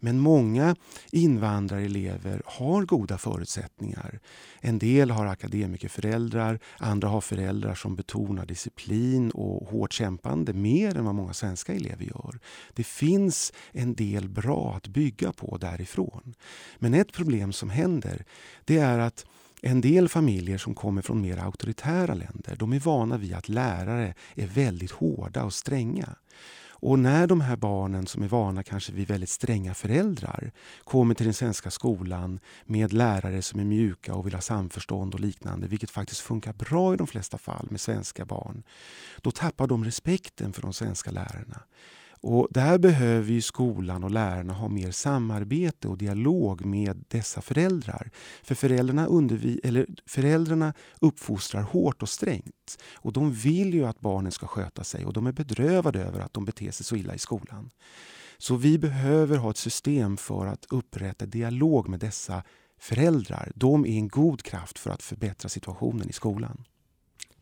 Men 0.00 0.18
många 0.18 0.76
invandrarelever 1.12 2.42
har 2.44 2.82
goda 2.82 3.18
förutsättningar. 3.18 4.20
En 4.60 4.78
del 4.78 5.10
har 5.10 5.26
akademikerföräldrar, 5.26 6.58
andra 6.78 7.08
har 7.08 7.20
föräldrar 7.20 7.74
som 7.74 7.96
betonar 7.96 8.46
disciplin 8.46 9.30
och 9.30 9.68
hårt 9.68 9.92
kämpande 9.92 10.52
mer 10.52 10.96
än 10.96 11.04
vad 11.04 11.14
många 11.14 11.32
svenska 11.32 11.74
elever 11.74 12.04
gör. 12.04 12.38
Det 12.74 12.86
finns 12.86 13.52
en 13.72 13.94
del 13.94 14.28
bra 14.28 14.74
att 14.76 14.88
bygga 14.88 15.32
på 15.32 15.56
därifrån. 15.58 16.34
Men 16.78 16.94
ett 16.94 17.12
problem 17.12 17.52
som 17.52 17.70
händer 17.70 18.24
det 18.64 18.78
är 18.78 18.98
att 18.98 19.26
en 19.62 19.80
del 19.80 20.08
familjer 20.08 20.58
som 20.58 20.74
kommer 20.74 21.02
från 21.02 21.20
mer 21.20 21.38
auktoritära 21.38 22.14
länder 22.14 22.56
de 22.56 22.72
är 22.72 22.80
vana 22.80 23.18
vid 23.18 23.34
att 23.34 23.48
lärare 23.48 24.14
är 24.34 24.46
väldigt 24.46 24.90
hårda 24.90 25.44
och 25.44 25.54
stränga. 25.54 26.16
Och 26.80 26.98
när 26.98 27.26
de 27.26 27.40
här 27.40 27.56
barnen 27.56 28.06
som 28.06 28.22
är 28.22 28.28
vana 28.28 28.62
kanske 28.62 28.92
vid 28.92 29.08
väldigt 29.08 29.30
stränga 29.30 29.74
föräldrar 29.74 30.52
kommer 30.84 31.14
till 31.14 31.26
den 31.26 31.34
svenska 31.34 31.70
skolan 31.70 32.40
med 32.64 32.92
lärare 32.92 33.42
som 33.42 33.60
är 33.60 33.64
mjuka 33.64 34.14
och 34.14 34.26
vill 34.26 34.34
ha 34.34 34.40
samförstånd 34.40 35.14
och 35.14 35.20
liknande, 35.20 35.66
vilket 35.66 35.90
faktiskt 35.90 36.20
funkar 36.20 36.52
bra 36.52 36.94
i 36.94 36.96
de 36.96 37.06
flesta 37.06 37.38
fall 37.38 37.66
med 37.70 37.80
svenska 37.80 38.24
barn, 38.24 38.62
då 39.22 39.30
tappar 39.30 39.66
de 39.66 39.84
respekten 39.84 40.52
för 40.52 40.62
de 40.62 40.72
svenska 40.72 41.10
lärarna. 41.10 41.62
Och 42.20 42.48
där 42.50 42.78
behöver 42.78 43.32
ju 43.32 43.42
skolan 43.42 44.04
och 44.04 44.10
lärarna 44.10 44.52
ha 44.52 44.68
mer 44.68 44.90
samarbete 44.90 45.88
och 45.88 45.98
dialog 45.98 46.64
med 46.64 47.04
dessa 47.08 47.40
föräldrar. 47.40 48.10
För 48.42 48.54
föräldrarna, 48.54 49.06
undervi 49.06 49.60
eller 49.64 49.86
föräldrarna 50.06 50.74
uppfostrar 51.00 51.62
hårt 51.62 52.02
och 52.02 52.08
strängt. 52.08 52.78
Och 52.94 53.12
de 53.12 53.32
vill 53.32 53.74
ju 53.74 53.86
att 53.86 54.00
barnen 54.00 54.32
ska 54.32 54.46
sköta 54.46 54.84
sig 54.84 55.06
och 55.06 55.12
de 55.12 55.26
är 55.26 55.32
bedrövade 55.32 56.04
över 56.04 56.20
att 56.20 56.32
de 56.32 56.44
beter 56.44 56.70
sig 56.70 56.86
så 56.86 56.96
illa 56.96 57.14
i 57.14 57.18
skolan. 57.18 57.70
Så 58.38 58.56
vi 58.56 58.78
behöver 58.78 59.36
ha 59.36 59.50
ett 59.50 59.56
system 59.56 60.16
för 60.16 60.46
att 60.46 60.66
upprätta 60.70 61.26
dialog 61.26 61.88
med 61.88 62.00
dessa 62.00 62.42
föräldrar. 62.80 63.52
De 63.54 63.86
är 63.86 63.98
en 63.98 64.08
god 64.08 64.42
kraft 64.42 64.78
för 64.78 64.90
att 64.90 65.02
förbättra 65.02 65.48
situationen 65.48 66.10
i 66.10 66.12
skolan. 66.12 66.64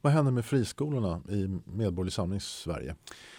Vad 0.06 0.12
händer 0.12 0.32
med 0.32 0.44
friskolorna 0.44 1.20
i 1.28 1.60
Medborgerlig 1.64 2.12
Samlings 2.12 2.44
Sverige? 2.44 2.94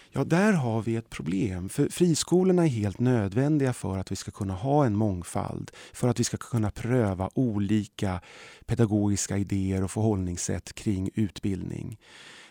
Ja, 0.10 0.24
där 0.24 0.54
har 0.54 0.82
vi 0.82 0.96
ett 0.96 1.10
problem. 1.10 1.70
För 1.70 1.90
friskolorna 1.90 2.64
är 2.64 2.68
helt 2.68 3.00
nödvändiga 3.00 3.74
för 3.74 3.98
att 3.98 4.12
vi 4.12 4.16
ska 4.16 4.32
kunna 4.32 4.54
ha 4.54 4.86
en 4.86 4.96
mångfald. 4.96 5.72
För 5.94 6.08
att 6.08 6.20
vi 6.20 6.24
ska 6.24 6.38
kunna 6.38 6.72
pröva 6.72 7.30
olika 7.34 8.22
pedagogiska 8.66 9.38
idéer 9.38 9.84
och 9.84 9.92
förhållningssätt 9.92 10.74
kring 10.74 11.10
utbildning. 11.14 12.00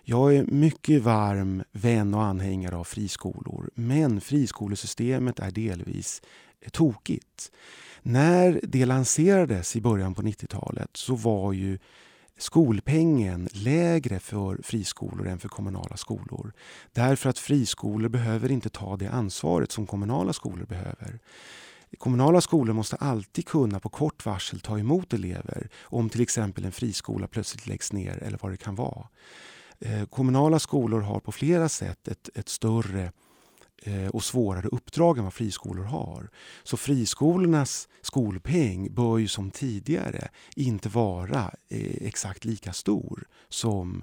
Jag 0.02 0.36
är 0.36 0.44
mycket 0.44 1.02
varm 1.02 1.62
vän 1.72 2.14
och 2.14 2.24
anhängare 2.24 2.76
av 2.76 2.84
friskolor. 2.84 3.70
Men 3.74 4.20
friskolesystemet 4.20 5.38
är 5.38 5.50
delvis 5.50 6.22
tokigt. 6.72 7.52
När 8.02 8.60
det 8.62 8.86
lanserades 8.86 9.76
i 9.76 9.80
början 9.80 10.14
på 10.14 10.22
90-talet 10.22 10.90
så 10.92 11.14
var 11.14 11.52
ju 11.52 11.78
skolpengen 12.38 13.48
lägre 13.52 14.20
för 14.20 14.60
friskolor 14.62 15.26
än 15.26 15.38
för 15.38 15.48
kommunala 15.48 15.96
skolor. 15.96 16.52
Därför 16.92 17.30
att 17.30 17.38
friskolor 17.38 18.08
behöver 18.08 18.52
inte 18.52 18.68
ta 18.68 18.96
det 18.96 19.08
ansvaret 19.08 19.72
som 19.72 19.86
kommunala 19.86 20.32
skolor 20.32 20.66
behöver. 20.66 21.18
Kommunala 21.98 22.40
skolor 22.40 22.74
måste 22.74 22.96
alltid 22.96 23.46
kunna 23.46 23.80
på 23.80 23.88
kort 23.88 24.26
varsel 24.26 24.60
ta 24.60 24.78
emot 24.78 25.12
elever 25.12 25.68
om 25.82 26.08
till 26.08 26.20
exempel 26.20 26.64
en 26.64 26.72
friskola 26.72 27.26
plötsligt 27.28 27.66
läggs 27.66 27.92
ner 27.92 28.22
eller 28.22 28.38
vad 28.42 28.52
det 28.52 28.56
kan 28.56 28.74
vara. 28.74 29.08
Eh, 29.80 30.04
kommunala 30.04 30.58
skolor 30.58 31.00
har 31.00 31.20
på 31.20 31.32
flera 31.32 31.68
sätt 31.68 32.08
ett, 32.08 32.28
ett 32.34 32.48
större 32.48 33.02
Eh, 33.02 33.25
Eh, 33.82 34.08
och 34.08 34.24
svårare 34.24 34.68
uppdrag 34.68 35.18
än 35.18 35.24
vad 35.24 35.34
friskolor 35.34 35.84
har. 35.84 36.30
Så 36.62 36.76
friskolornas 36.76 37.88
skolpeng 38.02 38.94
bör 38.94 39.18
ju 39.18 39.28
som 39.28 39.50
tidigare 39.50 40.28
inte 40.56 40.88
vara 40.88 41.54
eh, 41.68 42.06
exakt 42.06 42.44
lika 42.44 42.72
stor 42.72 43.26
som 43.48 44.02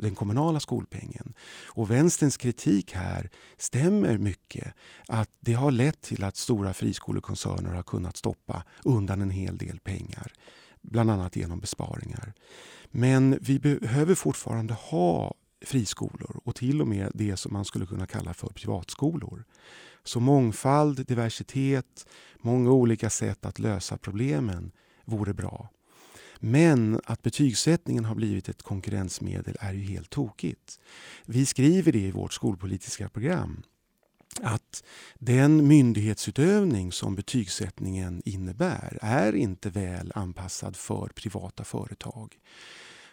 den 0.00 0.14
kommunala 0.14 0.60
skolpengen. 0.60 1.34
Och 1.64 1.90
vänsterns 1.90 2.36
kritik 2.36 2.92
här 2.92 3.30
stämmer 3.56 4.18
mycket. 4.18 4.74
Att 5.08 5.30
det 5.40 5.52
har 5.52 5.70
lett 5.70 6.00
till 6.00 6.24
att 6.24 6.36
stora 6.36 6.74
friskolekoncerner 6.74 7.74
har 7.74 7.82
kunnat 7.82 8.16
stoppa 8.16 8.64
undan 8.84 9.22
en 9.22 9.30
hel 9.30 9.58
del 9.58 9.78
pengar. 9.78 10.32
Bland 10.82 11.10
annat 11.10 11.36
genom 11.36 11.60
besparingar. 11.60 12.32
Men 12.90 13.38
vi 13.40 13.58
behöver 13.58 14.14
fortfarande 14.14 14.74
ha 14.74 15.34
friskolor 15.64 16.40
och 16.44 16.54
till 16.54 16.80
och 16.80 16.88
med 16.88 17.10
det 17.14 17.36
som 17.36 17.52
man 17.52 17.64
skulle 17.64 17.86
kunna 17.86 18.06
kalla 18.06 18.34
för 18.34 18.48
privatskolor. 18.48 19.44
Så 20.04 20.20
mångfald, 20.20 21.06
diversitet, 21.06 22.06
många 22.38 22.70
olika 22.70 23.10
sätt 23.10 23.46
att 23.46 23.58
lösa 23.58 23.96
problemen 23.98 24.72
vore 25.04 25.34
bra. 25.34 25.68
Men 26.38 27.00
att 27.04 27.22
betygssättningen 27.22 28.04
har 28.04 28.14
blivit 28.14 28.48
ett 28.48 28.62
konkurrensmedel 28.62 29.56
är 29.60 29.72
ju 29.72 29.82
helt 29.82 30.10
tokigt. 30.10 30.80
Vi 31.24 31.46
skriver 31.46 31.92
det 31.92 31.98
i 31.98 32.10
vårt 32.10 32.32
skolpolitiska 32.32 33.08
program 33.08 33.62
att 34.40 34.84
den 35.18 35.68
myndighetsutövning 35.68 36.92
som 36.92 37.14
betygssättningen 37.14 38.22
innebär 38.24 38.98
är 39.02 39.32
inte 39.34 39.70
väl 39.70 40.12
anpassad 40.14 40.76
för 40.76 41.08
privata 41.08 41.64
företag. 41.64 42.38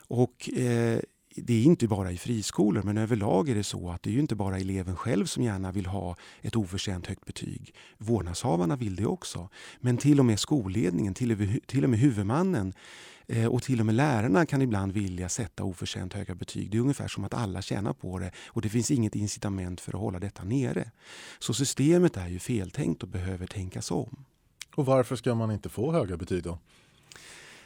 Och 0.07 0.49
eh, 0.49 0.99
det 1.35 1.53
är 1.53 1.63
inte 1.63 1.87
bara 1.87 2.11
i 2.11 2.17
friskolor, 2.17 2.83
men 2.83 2.97
överlag 2.97 3.49
är 3.49 3.55
det 3.55 3.63
så 3.63 3.89
att 3.89 4.03
det 4.03 4.15
är 4.15 4.19
inte 4.19 4.35
bara 4.35 4.57
eleven 4.57 4.95
själv 4.95 5.25
som 5.25 5.43
gärna 5.43 5.71
vill 5.71 5.85
ha 5.85 6.15
ett 6.41 6.55
oförtjänt 6.55 7.07
högt 7.07 7.25
betyg. 7.25 7.75
Vårdnadshavarna 7.97 8.75
vill 8.75 8.95
det 8.95 9.05
också. 9.05 9.49
Men 9.79 9.97
till 9.97 10.19
och 10.19 10.25
med 10.25 10.39
skolledningen, 10.39 11.13
till 11.13 11.83
och 11.83 11.89
med 11.89 11.99
huvudmannen 11.99 12.73
eh, 13.27 13.47
och 13.47 13.63
till 13.63 13.79
och 13.79 13.85
med 13.85 13.95
lärarna 13.95 14.45
kan 14.45 14.61
ibland 14.61 14.91
vilja 14.91 15.29
sätta 15.29 15.63
oförtjänt 15.63 16.13
höga 16.13 16.35
betyg. 16.35 16.71
Det 16.71 16.77
är 16.77 16.81
ungefär 16.81 17.07
som 17.07 17.23
att 17.23 17.33
alla 17.33 17.61
tjänar 17.61 17.93
på 17.93 18.19
det 18.19 18.31
och 18.47 18.61
det 18.61 18.69
finns 18.69 18.91
inget 18.91 19.15
incitament 19.15 19.81
för 19.81 19.93
att 19.93 19.99
hålla 19.99 20.19
detta 20.19 20.43
nere. 20.43 20.91
Så 21.39 21.53
systemet 21.53 22.17
är 22.17 22.27
ju 22.27 22.39
feltänkt 22.39 23.03
och 23.03 23.09
behöver 23.09 23.47
tänkas 23.47 23.91
om. 23.91 24.25
Och 24.75 24.85
varför 24.85 25.15
ska 25.15 25.35
man 25.35 25.51
inte 25.51 25.69
få 25.69 25.91
höga 25.91 26.17
betyg 26.17 26.43
då? 26.43 26.59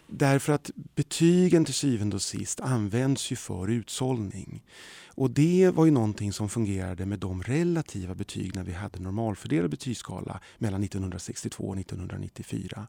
Därför 0.07 0.53
att 0.53 0.71
betygen 0.95 1.65
till 1.65 1.73
syvende 1.73 2.15
och 2.15 2.21
sist 2.21 2.59
används 2.59 3.31
ju 3.31 3.35
för 3.35 3.67
utsållning. 3.67 4.63
Och 5.07 5.31
det 5.31 5.71
var 5.73 5.85
ju 5.85 5.91
någonting 5.91 6.33
som 6.33 6.49
fungerade 6.49 7.05
med 7.05 7.19
de 7.19 7.43
relativa 7.43 8.15
betyg 8.15 8.55
när 8.55 8.63
vi 8.63 8.71
hade 8.71 8.99
normalfördelad 8.99 9.69
betygsskala 9.69 10.39
mellan 10.57 10.83
1962 10.83 11.63
och 11.63 11.77
1994. 11.77 12.87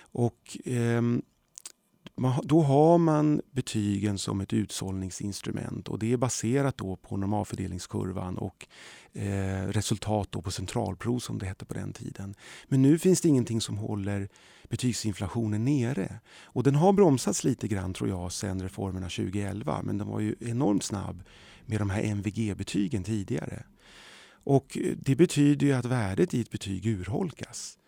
Och, 0.00 0.58
eh, 0.64 1.02
då 2.42 2.62
har 2.62 2.98
man 2.98 3.42
betygen 3.50 4.18
som 4.18 4.40
ett 4.40 4.52
utsållningsinstrument 4.52 5.88
och 5.88 5.98
det 5.98 6.12
är 6.12 6.16
baserat 6.16 6.78
då 6.78 6.96
på 6.96 7.16
normalfördelningskurvan 7.16 8.38
och 8.38 8.66
eh, 9.12 9.66
resultat 9.66 10.28
då 10.30 10.42
på 10.42 10.50
centralprov 10.50 11.18
som 11.18 11.38
det 11.38 11.46
hette 11.46 11.64
på 11.64 11.74
den 11.74 11.92
tiden. 11.92 12.34
Men 12.68 12.82
nu 12.82 12.98
finns 12.98 13.20
det 13.20 13.28
ingenting 13.28 13.60
som 13.60 13.78
håller 13.78 14.28
betygsinflationen 14.68 15.64
nere. 15.64 16.20
Och 16.42 16.62
den 16.62 16.74
har 16.74 16.92
bromsats 16.92 17.44
lite 17.44 17.68
grann 17.68 17.94
tror 17.94 18.10
jag 18.10 18.32
sen 18.32 18.62
reformerna 18.62 19.08
2011 19.08 19.82
men 19.82 19.98
den 19.98 20.08
var 20.08 20.20
ju 20.20 20.34
enormt 20.40 20.82
snabb 20.82 21.22
med 21.66 21.80
de 21.80 21.90
här 21.90 22.02
MVG-betygen 22.02 23.04
tidigare. 23.04 23.62
Och 24.44 24.78
eh, 24.78 24.96
det 24.96 25.16
betyder 25.16 25.66
ju 25.66 25.72
att 25.72 25.84
värdet 25.84 26.34
i 26.34 26.40
ett 26.40 26.50
betyg 26.50 26.86
urholkas 26.86 27.78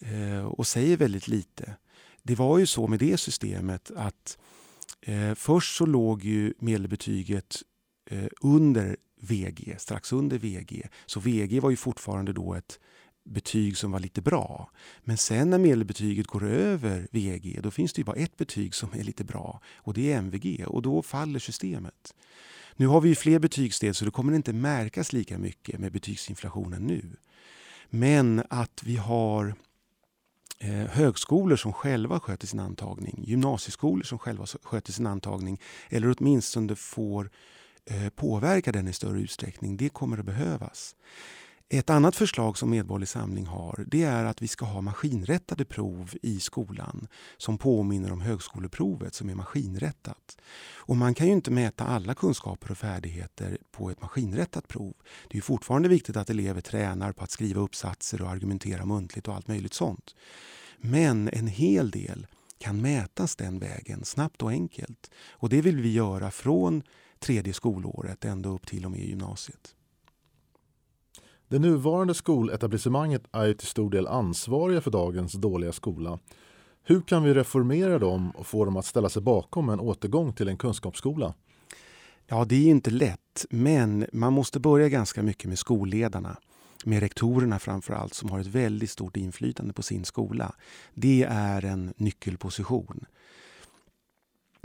eh, 0.00 0.44
och 0.44 0.66
säger 0.66 0.96
väldigt 0.96 1.28
lite. 1.28 1.76
Det 2.28 2.34
var 2.34 2.58
ju 2.58 2.66
så 2.66 2.86
med 2.86 2.98
det 2.98 3.16
systemet 3.16 3.90
att 3.96 4.38
eh, 5.00 5.34
först 5.34 5.76
så 5.76 5.86
låg 5.86 6.24
ju 6.24 6.54
medelbetyget 6.58 7.62
eh, 8.10 8.26
under 8.40 8.96
VG, 9.20 9.74
strax 9.78 10.12
under 10.12 10.38
VG. 10.38 10.88
Så 11.06 11.20
VG 11.20 11.60
var 11.60 11.70
ju 11.70 11.76
fortfarande 11.76 12.32
då 12.32 12.54
ett 12.54 12.80
betyg 13.24 13.76
som 13.76 13.90
var 13.90 14.00
lite 14.00 14.22
bra. 14.22 14.70
Men 15.04 15.16
sen 15.16 15.50
när 15.50 15.58
medelbetyget 15.58 16.26
går 16.26 16.44
över 16.44 17.08
VG 17.10 17.60
då 17.62 17.70
finns 17.70 17.92
det 17.92 18.00
ju 18.00 18.04
bara 18.04 18.16
ett 18.16 18.36
betyg 18.36 18.74
som 18.74 18.92
är 18.92 19.04
lite 19.04 19.24
bra 19.24 19.60
och 19.76 19.94
det 19.94 20.12
är 20.12 20.18
MVG 20.18 20.64
och 20.66 20.82
då 20.82 21.02
faller 21.02 21.38
systemet. 21.38 22.14
Nu 22.76 22.86
har 22.86 23.00
vi 23.00 23.08
ju 23.08 23.14
fler 23.14 23.38
betygssteg 23.38 23.96
så 23.96 24.04
det 24.04 24.10
kommer 24.10 24.32
inte 24.32 24.52
märkas 24.52 25.12
lika 25.12 25.38
mycket 25.38 25.80
med 25.80 25.92
betygsinflationen 25.92 26.86
nu. 26.86 27.16
Men 27.90 28.42
att 28.50 28.82
vi 28.84 28.96
har 28.96 29.54
eh, 30.58 30.70
högskolor 30.70 31.56
som 31.56 31.72
själva 31.72 32.20
sköter 32.20 32.46
sin 32.46 32.60
antagning, 32.60 33.24
gymnasieskolor 33.26 34.02
som 34.02 34.18
själva 34.18 34.46
sköter 34.46 34.92
sin 34.92 35.06
antagning 35.06 35.60
eller 35.88 36.14
åtminstone 36.18 36.76
får 36.76 37.30
eh, 37.84 38.08
påverka 38.08 38.72
den 38.72 38.88
i 38.88 38.92
större 38.92 39.20
utsträckning, 39.20 39.76
det 39.76 39.88
kommer 39.88 40.18
att 40.18 40.24
behövas. 40.24 40.94
Ett 41.70 41.90
annat 41.90 42.16
förslag 42.16 42.58
som 42.58 42.70
Medborgerlig 42.70 43.08
Samling 43.08 43.46
har 43.46 43.84
det 43.86 44.02
är 44.02 44.24
att 44.24 44.42
vi 44.42 44.48
ska 44.48 44.64
ha 44.64 44.80
maskinrättade 44.80 45.64
prov 45.64 46.14
i 46.22 46.40
skolan 46.40 47.08
som 47.36 47.58
påminner 47.58 48.12
om 48.12 48.20
högskoleprovet 48.20 49.14
som 49.14 49.28
är 49.28 49.34
maskinrättat. 49.34 50.38
Och 50.74 50.96
man 50.96 51.14
kan 51.14 51.26
ju 51.26 51.32
inte 51.32 51.50
mäta 51.50 51.86
alla 51.86 52.14
kunskaper 52.14 52.70
och 52.70 52.78
färdigheter 52.78 53.58
på 53.70 53.90
ett 53.90 54.02
maskinrättat 54.02 54.68
prov. 54.68 54.94
Det 55.28 55.38
är 55.38 55.42
fortfarande 55.42 55.88
viktigt 55.88 56.16
att 56.16 56.30
elever 56.30 56.60
tränar 56.60 57.12
på 57.12 57.24
att 57.24 57.30
skriva 57.30 57.60
uppsatser 57.60 58.22
och 58.22 58.30
argumentera 58.30 58.86
muntligt 58.86 59.28
och 59.28 59.34
allt 59.34 59.48
möjligt 59.48 59.74
sånt. 59.74 60.14
Men 60.78 61.28
en 61.32 61.46
hel 61.46 61.90
del 61.90 62.26
kan 62.58 62.80
mätas 62.80 63.36
den 63.36 63.58
vägen, 63.58 64.04
snabbt 64.04 64.42
och 64.42 64.50
enkelt. 64.50 65.10
Och 65.30 65.48
det 65.48 65.62
vill 65.62 65.80
vi 65.80 65.92
göra 65.92 66.30
från 66.30 66.82
tredje 67.18 67.52
skolåret 67.52 68.24
ända 68.24 68.48
upp 68.48 68.66
till 68.66 68.84
och 68.84 68.90
med 68.90 69.00
gymnasiet. 69.00 69.74
Det 71.50 71.58
nuvarande 71.58 72.14
skoletablissemanget 72.14 73.22
är 73.32 73.46
ju 73.46 73.54
till 73.54 73.66
stor 73.66 73.90
del 73.90 74.06
ansvariga 74.06 74.80
för 74.80 74.90
dagens 74.90 75.32
dåliga 75.32 75.72
skola. 75.72 76.18
Hur 76.82 77.00
kan 77.00 77.22
vi 77.22 77.34
reformera 77.34 77.98
dem 77.98 78.30
och 78.30 78.46
få 78.46 78.64
dem 78.64 78.76
att 78.76 78.86
ställa 78.86 79.08
sig 79.08 79.22
bakom 79.22 79.68
en 79.68 79.80
återgång 79.80 80.32
till 80.32 80.48
en 80.48 80.56
kunskapsskola? 80.56 81.34
Ja, 82.26 82.44
det 82.44 82.56
är 82.56 82.70
inte 82.70 82.90
lätt, 82.90 83.46
men 83.50 84.06
man 84.12 84.32
måste 84.32 84.60
börja 84.60 84.88
ganska 84.88 85.22
mycket 85.22 85.48
med 85.48 85.58
skolledarna. 85.58 86.36
Med 86.84 87.00
rektorerna 87.00 87.58
framför 87.58 87.94
allt, 87.94 88.14
som 88.14 88.30
har 88.30 88.40
ett 88.40 88.46
väldigt 88.46 88.90
stort 88.90 89.16
inflytande 89.16 89.72
på 89.72 89.82
sin 89.82 90.04
skola. 90.04 90.54
Det 90.94 91.26
är 91.30 91.64
en 91.64 91.94
nyckelposition. 91.96 93.04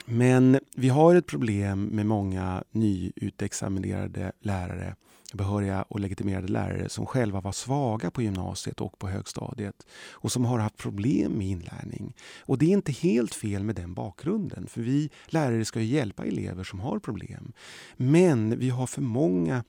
Men 0.06 0.60
vi 0.76 0.90
har 0.90 1.16
ett 1.16 1.28
problem 1.28 1.86
med 1.86 2.06
många 2.06 2.64
nyutexaminerade 2.72 4.32
lärare 4.40 4.96
behöriga 5.34 5.82
och 5.82 6.00
legitimerade 6.00 6.48
lärare 6.48 6.90
som 6.90 7.06
själva 7.06 7.42
var 7.42 7.52
svaga 7.52 8.12
på 8.12 8.22
gymnasiet 8.22 8.82
och 8.82 9.00
på 9.00 9.08
högstadiet 9.08 9.88
och 10.12 10.32
som 10.32 10.46
har 10.46 10.60
haft 10.60 10.78
problem 10.78 11.32
med 11.32 11.48
inlärning. 11.48 12.16
Och 12.40 12.58
det 12.58 12.66
är 12.66 12.70
inte 12.70 12.92
helt 12.92 13.36
fel 13.36 13.64
med 13.64 13.76
den 13.76 13.94
bakgrunden 13.94 14.68
för 14.68 14.82
vi 14.82 15.10
lärare 15.26 15.66
ska 15.66 15.80
ju 15.80 15.86
hjälpa 15.86 16.26
elever 16.26 16.64
som 16.64 16.80
har 16.80 17.00
problem. 17.00 17.54
Men 17.96 18.60
vi 18.60 18.70
har 18.70 18.88
för 18.88 19.02
många 19.02 19.64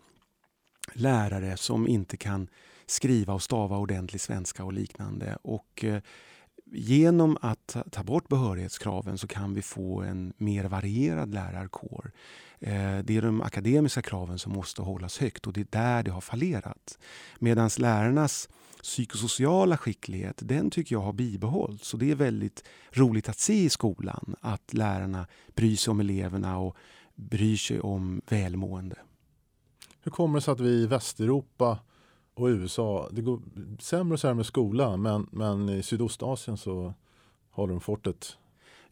lärare 0.92 1.56
som 1.56 1.88
inte 1.88 2.16
kan 2.16 2.48
skriva 2.86 3.34
och 3.34 3.42
stava 3.42 3.78
ordentlig 3.78 4.20
svenska 4.20 4.64
och 4.64 4.72
liknande. 4.72 5.38
Och 5.42 5.84
eh, 5.84 6.02
genom 6.72 7.38
att 7.40 7.76
ta 7.90 8.02
bort 8.02 8.28
behörighetskraven 8.28 9.18
så 9.18 9.26
kan 9.26 9.54
vi 9.54 9.62
få 9.62 10.02
en 10.02 10.32
mer 10.36 10.64
varierad 10.64 11.34
lärarkår. 11.34 12.12
Eh, 12.58 12.98
det 12.98 13.16
är 13.16 13.22
de 13.22 13.42
akademiska 13.42 14.02
kraven 14.02 14.38
som 14.38 14.52
måste 14.52 14.82
hållas 14.82 15.18
högt 15.18 15.46
och 15.46 15.52
det 15.52 15.60
är 15.60 15.66
där 15.70 16.02
det 16.02 16.10
har 16.10 16.20
fallerat. 16.20 16.98
Medan 17.38 17.70
lärarnas 17.78 18.48
psykosociala 18.82 19.76
skicklighet, 19.76 20.38
den 20.42 20.70
tycker 20.70 20.94
jag 20.94 21.00
har 21.00 21.12
bibehållits. 21.12 21.94
Och 21.94 22.00
det 22.00 22.10
är 22.10 22.14
väldigt 22.14 22.64
roligt 22.90 23.28
att 23.28 23.38
se 23.38 23.64
i 23.64 23.70
skolan 23.70 24.36
att 24.40 24.74
lärarna 24.74 25.26
bryr 25.54 25.76
sig 25.76 25.90
om 25.90 26.00
eleverna 26.00 26.58
och 26.58 26.76
bryr 27.14 27.56
sig 27.56 27.80
om 27.80 28.20
välmående. 28.28 28.96
Hur 30.02 30.10
kommer 30.10 30.38
det 30.38 30.42
sig 30.42 30.52
att 30.52 30.60
vi 30.60 30.70
i 30.70 30.86
Västeuropa 30.86 31.78
och 32.34 32.46
USA, 32.46 33.08
det 33.12 33.22
går 33.22 33.40
sämre 33.78 34.14
och 34.14 34.20
sämre 34.20 34.34
med 34.34 34.46
skolan 34.46 35.02
men, 35.02 35.26
men 35.30 35.68
i 35.68 35.82
Sydostasien 35.82 36.56
så 36.56 36.94
har 37.50 37.68
de 37.68 37.80
fortet. 37.80 38.36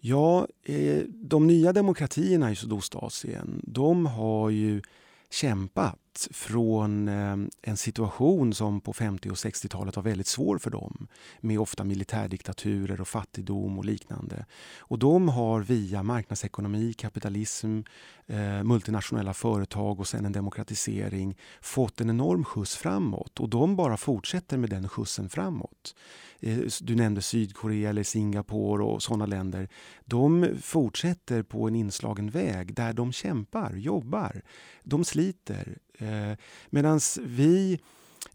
Ja, 0.00 0.46
eh, 0.62 1.02
de 1.08 1.46
nya 1.46 1.72
demokratierna 1.72 2.50
i 2.50 2.56
Sydostasien 2.56 3.60
de 3.64 4.06
har 4.06 4.50
ju 4.50 4.82
kämpat 5.30 5.98
från 6.30 7.08
eh, 7.08 7.36
en 7.62 7.76
situation 7.76 8.54
som 8.54 8.80
på 8.80 8.92
50 8.92 9.30
och 9.30 9.36
60-talet 9.36 9.96
var 9.96 10.02
väldigt 10.02 10.26
svår 10.26 10.58
för 10.58 10.70
dem 10.70 11.06
med 11.40 11.60
ofta 11.60 11.84
militärdiktaturer 11.84 13.00
och 13.00 13.08
fattigdom 13.08 13.78
och 13.78 13.84
liknande. 13.84 14.46
Och 14.78 14.98
de 14.98 15.28
har 15.28 15.60
via 15.60 16.02
marknadsekonomi, 16.02 16.92
kapitalism, 16.92 17.80
eh, 18.26 18.62
multinationella 18.62 19.34
företag 19.34 20.00
och 20.00 20.08
sen 20.08 20.24
en 20.24 20.32
demokratisering 20.32 21.38
fått 21.60 22.00
en 22.00 22.10
enorm 22.10 22.44
skjuts 22.44 22.76
framåt 22.76 23.40
och 23.40 23.48
de 23.48 23.76
bara 23.76 23.96
fortsätter 23.96 24.56
med 24.56 24.70
den 24.70 24.88
skjutsen 24.88 25.28
framåt. 25.28 25.94
Eh, 26.40 26.58
du 26.80 26.94
nämnde 26.94 27.22
Sydkorea 27.22 27.90
eller 27.90 28.02
Singapore 28.02 28.84
och 28.84 29.02
sådana 29.02 29.26
länder. 29.26 29.68
De 30.04 30.56
fortsätter 30.62 31.42
på 31.42 31.68
en 31.68 31.76
inslagen 31.76 32.30
väg 32.30 32.74
där 32.74 32.92
de 32.92 33.12
kämpar, 33.12 33.74
jobbar, 33.76 34.42
de 34.82 35.04
sliter. 35.04 35.78
Eh, 35.98 36.38
Medan 36.70 37.00
vi 37.20 37.80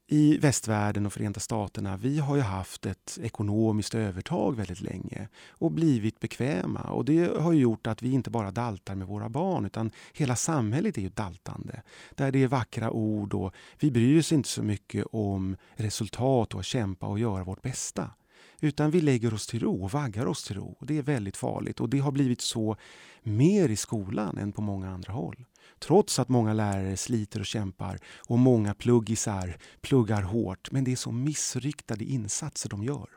i 0.08 0.38
västvärlden 0.38 1.06
och 1.06 1.14
Förenta 1.14 1.40
Staterna, 1.40 1.98
vi 1.98 2.20
har 2.20 2.36
ju 2.36 2.42
haft 2.42 2.86
ett 2.86 3.20
ekonomiskt 3.22 3.96
övertag 3.96 4.56
väldigt 4.56 4.82
länge 4.82 5.28
och 5.50 5.72
blivit 5.72 6.20
bekväma. 6.20 6.82
Och 6.82 7.06
det 7.06 7.42
har 7.42 7.54
gjort 7.54 7.88
att 7.88 8.02
vi 8.04 8.12
inte 8.12 8.30
bara 8.30 8.52
daltar 8.52 8.96
med 8.96 9.08
våra 9.08 9.30
barn 9.30 9.66
utan 9.66 9.92
hela 10.14 10.36
samhället 10.36 10.98
är 10.98 11.02
ju 11.02 11.10
daltande. 11.10 11.82
Där 12.16 12.32
det 12.32 12.44
är 12.44 12.48
vackra 12.48 12.92
ord 12.92 13.34
och 13.34 13.54
vi 13.80 13.92
bryr 13.92 14.20
oss 14.20 14.32
inte 14.32 14.50
så 14.50 14.64
mycket 14.64 15.06
om 15.12 15.58
resultat 15.76 16.54
och 16.54 16.60
att 16.60 16.66
kämpa 16.66 17.08
och 17.08 17.20
göra 17.20 17.44
vårt 17.44 17.62
bästa. 17.62 18.10
Utan 18.62 18.92
vi 18.92 19.02
lägger 19.02 19.34
oss 19.34 19.48
till 19.48 19.60
ro 19.60 19.84
och 19.84 19.92
vaggar 19.92 20.26
oss 20.26 20.44
till 20.44 20.56
ro. 20.56 20.78
Det 20.82 20.98
är 20.98 21.02
väldigt 21.02 21.38
farligt 21.38 21.80
och 21.80 21.90
det 21.90 22.00
har 22.00 22.12
blivit 22.12 22.42
så 22.42 22.78
mer 23.24 23.70
i 23.70 23.76
skolan 23.76 24.38
än 24.38 24.52
på 24.52 24.62
många 24.62 24.90
andra 24.90 25.14
håll. 25.14 25.46
Trots 25.80 26.20
att 26.20 26.30
många 26.30 26.54
lärare 26.54 26.98
sliter 26.98 27.40
och 27.40 27.46
kämpar 27.46 28.00
och 28.30 28.40
många 28.40 28.74
pluggisar 28.74 29.58
pluggar 29.82 30.22
hårt. 30.22 30.72
Men 30.72 30.84
det 30.84 30.92
är 30.92 30.96
så 30.96 31.12
missriktade 31.12 32.04
insatser 32.04 32.70
de 32.70 32.84
gör. 32.84 33.10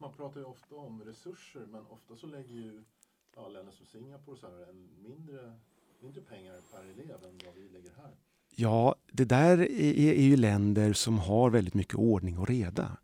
Man 0.00 0.12
pratar 0.12 0.40
ju 0.40 0.46
ofta 0.46 0.74
om 0.74 1.02
resurser 1.04 1.66
men 1.70 1.86
ofta 1.86 2.16
så 2.16 2.26
lägger 2.26 2.54
ju 2.54 2.82
ja, 3.36 3.48
länder 3.48 3.72
som 3.72 3.86
Singapore 3.86 4.36
så 4.36 4.46
här, 4.46 4.70
en 4.70 4.88
mindre, 5.02 5.52
mindre 6.00 6.20
pengar 6.20 6.60
per 6.72 6.82
elev 6.82 7.24
än 7.24 7.38
vad 7.46 7.54
vi 7.54 7.68
lägger 7.68 7.90
här. 7.96 8.14
Ja, 8.56 8.94
det 9.12 9.24
där 9.24 9.58
är, 9.58 9.98
är 9.98 10.22
ju 10.22 10.36
länder 10.36 10.92
som 10.92 11.18
har 11.18 11.50
väldigt 11.50 11.74
mycket 11.74 11.94
ordning 11.94 12.38
och 12.38 12.48
reda. 12.48 12.96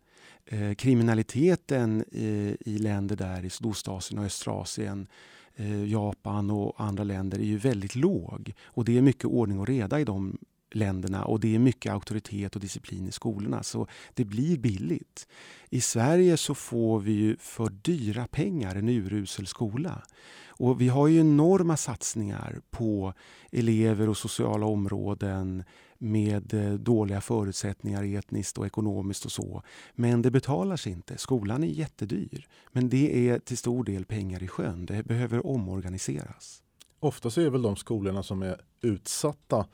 Eh, 0.45 0.73
kriminaliteten 0.73 2.05
i, 2.11 2.57
i 2.59 2.77
länder 2.77 3.15
där 3.15 3.45
i 3.45 3.49
Sydostasien 3.49 4.19
och 4.19 4.25
Östrasien 4.25 5.07
Eh, 5.55 5.85
Japan 5.85 6.51
och 6.51 6.73
andra 6.77 7.03
länder 7.03 7.39
är 7.39 7.43
ju 7.43 7.57
väldigt 7.57 7.95
låg. 7.95 8.53
Och 8.65 8.85
det 8.85 8.97
är 8.97 9.01
mycket 9.01 9.25
ordning 9.25 9.59
och 9.59 9.67
reda 9.67 9.99
i 9.99 10.03
de 10.03 10.37
länderna 10.73 11.25
och 11.25 11.39
det 11.39 11.55
är 11.55 11.59
mycket 11.59 11.91
auktoritet 11.91 12.55
och 12.55 12.61
disciplin 12.61 13.07
i 13.07 13.11
skolorna. 13.11 13.63
Så 13.63 13.87
det 14.13 14.25
blir 14.25 14.57
billigt. 14.57 15.27
I 15.69 15.81
Sverige 15.81 16.37
så 16.37 16.55
får 16.55 16.99
vi 16.99 17.11
ju 17.11 17.37
för 17.39 17.69
dyra 17.69 18.27
pengar 18.27 18.75
en 18.75 18.89
urusel 18.89 19.47
skola. 19.47 20.01
Och 20.47 20.81
vi 20.81 20.87
har 20.87 21.07
ju 21.07 21.19
enorma 21.19 21.77
satsningar 21.77 22.61
på 22.69 23.13
elever 23.51 24.09
och 24.09 24.17
sociala 24.17 24.65
områden 24.65 25.63
med 26.01 26.53
eh, 26.53 26.73
dåliga 26.73 27.21
förutsättningar 27.21 28.17
etniskt 28.17 28.57
och 28.57 28.65
ekonomiskt 28.65 29.25
och 29.25 29.31
så. 29.31 29.63
Men 29.93 30.21
det 30.21 30.31
betalar 30.31 30.77
sig 30.77 30.91
inte. 30.91 31.17
Skolan 31.17 31.63
är 31.63 31.67
jättedyr. 31.67 32.47
Men 32.71 32.89
det 32.89 33.29
är 33.29 33.39
till 33.39 33.57
stor 33.57 33.83
del 33.83 34.05
pengar 34.05 34.43
i 34.43 34.47
sjön. 34.47 34.85
Det 34.85 35.03
behöver 35.03 35.45
omorganiseras. 35.45 36.63
Ofta 36.99 37.29
så 37.29 37.41
är 37.41 37.49
väl 37.49 37.61
de 37.61 37.75
skolorna 37.75 38.23
som 38.23 38.41
är 38.41 38.61
utsatta 38.81 39.65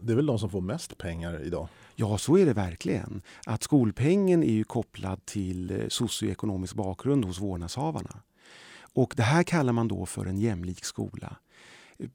det 0.00 0.12
är 0.12 0.16
väl 0.16 0.26
de 0.26 0.38
som 0.38 0.50
får 0.50 0.60
mest 0.60 0.98
pengar 0.98 1.42
idag? 1.44 1.68
Ja, 1.94 2.18
så 2.18 2.38
är 2.38 2.46
det 2.46 2.52
verkligen. 2.52 3.22
Att 3.46 3.62
skolpengen 3.62 4.42
är 4.42 4.52
ju 4.52 4.64
kopplad 4.64 5.26
till 5.26 5.70
eh, 5.70 5.88
socioekonomisk 5.88 6.74
bakgrund 6.74 7.24
hos 7.24 7.40
vårdnadshavarna. 7.40 8.20
Och 8.94 9.14
det 9.16 9.22
här 9.22 9.42
kallar 9.42 9.72
man 9.72 9.88
då 9.88 10.06
för 10.06 10.26
en 10.26 10.38
jämlik 10.38 10.84
skola. 10.84 11.36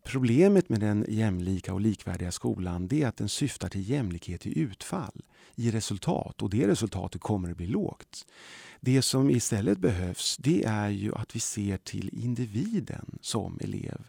Problemet 0.04 0.70
med 0.70 0.80
den 0.80 1.06
jämlika 1.08 1.74
och 1.74 1.82
likvärdiga 1.82 2.32
skolan 2.32 2.90
är 2.92 3.08
att 3.08 3.18
den 3.18 3.30
syftar 3.30 3.70
till 3.70 3.90
jämlikhet 3.90 4.46
i 4.46 4.60
utfall, 4.60 5.22
i 5.56 5.72
resultat 5.72 6.42
och 6.42 6.50
det 6.50 6.68
resultatet 6.68 7.22
kommer 7.22 7.52
att 7.52 7.58
bli 7.58 7.68
lågt. 7.68 8.26
Det 8.80 9.02
som 9.02 9.30
istället 9.30 9.78
behövs 9.78 10.38
det 10.38 10.64
är 10.64 10.90
ju 10.90 11.16
att 11.16 11.36
vi 11.36 11.40
ser 11.40 11.78
till 11.78 12.10
individen 12.14 13.18
som 13.22 13.60
elev. 13.62 14.08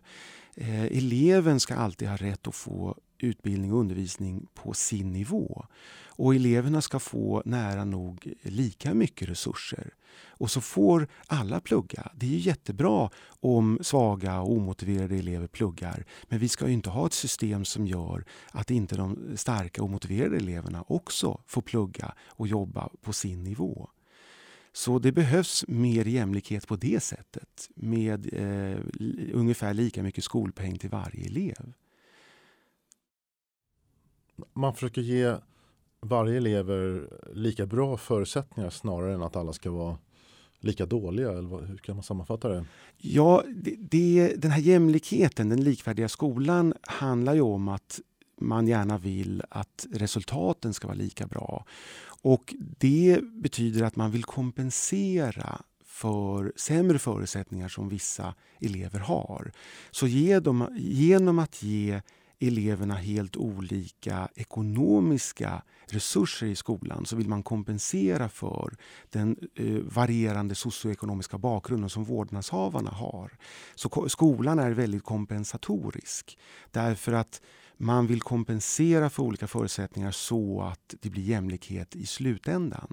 Eh, 0.55 0.85
eleven 0.85 1.61
ska 1.61 1.75
alltid 1.75 2.09
ha 2.09 2.17
rätt 2.17 2.49
att 2.49 2.55
få 2.55 2.97
utbildning 3.25 3.73
och 3.73 3.81
undervisning 3.81 4.47
på 4.55 4.73
sin 4.73 5.13
nivå. 5.13 5.67
Och 6.17 6.35
eleverna 6.35 6.81
ska 6.81 6.99
få 6.99 7.43
nära 7.45 7.85
nog 7.85 8.33
lika 8.43 8.95
mycket 8.95 9.29
resurser. 9.29 9.95
Och 10.29 10.51
så 10.51 10.61
får 10.61 11.09
alla 11.27 11.61
plugga. 11.61 12.13
Det 12.15 12.27
är 12.27 12.31
ju 12.31 12.39
jättebra 12.39 13.11
om 13.41 13.79
svaga 13.83 14.41
och 14.41 14.53
omotiverade 14.53 15.17
elever 15.17 15.47
pluggar. 15.47 16.05
Men 16.29 16.39
vi 16.39 16.49
ska 16.49 16.67
ju 16.67 16.73
inte 16.73 16.91
ha 16.91 17.07
ett 17.07 17.13
system 17.13 17.65
som 17.65 17.87
gör 17.87 18.25
att 18.51 18.71
inte 18.71 18.97
de 18.97 19.37
starka 19.37 19.83
och 19.83 19.91
motiverade 19.91 20.37
eleverna 20.37 20.85
också 20.89 21.41
får 21.47 21.63
plugga 21.63 22.15
och 22.27 22.49
jobba 22.49 22.89
på 23.03 23.13
sin 23.13 23.45
nivå. 23.45 23.89
Så 24.73 24.99
det 24.99 25.13
behövs 25.13 25.65
mer 25.69 26.05
jämlikhet 26.05 26.69
på 26.69 26.77
det 26.77 27.03
sättet 27.03 27.71
med 27.75 28.35
eh, 28.35 28.79
ungefär 29.33 29.75
lika 29.75 30.03
mycket 30.03 30.25
skolpeng 30.25 30.79
till 30.79 30.91
varje 30.91 31.27
elev. 31.27 31.73
Man 34.53 34.75
försöker 34.75 35.01
ge 35.01 35.37
varje 36.01 36.37
elever 36.37 37.09
lika 37.35 37.67
bra 37.67 37.97
förutsättningar 37.97 38.71
snarare 38.71 39.15
än 39.15 39.23
att 39.23 39.37
alla 39.37 39.53
ska 39.53 39.71
vara 39.71 39.99
lika 40.61 40.87
dåliga? 40.87 41.31
Eller 41.31 41.67
hur 41.67 41.77
kan 41.77 41.97
man 41.97 42.03
sammanfatta 42.03 42.49
det? 42.49 42.65
Ja, 42.97 43.43
det, 43.55 43.77
det, 43.79 44.35
den 44.37 44.51
här 44.51 44.61
jämlikheten, 44.61 45.49
den 45.49 45.65
likvärdiga 45.65 46.09
skolan, 46.09 46.75
handlar 46.83 47.35
ju 47.35 47.41
om 47.41 47.69
att 47.69 48.01
man 48.41 48.67
gärna 48.67 48.99
vill 48.99 49.43
att 49.49 49.87
resultaten 49.93 50.75
ska 50.75 50.87
vara 50.87 50.99
lika 50.99 51.27
bra. 51.27 51.65
Och 52.23 52.55
det 52.79 53.21
betyder 53.23 53.83
att 53.83 53.97
man 53.97 54.11
vill 54.11 54.25
kompensera 54.25 55.61
för 55.85 56.53
sämre 56.57 56.99
förutsättningar 56.99 57.69
som 57.69 57.89
vissa 57.89 58.35
elever 58.61 58.99
har. 58.99 59.53
Så 59.91 60.07
ge 60.07 60.41
dem, 60.41 60.69
genom 60.77 61.39
att 61.39 61.63
ge 61.63 62.01
eleverna 62.47 62.95
helt 62.95 63.37
olika 63.37 64.29
ekonomiska 64.35 65.63
resurser 65.87 66.47
i 66.47 66.57
skolan 66.57 67.07
så 67.07 67.17
vill 67.17 67.29
man 67.29 67.43
kompensera 67.43 68.29
för 68.29 68.77
den 69.11 69.37
eh, 69.55 69.77
varierande 69.77 70.55
socioekonomiska 70.55 71.39
bakgrunden 71.39 71.91
som 71.91 72.05
vårdnadshavarna 72.05 72.91
har. 72.91 73.33
Så 73.75 74.09
skolan 74.09 74.59
är 74.59 74.71
väldigt 74.71 75.05
kompensatorisk 75.05 76.39
därför 76.71 77.13
att 77.13 77.41
man 77.77 78.07
vill 78.07 78.21
kompensera 78.21 79.11
för 79.11 79.23
olika 79.23 79.47
förutsättningar 79.47 80.11
så 80.11 80.63
att 80.63 80.95
det 81.01 81.11
blir 81.11 81.23
jämlikhet 81.23 81.97
i 81.97 82.07
slutändan. 82.07 82.93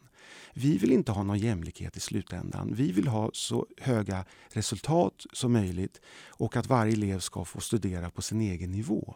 Vi 0.53 0.77
vill 0.77 0.91
inte 0.91 1.11
ha 1.11 1.23
någon 1.23 1.39
jämlikhet 1.39 1.97
i 1.97 1.99
slutändan. 1.99 2.73
Vi 2.73 2.91
vill 2.91 3.07
ha 3.07 3.29
så 3.33 3.67
höga 3.77 4.25
resultat 4.49 5.25
som 5.33 5.53
möjligt 5.53 6.01
och 6.27 6.55
att 6.55 6.67
varje 6.67 6.93
elev 6.93 7.19
ska 7.19 7.45
få 7.45 7.59
studera 7.59 8.09
på 8.09 8.21
sin 8.21 8.41
egen 8.41 8.71
nivå. 8.71 9.15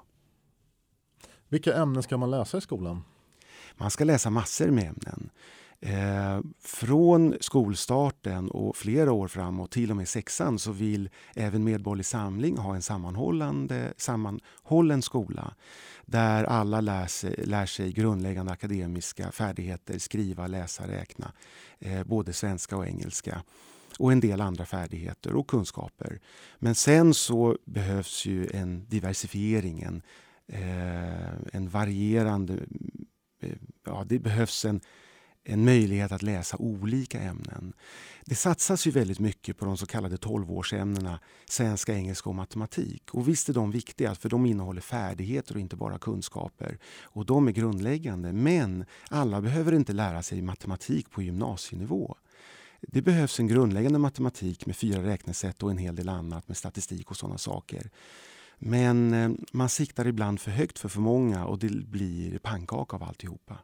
Vilka 1.49 1.73
ämnen 1.73 2.03
ska 2.03 2.17
man 2.17 2.31
läsa 2.31 2.57
i 2.57 2.61
skolan? 2.61 3.03
Man 3.77 3.91
ska 3.91 4.03
läsa 4.03 4.29
massor 4.29 4.67
med 4.67 4.83
ämnen. 4.83 5.29
Eh, 5.79 6.41
från 6.63 7.35
skolstarten 7.39 8.49
och 8.49 8.77
flera 8.77 9.11
år 9.11 9.27
framåt, 9.27 9.71
till 9.71 9.91
och 9.91 9.97
med 9.97 10.07
sexan, 10.07 10.59
så 10.59 10.71
vill 10.71 11.09
även 11.35 11.63
Medborgerlig 11.63 12.05
Samling 12.05 12.57
ha 12.57 12.75
en 12.75 12.81
sammanhållande, 12.81 13.93
sammanhållen 13.97 15.01
skola 15.01 15.55
där 16.05 16.43
alla 16.43 16.81
lär 16.81 17.07
sig, 17.07 17.35
lär 17.45 17.65
sig 17.65 17.91
grundläggande 17.91 18.51
akademiska 18.51 19.31
färdigheter, 19.31 19.99
skriva, 19.99 20.47
läsa, 20.47 20.87
räkna, 20.87 21.31
eh, 21.79 22.03
både 22.03 22.33
svenska 22.33 22.77
och 22.77 22.87
engelska 22.87 23.43
och 23.99 24.11
en 24.11 24.19
del 24.19 24.41
andra 24.41 24.65
färdigheter 24.65 25.35
och 25.35 25.47
kunskaper. 25.47 26.19
Men 26.59 26.75
sen 26.75 27.13
så 27.13 27.57
behövs 27.65 28.25
ju 28.25 28.49
en 28.53 28.85
diversifiering, 28.89 29.81
en, 29.81 30.01
eh, 30.47 31.33
en 31.53 31.69
varierande... 31.69 32.53
Eh, 33.41 33.57
ja, 33.85 34.03
det 34.07 34.19
behövs 34.19 34.65
en 34.65 34.81
en 35.47 35.65
möjlighet 35.65 36.11
att 36.11 36.23
läsa 36.23 36.57
olika 36.57 37.19
ämnen. 37.19 37.73
Det 38.25 38.35
satsas 38.35 38.87
ju 38.87 38.91
väldigt 38.91 39.19
mycket 39.19 39.57
på 39.57 39.65
de 39.65 39.77
så 39.77 39.85
kallade 39.85 40.15
12-årsämnena 40.15 41.19
svenska, 41.49 41.93
engelska 41.93 42.29
och 42.29 42.35
matematik. 42.35 43.13
Och 43.13 43.27
visst 43.27 43.49
är 43.49 43.53
de 43.53 43.71
viktiga, 43.71 44.15
för 44.15 44.29
de 44.29 44.45
innehåller 44.45 44.81
färdigheter 44.81 45.53
och 45.55 45.59
inte 45.59 45.75
bara 45.75 45.99
kunskaper. 45.99 46.77
Och 47.03 47.25
de 47.25 47.47
är 47.47 47.51
grundläggande. 47.51 48.33
Men 48.33 48.85
alla 49.09 49.41
behöver 49.41 49.71
inte 49.73 49.93
lära 49.93 50.23
sig 50.23 50.41
matematik 50.41 51.09
på 51.09 51.21
gymnasienivå. 51.21 52.15
Det 52.81 53.01
behövs 53.01 53.39
en 53.39 53.47
grundläggande 53.47 53.99
matematik 53.99 54.65
med 54.65 54.75
fyra 54.75 55.03
räknesätt 55.03 55.63
och 55.63 55.71
en 55.71 55.77
hel 55.77 55.95
del 55.95 56.09
annat 56.09 56.47
med 56.47 56.57
statistik 56.57 57.11
och 57.11 57.17
sådana 57.17 57.37
saker. 57.37 57.89
Men 58.59 59.13
eh, 59.13 59.31
man 59.51 59.69
siktar 59.69 60.07
ibland 60.07 60.39
för 60.39 60.51
högt 60.51 60.79
för 60.79 60.89
för 60.89 61.01
många 61.01 61.45
och 61.45 61.59
det 61.59 61.69
blir 61.69 62.37
pannkaka 62.37 62.95
av 62.95 63.03
alltihopa. 63.03 63.57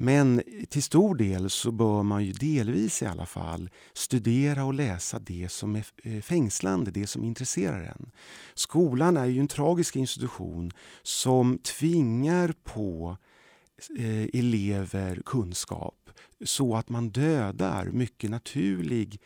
Men 0.00 0.42
till 0.68 0.82
stor 0.82 1.14
del 1.14 1.50
så 1.50 1.70
bör 1.70 2.02
man 2.02 2.24
ju 2.24 2.32
delvis 2.32 3.02
i 3.02 3.06
alla 3.06 3.26
fall 3.26 3.70
studera 3.92 4.64
och 4.64 4.74
läsa 4.74 5.18
det 5.18 5.48
som 5.50 5.76
är 5.76 5.86
eh, 6.02 6.20
fängslande, 6.20 6.90
det 6.90 7.06
som 7.06 7.24
intresserar 7.24 7.82
en. 7.82 8.10
Skolan 8.54 9.16
är 9.16 9.26
ju 9.26 9.40
en 9.40 9.48
tragisk 9.48 9.96
institution 9.96 10.70
som 11.02 11.58
tvingar 11.58 12.54
på 12.64 13.16
eh, 13.98 14.40
elever 14.40 15.22
kunskap 15.26 16.10
så 16.44 16.76
att 16.76 16.88
man 16.88 17.10
dödar 17.10 17.84
mycket 17.84 18.30
naturlig 18.30 19.20
Eh, 19.20 19.22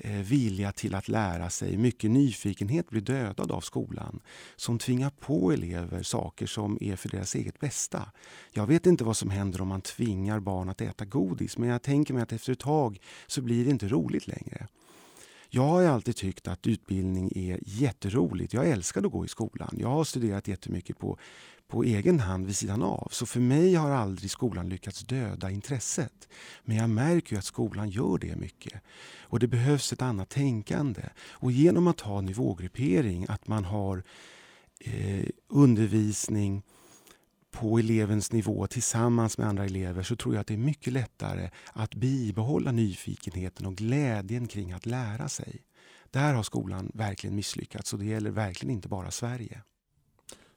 Eh, 0.00 0.12
vilja 0.12 0.72
till 0.72 0.94
att 0.94 1.08
lära 1.08 1.50
sig, 1.50 1.76
mycket 1.76 2.10
nyfikenhet 2.10 2.90
blir 2.90 3.00
dödad 3.00 3.50
av 3.50 3.60
skolan 3.60 4.20
som 4.56 4.78
tvingar 4.78 5.10
på 5.10 5.52
elever 5.52 6.02
saker 6.02 6.46
som 6.46 6.78
är 6.80 6.96
för 6.96 7.08
deras 7.08 7.34
eget 7.34 7.60
bästa. 7.60 8.12
Jag 8.52 8.66
vet 8.66 8.86
inte 8.86 9.04
vad 9.04 9.16
som 9.16 9.30
händer 9.30 9.60
om 9.60 9.68
man 9.68 9.80
tvingar 9.80 10.40
barn 10.40 10.68
att 10.68 10.80
äta 10.80 11.04
godis 11.04 11.58
men 11.58 11.68
jag 11.68 11.82
tänker 11.82 12.14
mig 12.14 12.22
att 12.22 12.32
efter 12.32 12.52
ett 12.52 12.58
tag 12.58 13.00
så 13.26 13.42
blir 13.42 13.64
det 13.64 13.70
inte 13.70 13.88
roligt 13.88 14.26
längre. 14.26 14.66
Jag 15.50 15.62
har 15.62 15.84
alltid 15.84 16.16
tyckt 16.16 16.48
att 16.48 16.66
utbildning 16.66 17.32
är 17.34 17.58
jätteroligt. 17.62 18.52
Jag 18.52 18.68
älskar 18.68 19.06
att 19.06 19.12
gå 19.12 19.24
i 19.24 19.28
skolan. 19.28 19.74
Jag 19.78 19.88
har 19.88 20.04
studerat 20.04 20.48
jättemycket 20.48 20.98
på 20.98 21.18
på 21.68 21.84
egen 21.84 22.20
hand 22.20 22.46
vid 22.46 22.56
sidan 22.56 22.82
av. 22.82 23.08
Så 23.10 23.26
för 23.26 23.40
mig 23.40 23.74
har 23.74 23.90
aldrig 23.90 24.30
skolan 24.30 24.68
lyckats 24.68 25.00
döda 25.00 25.50
intresset. 25.50 26.28
Men 26.64 26.76
jag 26.76 26.90
märker 26.90 27.32
ju 27.32 27.38
att 27.38 27.44
skolan 27.44 27.90
gör 27.90 28.18
det 28.18 28.36
mycket. 28.36 28.82
Och 29.20 29.38
det 29.38 29.46
behövs 29.46 29.92
ett 29.92 30.02
annat 30.02 30.28
tänkande. 30.28 31.02
Och 31.30 31.52
genom 31.52 31.86
att 31.86 32.00
ha 32.00 32.20
nivågruppering, 32.20 33.26
att 33.28 33.48
man 33.48 33.64
har 33.64 34.02
eh, 34.80 35.26
undervisning 35.48 36.62
på 37.50 37.78
elevens 37.78 38.32
nivå 38.32 38.66
tillsammans 38.66 39.38
med 39.38 39.48
andra 39.48 39.64
elever 39.64 40.02
så 40.02 40.16
tror 40.16 40.34
jag 40.34 40.40
att 40.40 40.46
det 40.46 40.54
är 40.54 40.58
mycket 40.58 40.92
lättare 40.92 41.50
att 41.72 41.94
bibehålla 41.94 42.72
nyfikenheten 42.72 43.66
och 43.66 43.76
glädjen 43.76 44.46
kring 44.46 44.72
att 44.72 44.86
lära 44.86 45.28
sig. 45.28 45.62
Där 46.10 46.34
har 46.34 46.42
skolan 46.42 46.90
verkligen 46.94 47.36
misslyckats 47.36 47.92
och 47.92 47.98
det 47.98 48.04
gäller 48.04 48.30
verkligen 48.30 48.74
inte 48.74 48.88
bara 48.88 49.10
Sverige. 49.10 49.62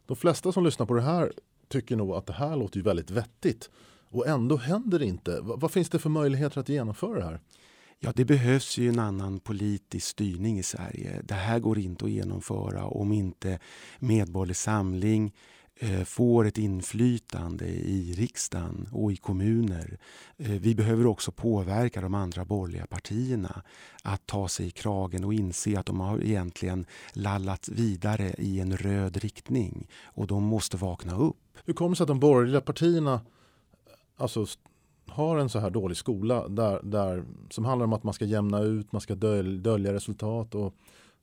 De 0.05 0.17
flesta 0.17 0.51
som 0.51 0.63
lyssnar 0.63 0.85
på 0.85 0.93
det 0.93 1.01
här 1.01 1.33
tycker 1.67 1.95
nog 1.95 2.11
att 2.11 2.25
det 2.25 2.33
här 2.33 2.55
låter 2.55 2.77
ju 2.77 2.83
väldigt 2.83 3.11
vettigt. 3.11 3.69
Och 4.09 4.27
ändå 4.27 4.57
händer 4.57 4.99
det 4.99 5.05
inte. 5.05 5.39
vad 5.41 5.71
finns 5.71 5.89
det 5.89 5.99
för 5.99 6.09
möjligheter 6.09 6.59
att 6.59 6.69
genomföra 6.69 7.19
det 7.19 7.25
här? 7.25 7.39
Ja, 7.99 8.11
det 8.15 8.25
behövs 8.25 8.77
ju 8.77 8.89
en 8.89 8.99
annan 8.99 9.39
politisk 9.39 10.07
styrning 10.07 10.59
i 10.59 10.63
Sverige. 10.63 11.21
Det 11.23 11.33
här 11.33 11.59
går 11.59 11.79
inte 11.79 12.05
att 12.05 12.11
genomföra 12.11 12.85
om 12.85 13.11
inte 13.11 13.59
Medborgerlig 13.99 14.55
Samling 14.55 15.33
Eh, 15.83 16.03
får 16.03 16.45
ett 16.45 16.57
inflytande 16.57 17.65
i 17.67 18.13
riksdagen 18.17 18.89
och 18.91 19.11
i 19.11 19.15
kommuner. 19.15 19.97
Eh, 20.37 20.51
vi 20.51 20.75
behöver 20.75 21.05
också 21.05 21.31
påverka 21.31 22.01
de 22.01 22.13
andra 22.13 22.45
borgerliga 22.45 22.85
partierna 22.85 23.63
att 24.03 24.25
ta 24.25 24.47
sig 24.47 24.67
i 24.67 24.71
kragen 24.71 25.23
och 25.23 25.33
inse 25.33 25.79
att 25.79 25.85
de 25.85 25.99
har 25.99 26.23
egentligen 26.23 26.85
lallat 27.13 27.69
vidare 27.69 28.33
i 28.37 28.59
en 28.59 28.77
röd 28.77 29.17
riktning 29.17 29.87
och 30.03 30.27
de 30.27 30.43
måste 30.43 30.77
vakna 30.77 31.17
upp. 31.17 31.57
Hur 31.65 31.73
kommer 31.73 31.89
det 31.89 31.95
sig 31.95 32.03
att 32.03 32.07
de 32.07 32.19
borgerliga 32.19 32.61
partierna 32.61 33.21
alltså, 34.17 34.45
har 35.07 35.37
en 35.37 35.49
så 35.49 35.59
här 35.59 35.69
dålig 35.69 35.97
skola 35.97 36.47
där, 36.47 36.79
där, 36.83 37.23
som 37.49 37.65
handlar 37.65 37.85
om 37.85 37.93
att 37.93 38.03
man 38.03 38.13
ska 38.13 38.25
jämna 38.25 38.59
ut, 38.59 38.91
man 38.91 39.01
ska 39.01 39.15
dölja 39.15 39.93
resultat 39.93 40.55
och 40.55 40.73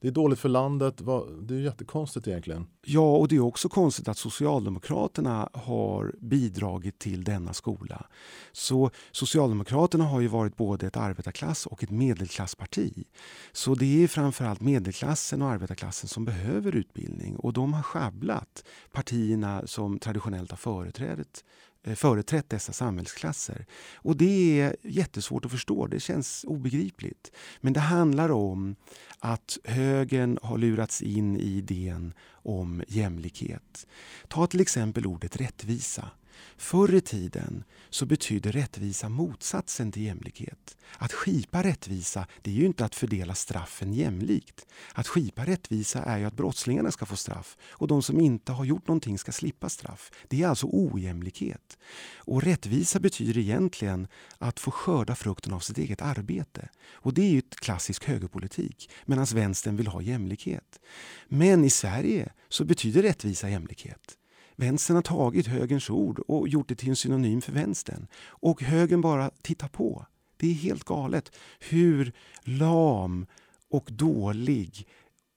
det 0.01 0.09
är 0.09 0.12
dåligt 0.12 0.38
för 0.38 0.49
landet. 0.49 1.01
Det 1.40 1.55
är 1.55 1.59
jättekonstigt 1.59 2.28
egentligen. 2.28 2.66
Ja, 2.84 3.16
och 3.16 3.28
det 3.28 3.36
är 3.36 3.40
också 3.40 3.68
konstigt 3.68 4.09
att 4.09 4.18
Socialdemokraterna 4.18 5.49
har 5.53 6.14
bidragit 6.20 6.99
till 6.99 7.24
denna 7.24 7.53
skola. 7.53 8.07
Så 8.53 8.90
Socialdemokraterna 9.12 10.05
har 10.05 10.20
ju 10.20 10.28
varit 10.28 10.57
både 10.57 10.86
ett 10.86 10.96
arbetarklass 10.96 11.66
och 11.66 11.82
ett 11.82 11.90
medelklassparti. 11.90 13.05
Så 13.53 13.74
det 13.74 14.05
är 14.05 14.09
framförallt 14.09 14.61
medelklassen 14.61 15.42
och 15.42 15.49
arbetarklassen 15.49 16.09
som 16.09 16.24
behöver 16.24 16.76
utbildning 16.76 17.36
och 17.36 17.53
de 17.53 17.72
har 17.72 17.82
schabblat 17.82 18.64
partierna 18.92 19.66
som 19.66 19.99
traditionellt 19.99 20.51
har 20.51 20.57
företrädet 20.57 21.44
Eh, 21.83 21.95
företrätt 21.95 22.51
dessa 22.51 22.72
samhällsklasser. 22.72 23.66
Och 23.95 24.16
det 24.16 24.61
är 24.61 24.76
jättesvårt 24.83 25.45
att 25.45 25.51
förstå, 25.51 25.87
det 25.87 26.01
känns 26.01 26.45
obegripligt. 26.49 27.33
Men 27.61 27.72
det 27.72 27.81
handlar 27.81 28.31
om 28.31 28.76
att 29.18 29.59
högern 29.64 30.39
har 30.43 30.59
lurats 30.59 31.03
in 31.03 31.37
i 31.37 31.57
idén 31.57 32.14
om 32.31 32.83
jämlikhet. 32.89 33.87
Ta 34.29 34.47
till 34.47 34.61
exempel 34.61 35.07
ordet 35.07 35.37
rättvisa. 35.37 36.11
Förr 36.57 36.95
i 36.95 37.01
tiden 37.01 37.64
så 37.91 38.07
betydde 38.07 38.51
rättvisa 38.51 39.09
motsatsen 39.09 39.93
till 39.93 40.03
jämlikhet. 40.03 40.76
Att 40.99 41.12
skipa 41.12 41.62
rättvisa 41.62 42.26
det 42.43 42.51
är 42.51 42.55
ju 42.55 42.66
inte 42.66 42.84
att 42.84 42.95
fördela 42.95 43.34
straffen 43.34 43.93
jämlikt. 43.95 44.66
Att 44.93 45.09
skipa 45.09 45.47
rättvisa 45.47 46.03
är 46.03 46.18
ju 46.18 46.24
att 46.24 46.36
brottslingarna 46.36 46.91
ska 46.91 47.07
få 47.07 47.16
straff 47.16 47.57
och 47.70 47.89
de 47.89 48.03
som 48.03 48.20
inte 48.20 48.53
har 48.53 48.64
gjort 48.64 48.89
någonting 48.89 49.18
ska 49.18 49.32
slippa 49.32 49.68
straff. 49.68 50.11
Det 50.28 50.43
är 50.43 50.49
alltså 50.49 50.66
ojämlikhet. 50.70 51.78
Och 52.16 52.43
rättvisa 52.43 53.01
betyder 53.01 53.41
egentligen 53.41 54.09
att 54.39 54.61
få 54.61 54.70
skörda 54.70 55.14
frukten 55.14 55.53
av 55.53 55.61
sitt 55.61 55.78
eget 55.78 56.03
arbete. 56.03 56.68
Och 56.91 57.14
det 57.14 57.22
är 57.22 57.30
ju 57.30 57.39
ett 57.39 57.57
klassisk 57.57 58.05
högerpolitik 58.05 58.91
medan 59.05 59.24
vänstern 59.24 59.76
vill 59.76 59.86
ha 59.86 60.03
jämlikhet. 60.03 60.80
Men 61.28 61.64
i 61.64 61.70
Sverige 61.70 62.32
så 62.49 62.64
betyder 62.64 63.03
rättvisa 63.03 63.49
jämlikhet. 63.49 64.18
Vänstern 64.61 64.96
har 64.96 65.02
tagit 65.02 65.46
högerns 65.46 65.90
ord 65.90 66.18
och 66.18 66.48
gjort 66.48 66.68
det 66.68 66.74
till 66.74 66.88
en 66.88 66.96
synonym 66.96 67.40
för 67.40 67.52
vänstern. 67.52 68.06
Och 68.28 68.62
högern 68.62 69.00
bara 69.00 69.30
tittar 69.42 69.68
på. 69.68 70.06
Det 70.36 70.50
är 70.50 70.54
helt 70.54 70.84
galet 70.84 71.32
hur 71.59 72.12
lam 72.42 73.26
och 73.70 73.88
dålig 73.92 74.88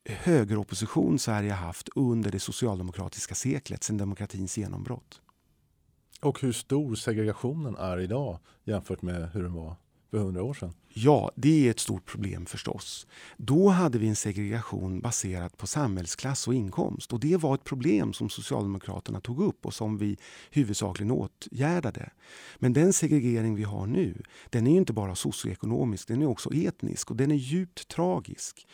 högeropposition 0.06 1.20
Sverige 1.20 1.52
haft 1.52 1.90
under 1.96 2.32
det 2.32 2.40
socialdemokratiska 2.40 3.36
seklet 3.36 3.84
sedan 3.84 3.98
demokratins 3.98 4.58
genombrott. 4.58 5.22
Och 6.22 6.42
hur 6.42 6.52
stor 6.52 6.96
segregationen 6.96 7.76
är 7.76 8.00
idag 8.00 8.40
jämfört 8.64 9.02
med 9.02 9.30
hur 9.34 9.44
den 9.44 9.54
var 9.54 9.76
för 10.12 10.18
hundra 10.18 10.44
år 10.44 10.54
sedan? 10.54 10.74
Ja, 10.94 11.32
det 11.36 11.68
är 11.68 11.72
ett 11.72 11.80
stort 11.80 12.06
problem 12.06 12.46
förstås. 12.46 13.08
Då 13.38 13.70
hade 13.70 13.98
vi 13.98 14.08
en 14.08 14.16
segregation 14.16 15.02
baserad 15.02 15.58
på 15.58 15.68
samhällsklass 15.68 16.48
och 16.48 16.54
inkomst 16.54 17.14
och 17.14 17.20
det 17.20 17.38
var 17.38 17.56
ett 17.56 17.64
problem 17.64 18.14
som 18.14 18.30
Socialdemokraterna 18.30 19.22
tog 19.22 19.42
upp 19.44 19.66
och 19.66 19.74
som 19.74 19.98
vi 19.98 20.18
huvudsakligen 20.52 21.12
åtgärdade. 21.12 22.10
Men 22.60 22.74
den 22.74 22.94
segregering 22.94 23.56
vi 23.56 23.64
har 23.64 23.86
nu, 23.86 24.24
den 24.50 24.68
är 24.68 24.78
inte 24.78 24.94
bara 24.94 25.16
socioekonomisk, 25.16 26.08
den 26.08 26.22
är 26.22 26.26
också 26.26 26.54
etnisk 26.54 27.12
och 27.12 27.18
den 27.18 27.32
är 27.32 27.36
djupt 27.36 27.88
tragisk. 27.88 28.68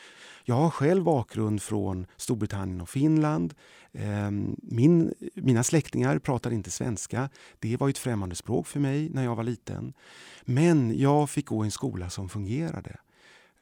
Jag 0.49 0.55
har 0.55 0.69
själv 0.69 1.03
bakgrund 1.03 1.61
från 1.61 2.05
Storbritannien 2.17 2.81
och 2.81 2.89
Finland. 2.89 3.53
Ehm, 3.93 4.55
min, 4.61 5.13
mina 5.33 5.63
släktingar 5.63 6.19
pratar 6.19 6.51
inte 6.51 6.71
svenska. 6.71 7.29
Det 7.59 7.77
var 7.77 7.89
ett 7.89 7.97
främmande 7.97 8.35
språk 8.35 8.67
för 8.67 8.79
mig 8.79 9.09
när 9.09 9.23
jag 9.23 9.35
var 9.35 9.43
liten. 9.43 9.93
Men 10.45 10.99
jag 10.99 11.29
fick 11.29 11.45
gå 11.45 11.63
i 11.63 11.67
en 11.67 11.71
skola 11.71 12.06
som 12.09 12.29
fungerade. 12.29 12.95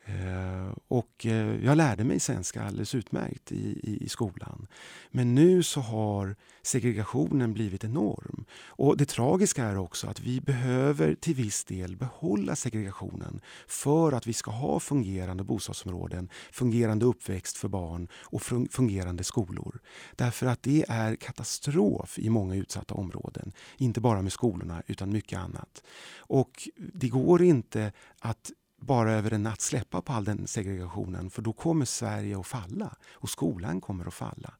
Eh, 0.07 0.73
och 0.87 1.25
eh, 1.25 1.65
jag 1.65 1.77
lärde 1.77 2.03
mig 2.03 2.19
svenska 2.19 2.63
alldeles 2.63 2.95
utmärkt 2.95 3.51
i, 3.51 3.79
i, 3.83 4.03
i, 4.05 4.09
skolan. 4.09 4.67
Men 5.11 5.35
nu 5.35 5.63
så 5.63 5.81
har 5.81 6.35
segregationen 6.61 7.53
blivit 7.53 7.83
enorm. 7.83 8.45
Och 8.67 8.97
det 8.97 9.05
tragiska 9.05 9.63
är 9.63 9.77
också 9.77 10.07
att 10.07 10.19
vi 10.19 10.41
behöver 10.41 11.15
till 11.15 11.35
viss 11.35 11.65
del 11.65 11.97
behålla 11.97 12.55
segregationen 12.55 13.41
för 13.67 14.11
att 14.11 14.27
vi 14.27 14.33
ska 14.33 14.51
ha 14.51 14.79
fungerande 14.79 15.43
bostadsområden, 15.43 16.29
fungerande 16.51 17.05
uppväxt 17.05 17.57
för 17.57 17.67
barn 17.67 18.07
och 18.13 18.41
fungerande 18.71 19.23
skolor. 19.23 19.79
Därför 20.15 20.45
att 20.45 20.63
det 20.63 20.85
är 20.87 21.15
katastrof 21.15 22.19
i 22.19 22.29
många 22.29 22.55
utsatta 22.55 22.93
områden. 22.93 23.51
Inte 23.77 24.01
bara 24.01 24.21
med 24.21 24.31
skolorna 24.31 24.83
utan 24.87 25.13
mycket 25.13 25.39
annat. 25.39 25.83
Och 26.17 26.69
det 26.93 27.09
går 27.09 27.41
inte 27.41 27.91
att 28.19 28.51
bara 28.85 29.11
över 29.11 29.33
en 29.33 29.43
natt 29.43 29.61
släppa 29.61 30.01
på 30.01 30.13
all 30.13 30.23
den 30.23 30.47
segregationen 30.47 31.29
för 31.29 31.41
då 31.41 31.53
kommer 31.53 31.85
Sverige 31.85 32.39
att 32.39 32.47
falla 32.47 32.95
och 33.11 33.29
skolan 33.29 33.81
kommer 33.81 34.05
att 34.05 34.13
falla. 34.13 34.53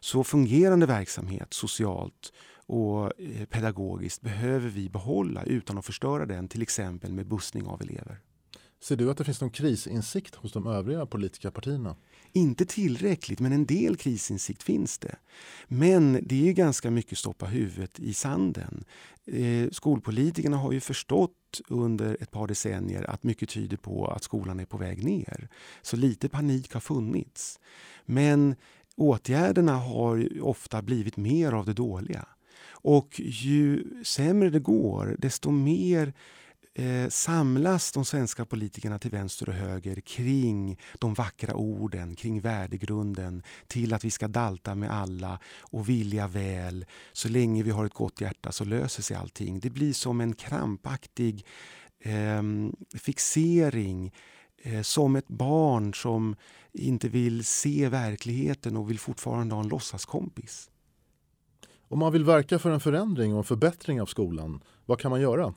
Så 0.00 0.24
fungerande 0.24 0.86
verksamhet 0.86 1.54
socialt 1.54 2.32
och 2.66 3.20
eh, 3.20 3.44
pedagogiskt 3.44 4.20
behöver 4.22 4.68
vi 4.68 4.88
behålla 4.88 5.42
utan 5.42 5.78
att 5.78 5.86
förstöra 5.86 6.26
den, 6.26 6.48
till 6.48 6.62
exempel 6.62 7.12
med 7.12 7.28
bussning 7.28 7.66
av 7.66 7.82
elever. 7.82 8.20
Ser 8.82 8.96
du 8.96 9.10
att 9.10 9.16
det 9.16 9.24
finns 9.24 9.40
någon 9.40 9.50
krisinsikt 9.50 10.34
hos 10.34 10.52
de 10.52 10.66
övriga 10.66 11.06
politiska 11.06 11.50
partierna? 11.50 11.96
Inte 12.32 12.66
tillräckligt, 12.66 13.40
men 13.40 13.52
en 13.52 13.66
del 13.66 13.96
krisinsikt 13.96 14.62
finns 14.62 14.98
det. 14.98 15.16
Men 15.68 16.18
det 16.22 16.48
är 16.48 16.52
ganska 16.52 16.90
mycket 16.90 17.18
stoppa 17.18 17.46
huvudet 17.46 18.00
i 18.00 18.14
sanden. 18.14 18.84
Eh, 19.26 19.70
skolpolitikerna 19.70 20.56
har 20.56 20.72
ju 20.72 20.80
förstått 20.80 21.60
under 21.68 22.16
ett 22.20 22.30
par 22.30 22.46
decennier 22.46 23.10
att 23.10 23.22
mycket 23.22 23.48
tyder 23.48 23.76
på 23.76 24.06
att 24.06 24.24
skolan 24.24 24.60
är 24.60 24.66
på 24.66 24.76
väg 24.76 25.04
ner. 25.04 25.48
Så 25.82 25.96
lite 25.96 26.28
panik 26.28 26.72
har 26.72 26.80
funnits. 26.80 27.60
Men 28.04 28.54
åtgärderna 28.96 29.76
har 29.76 30.42
ofta 30.42 30.82
blivit 30.82 31.16
mer 31.16 31.52
av 31.52 31.66
det 31.66 31.74
dåliga. 31.74 32.28
Och 32.70 33.20
ju 33.20 33.84
sämre 34.04 34.50
det 34.50 34.60
går, 34.60 35.16
desto 35.18 35.50
mer 35.50 36.12
eh, 36.74 37.08
samlas 37.08 37.92
de 37.92 38.04
svenska 38.04 38.44
politikerna 38.44 38.98
till 38.98 39.10
vänster 39.10 39.48
och 39.48 39.54
höger 39.54 40.00
kring 40.00 40.78
de 40.98 41.14
vackra 41.14 41.54
orden, 41.54 42.16
kring 42.16 42.40
värdegrunden, 42.40 43.42
till 43.66 43.94
att 43.94 44.04
vi 44.04 44.10
ska 44.10 44.28
dalta 44.28 44.74
med 44.74 44.90
alla 44.90 45.38
och 45.60 45.88
vilja 45.88 46.28
väl. 46.28 46.86
Så 47.12 47.28
länge 47.28 47.62
vi 47.62 47.70
har 47.70 47.84
ett 47.84 47.94
gott 47.94 48.20
hjärta 48.20 48.52
så 48.52 48.64
löser 48.64 49.02
sig 49.02 49.16
allting. 49.16 49.60
Det 49.60 49.70
blir 49.70 49.92
som 49.92 50.20
en 50.20 50.34
krampaktig 50.34 51.46
ehm, 52.00 52.76
eh, 52.94 52.98
fixering 52.98 54.12
som 54.82 55.16
ett 55.16 55.28
barn 55.28 55.94
som 55.94 56.36
inte 56.72 57.08
vill 57.08 57.44
se 57.44 57.88
verkligheten 57.88 58.76
och 58.76 58.90
vill 58.90 58.98
fortfarande 58.98 59.54
ha 59.54 59.62
en 59.62 59.68
låtsaskompis. 59.68 60.70
Om 61.88 61.98
man 61.98 62.12
vill 62.12 62.24
verka 62.24 62.58
för 62.58 62.70
en 62.70 62.80
förändring 62.80 63.32
och 63.32 63.38
en 63.38 63.44
förbättring 63.44 64.00
av 64.00 64.06
skolan, 64.06 64.62
vad 64.86 65.00
kan 65.00 65.10
man 65.10 65.20
göra? 65.20 65.54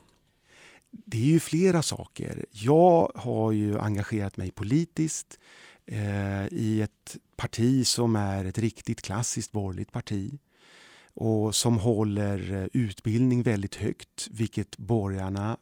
Det 0.90 1.18
är 1.18 1.24
ju 1.24 1.40
flera 1.40 1.82
saker. 1.82 2.46
Jag 2.50 3.12
har 3.14 3.52
ju 3.52 3.78
engagerat 3.78 4.36
mig 4.36 4.50
politiskt 4.50 5.38
eh, 5.86 6.46
i 6.46 6.82
ett 6.82 7.16
parti 7.36 7.86
som 7.86 8.16
är 8.16 8.44
ett 8.44 8.58
riktigt 8.58 9.02
klassiskt 9.02 9.52
borgerligt 9.52 9.92
parti 9.92 10.38
och 11.14 11.54
som 11.54 11.78
håller 11.78 12.52
eh, 12.54 12.68
utbildning 12.72 13.42
väldigt 13.42 13.74
högt, 13.74 14.28
vilket 14.30 14.76
borgarna 14.78 15.56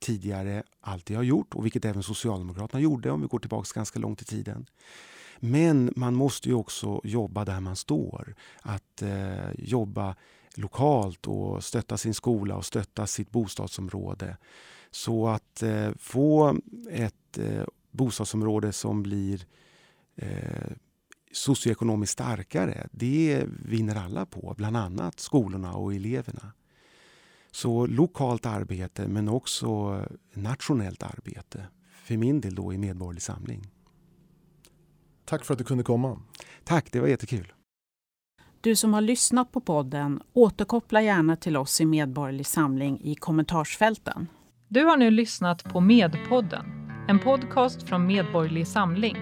tidigare 0.00 0.62
alltid 0.80 1.16
har 1.16 1.24
gjort 1.24 1.54
och 1.54 1.64
vilket 1.64 1.84
även 1.84 2.02
Socialdemokraterna 2.02 2.80
gjorde 2.80 3.10
om 3.10 3.20
vi 3.20 3.26
går 3.26 3.38
tillbaka 3.38 3.68
ganska 3.74 3.98
långt 3.98 4.22
i 4.22 4.24
tiden. 4.24 4.66
Men 5.40 5.92
man 5.96 6.14
måste 6.14 6.48
ju 6.48 6.54
också 6.54 7.00
jobba 7.04 7.44
där 7.44 7.60
man 7.60 7.76
står. 7.76 8.34
Att 8.62 9.02
eh, 9.02 9.50
jobba 9.58 10.16
lokalt 10.58 11.26
och 11.26 11.64
stötta 11.64 11.96
sin 11.96 12.14
skola 12.14 12.56
och 12.56 12.64
stötta 12.64 13.06
sitt 13.06 13.30
bostadsområde. 13.30 14.36
Så 14.90 15.28
att 15.28 15.62
eh, 15.62 15.90
få 15.98 16.58
ett 16.90 17.38
eh, 17.38 17.64
bostadsområde 17.90 18.72
som 18.72 19.02
blir 19.02 19.46
eh, 20.16 20.72
socioekonomiskt 21.32 22.12
starkare, 22.12 22.88
det 22.92 23.44
vinner 23.46 23.96
alla 23.96 24.26
på, 24.26 24.54
bland 24.56 24.76
annat 24.76 25.20
skolorna 25.20 25.74
och 25.74 25.94
eleverna. 25.94 26.52
Så 27.50 27.86
lokalt 27.86 28.46
arbete 28.46 29.08
men 29.08 29.28
också 29.28 30.02
nationellt 30.32 31.02
arbete. 31.02 31.66
För 32.04 32.16
min 32.16 32.40
del 32.40 32.54
då 32.54 32.72
i 32.72 32.78
Medborgerlig 32.78 33.22
Samling. 33.22 33.70
Tack 35.24 35.44
för 35.44 35.54
att 35.54 35.58
du 35.58 35.64
kunde 35.64 35.84
komma. 35.84 36.22
Tack, 36.64 36.92
det 36.92 37.00
var 37.00 37.08
jättekul. 37.08 37.52
Du 38.60 38.76
som 38.76 38.94
har 38.94 39.00
lyssnat 39.00 39.52
på 39.52 39.60
podden, 39.60 40.20
återkoppla 40.32 41.02
gärna 41.02 41.36
till 41.36 41.56
oss 41.56 41.80
i 41.80 41.86
Medborgerlig 41.86 42.46
Samling 42.46 43.00
i 43.02 43.14
kommentarsfälten. 43.14 44.26
Du 44.68 44.84
har 44.84 44.96
nu 44.96 45.10
lyssnat 45.10 45.64
på 45.64 45.80
Medpodden, 45.80 46.66
en 47.08 47.18
podcast 47.18 47.88
från 47.88 48.06
Medborgerlig 48.06 48.66
Samling. 48.66 49.16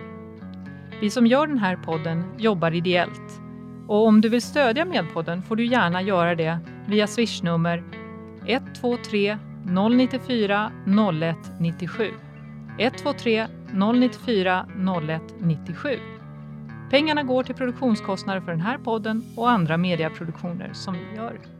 Vi 1.00 1.10
som 1.10 1.26
gör 1.26 1.46
den 1.46 1.58
här 1.58 1.76
podden 1.76 2.24
jobbar 2.38 2.74
ideellt. 2.74 3.40
Och 3.88 4.06
om 4.06 4.20
du 4.20 4.28
vill 4.28 4.42
stödja 4.42 4.84
Medpodden 4.84 5.42
får 5.42 5.56
du 5.56 5.66
gärna 5.66 6.02
göra 6.02 6.34
det 6.34 6.58
via 6.88 7.06
swishnummer 7.06 7.84
123 8.46 9.38
094 9.64 10.72
0197. 10.86 12.10
123 12.78 13.46
094 13.72 14.66
0197. 14.76 16.15
Pengarna 16.90 17.22
går 17.22 17.42
till 17.42 17.54
produktionskostnader 17.54 18.40
för 18.40 18.50
den 18.50 18.60
här 18.60 18.78
podden 18.78 19.24
och 19.36 19.50
andra 19.50 19.76
mediaproduktioner 19.76 20.70
som 20.72 20.94
vi 20.94 21.16
gör. 21.16 21.55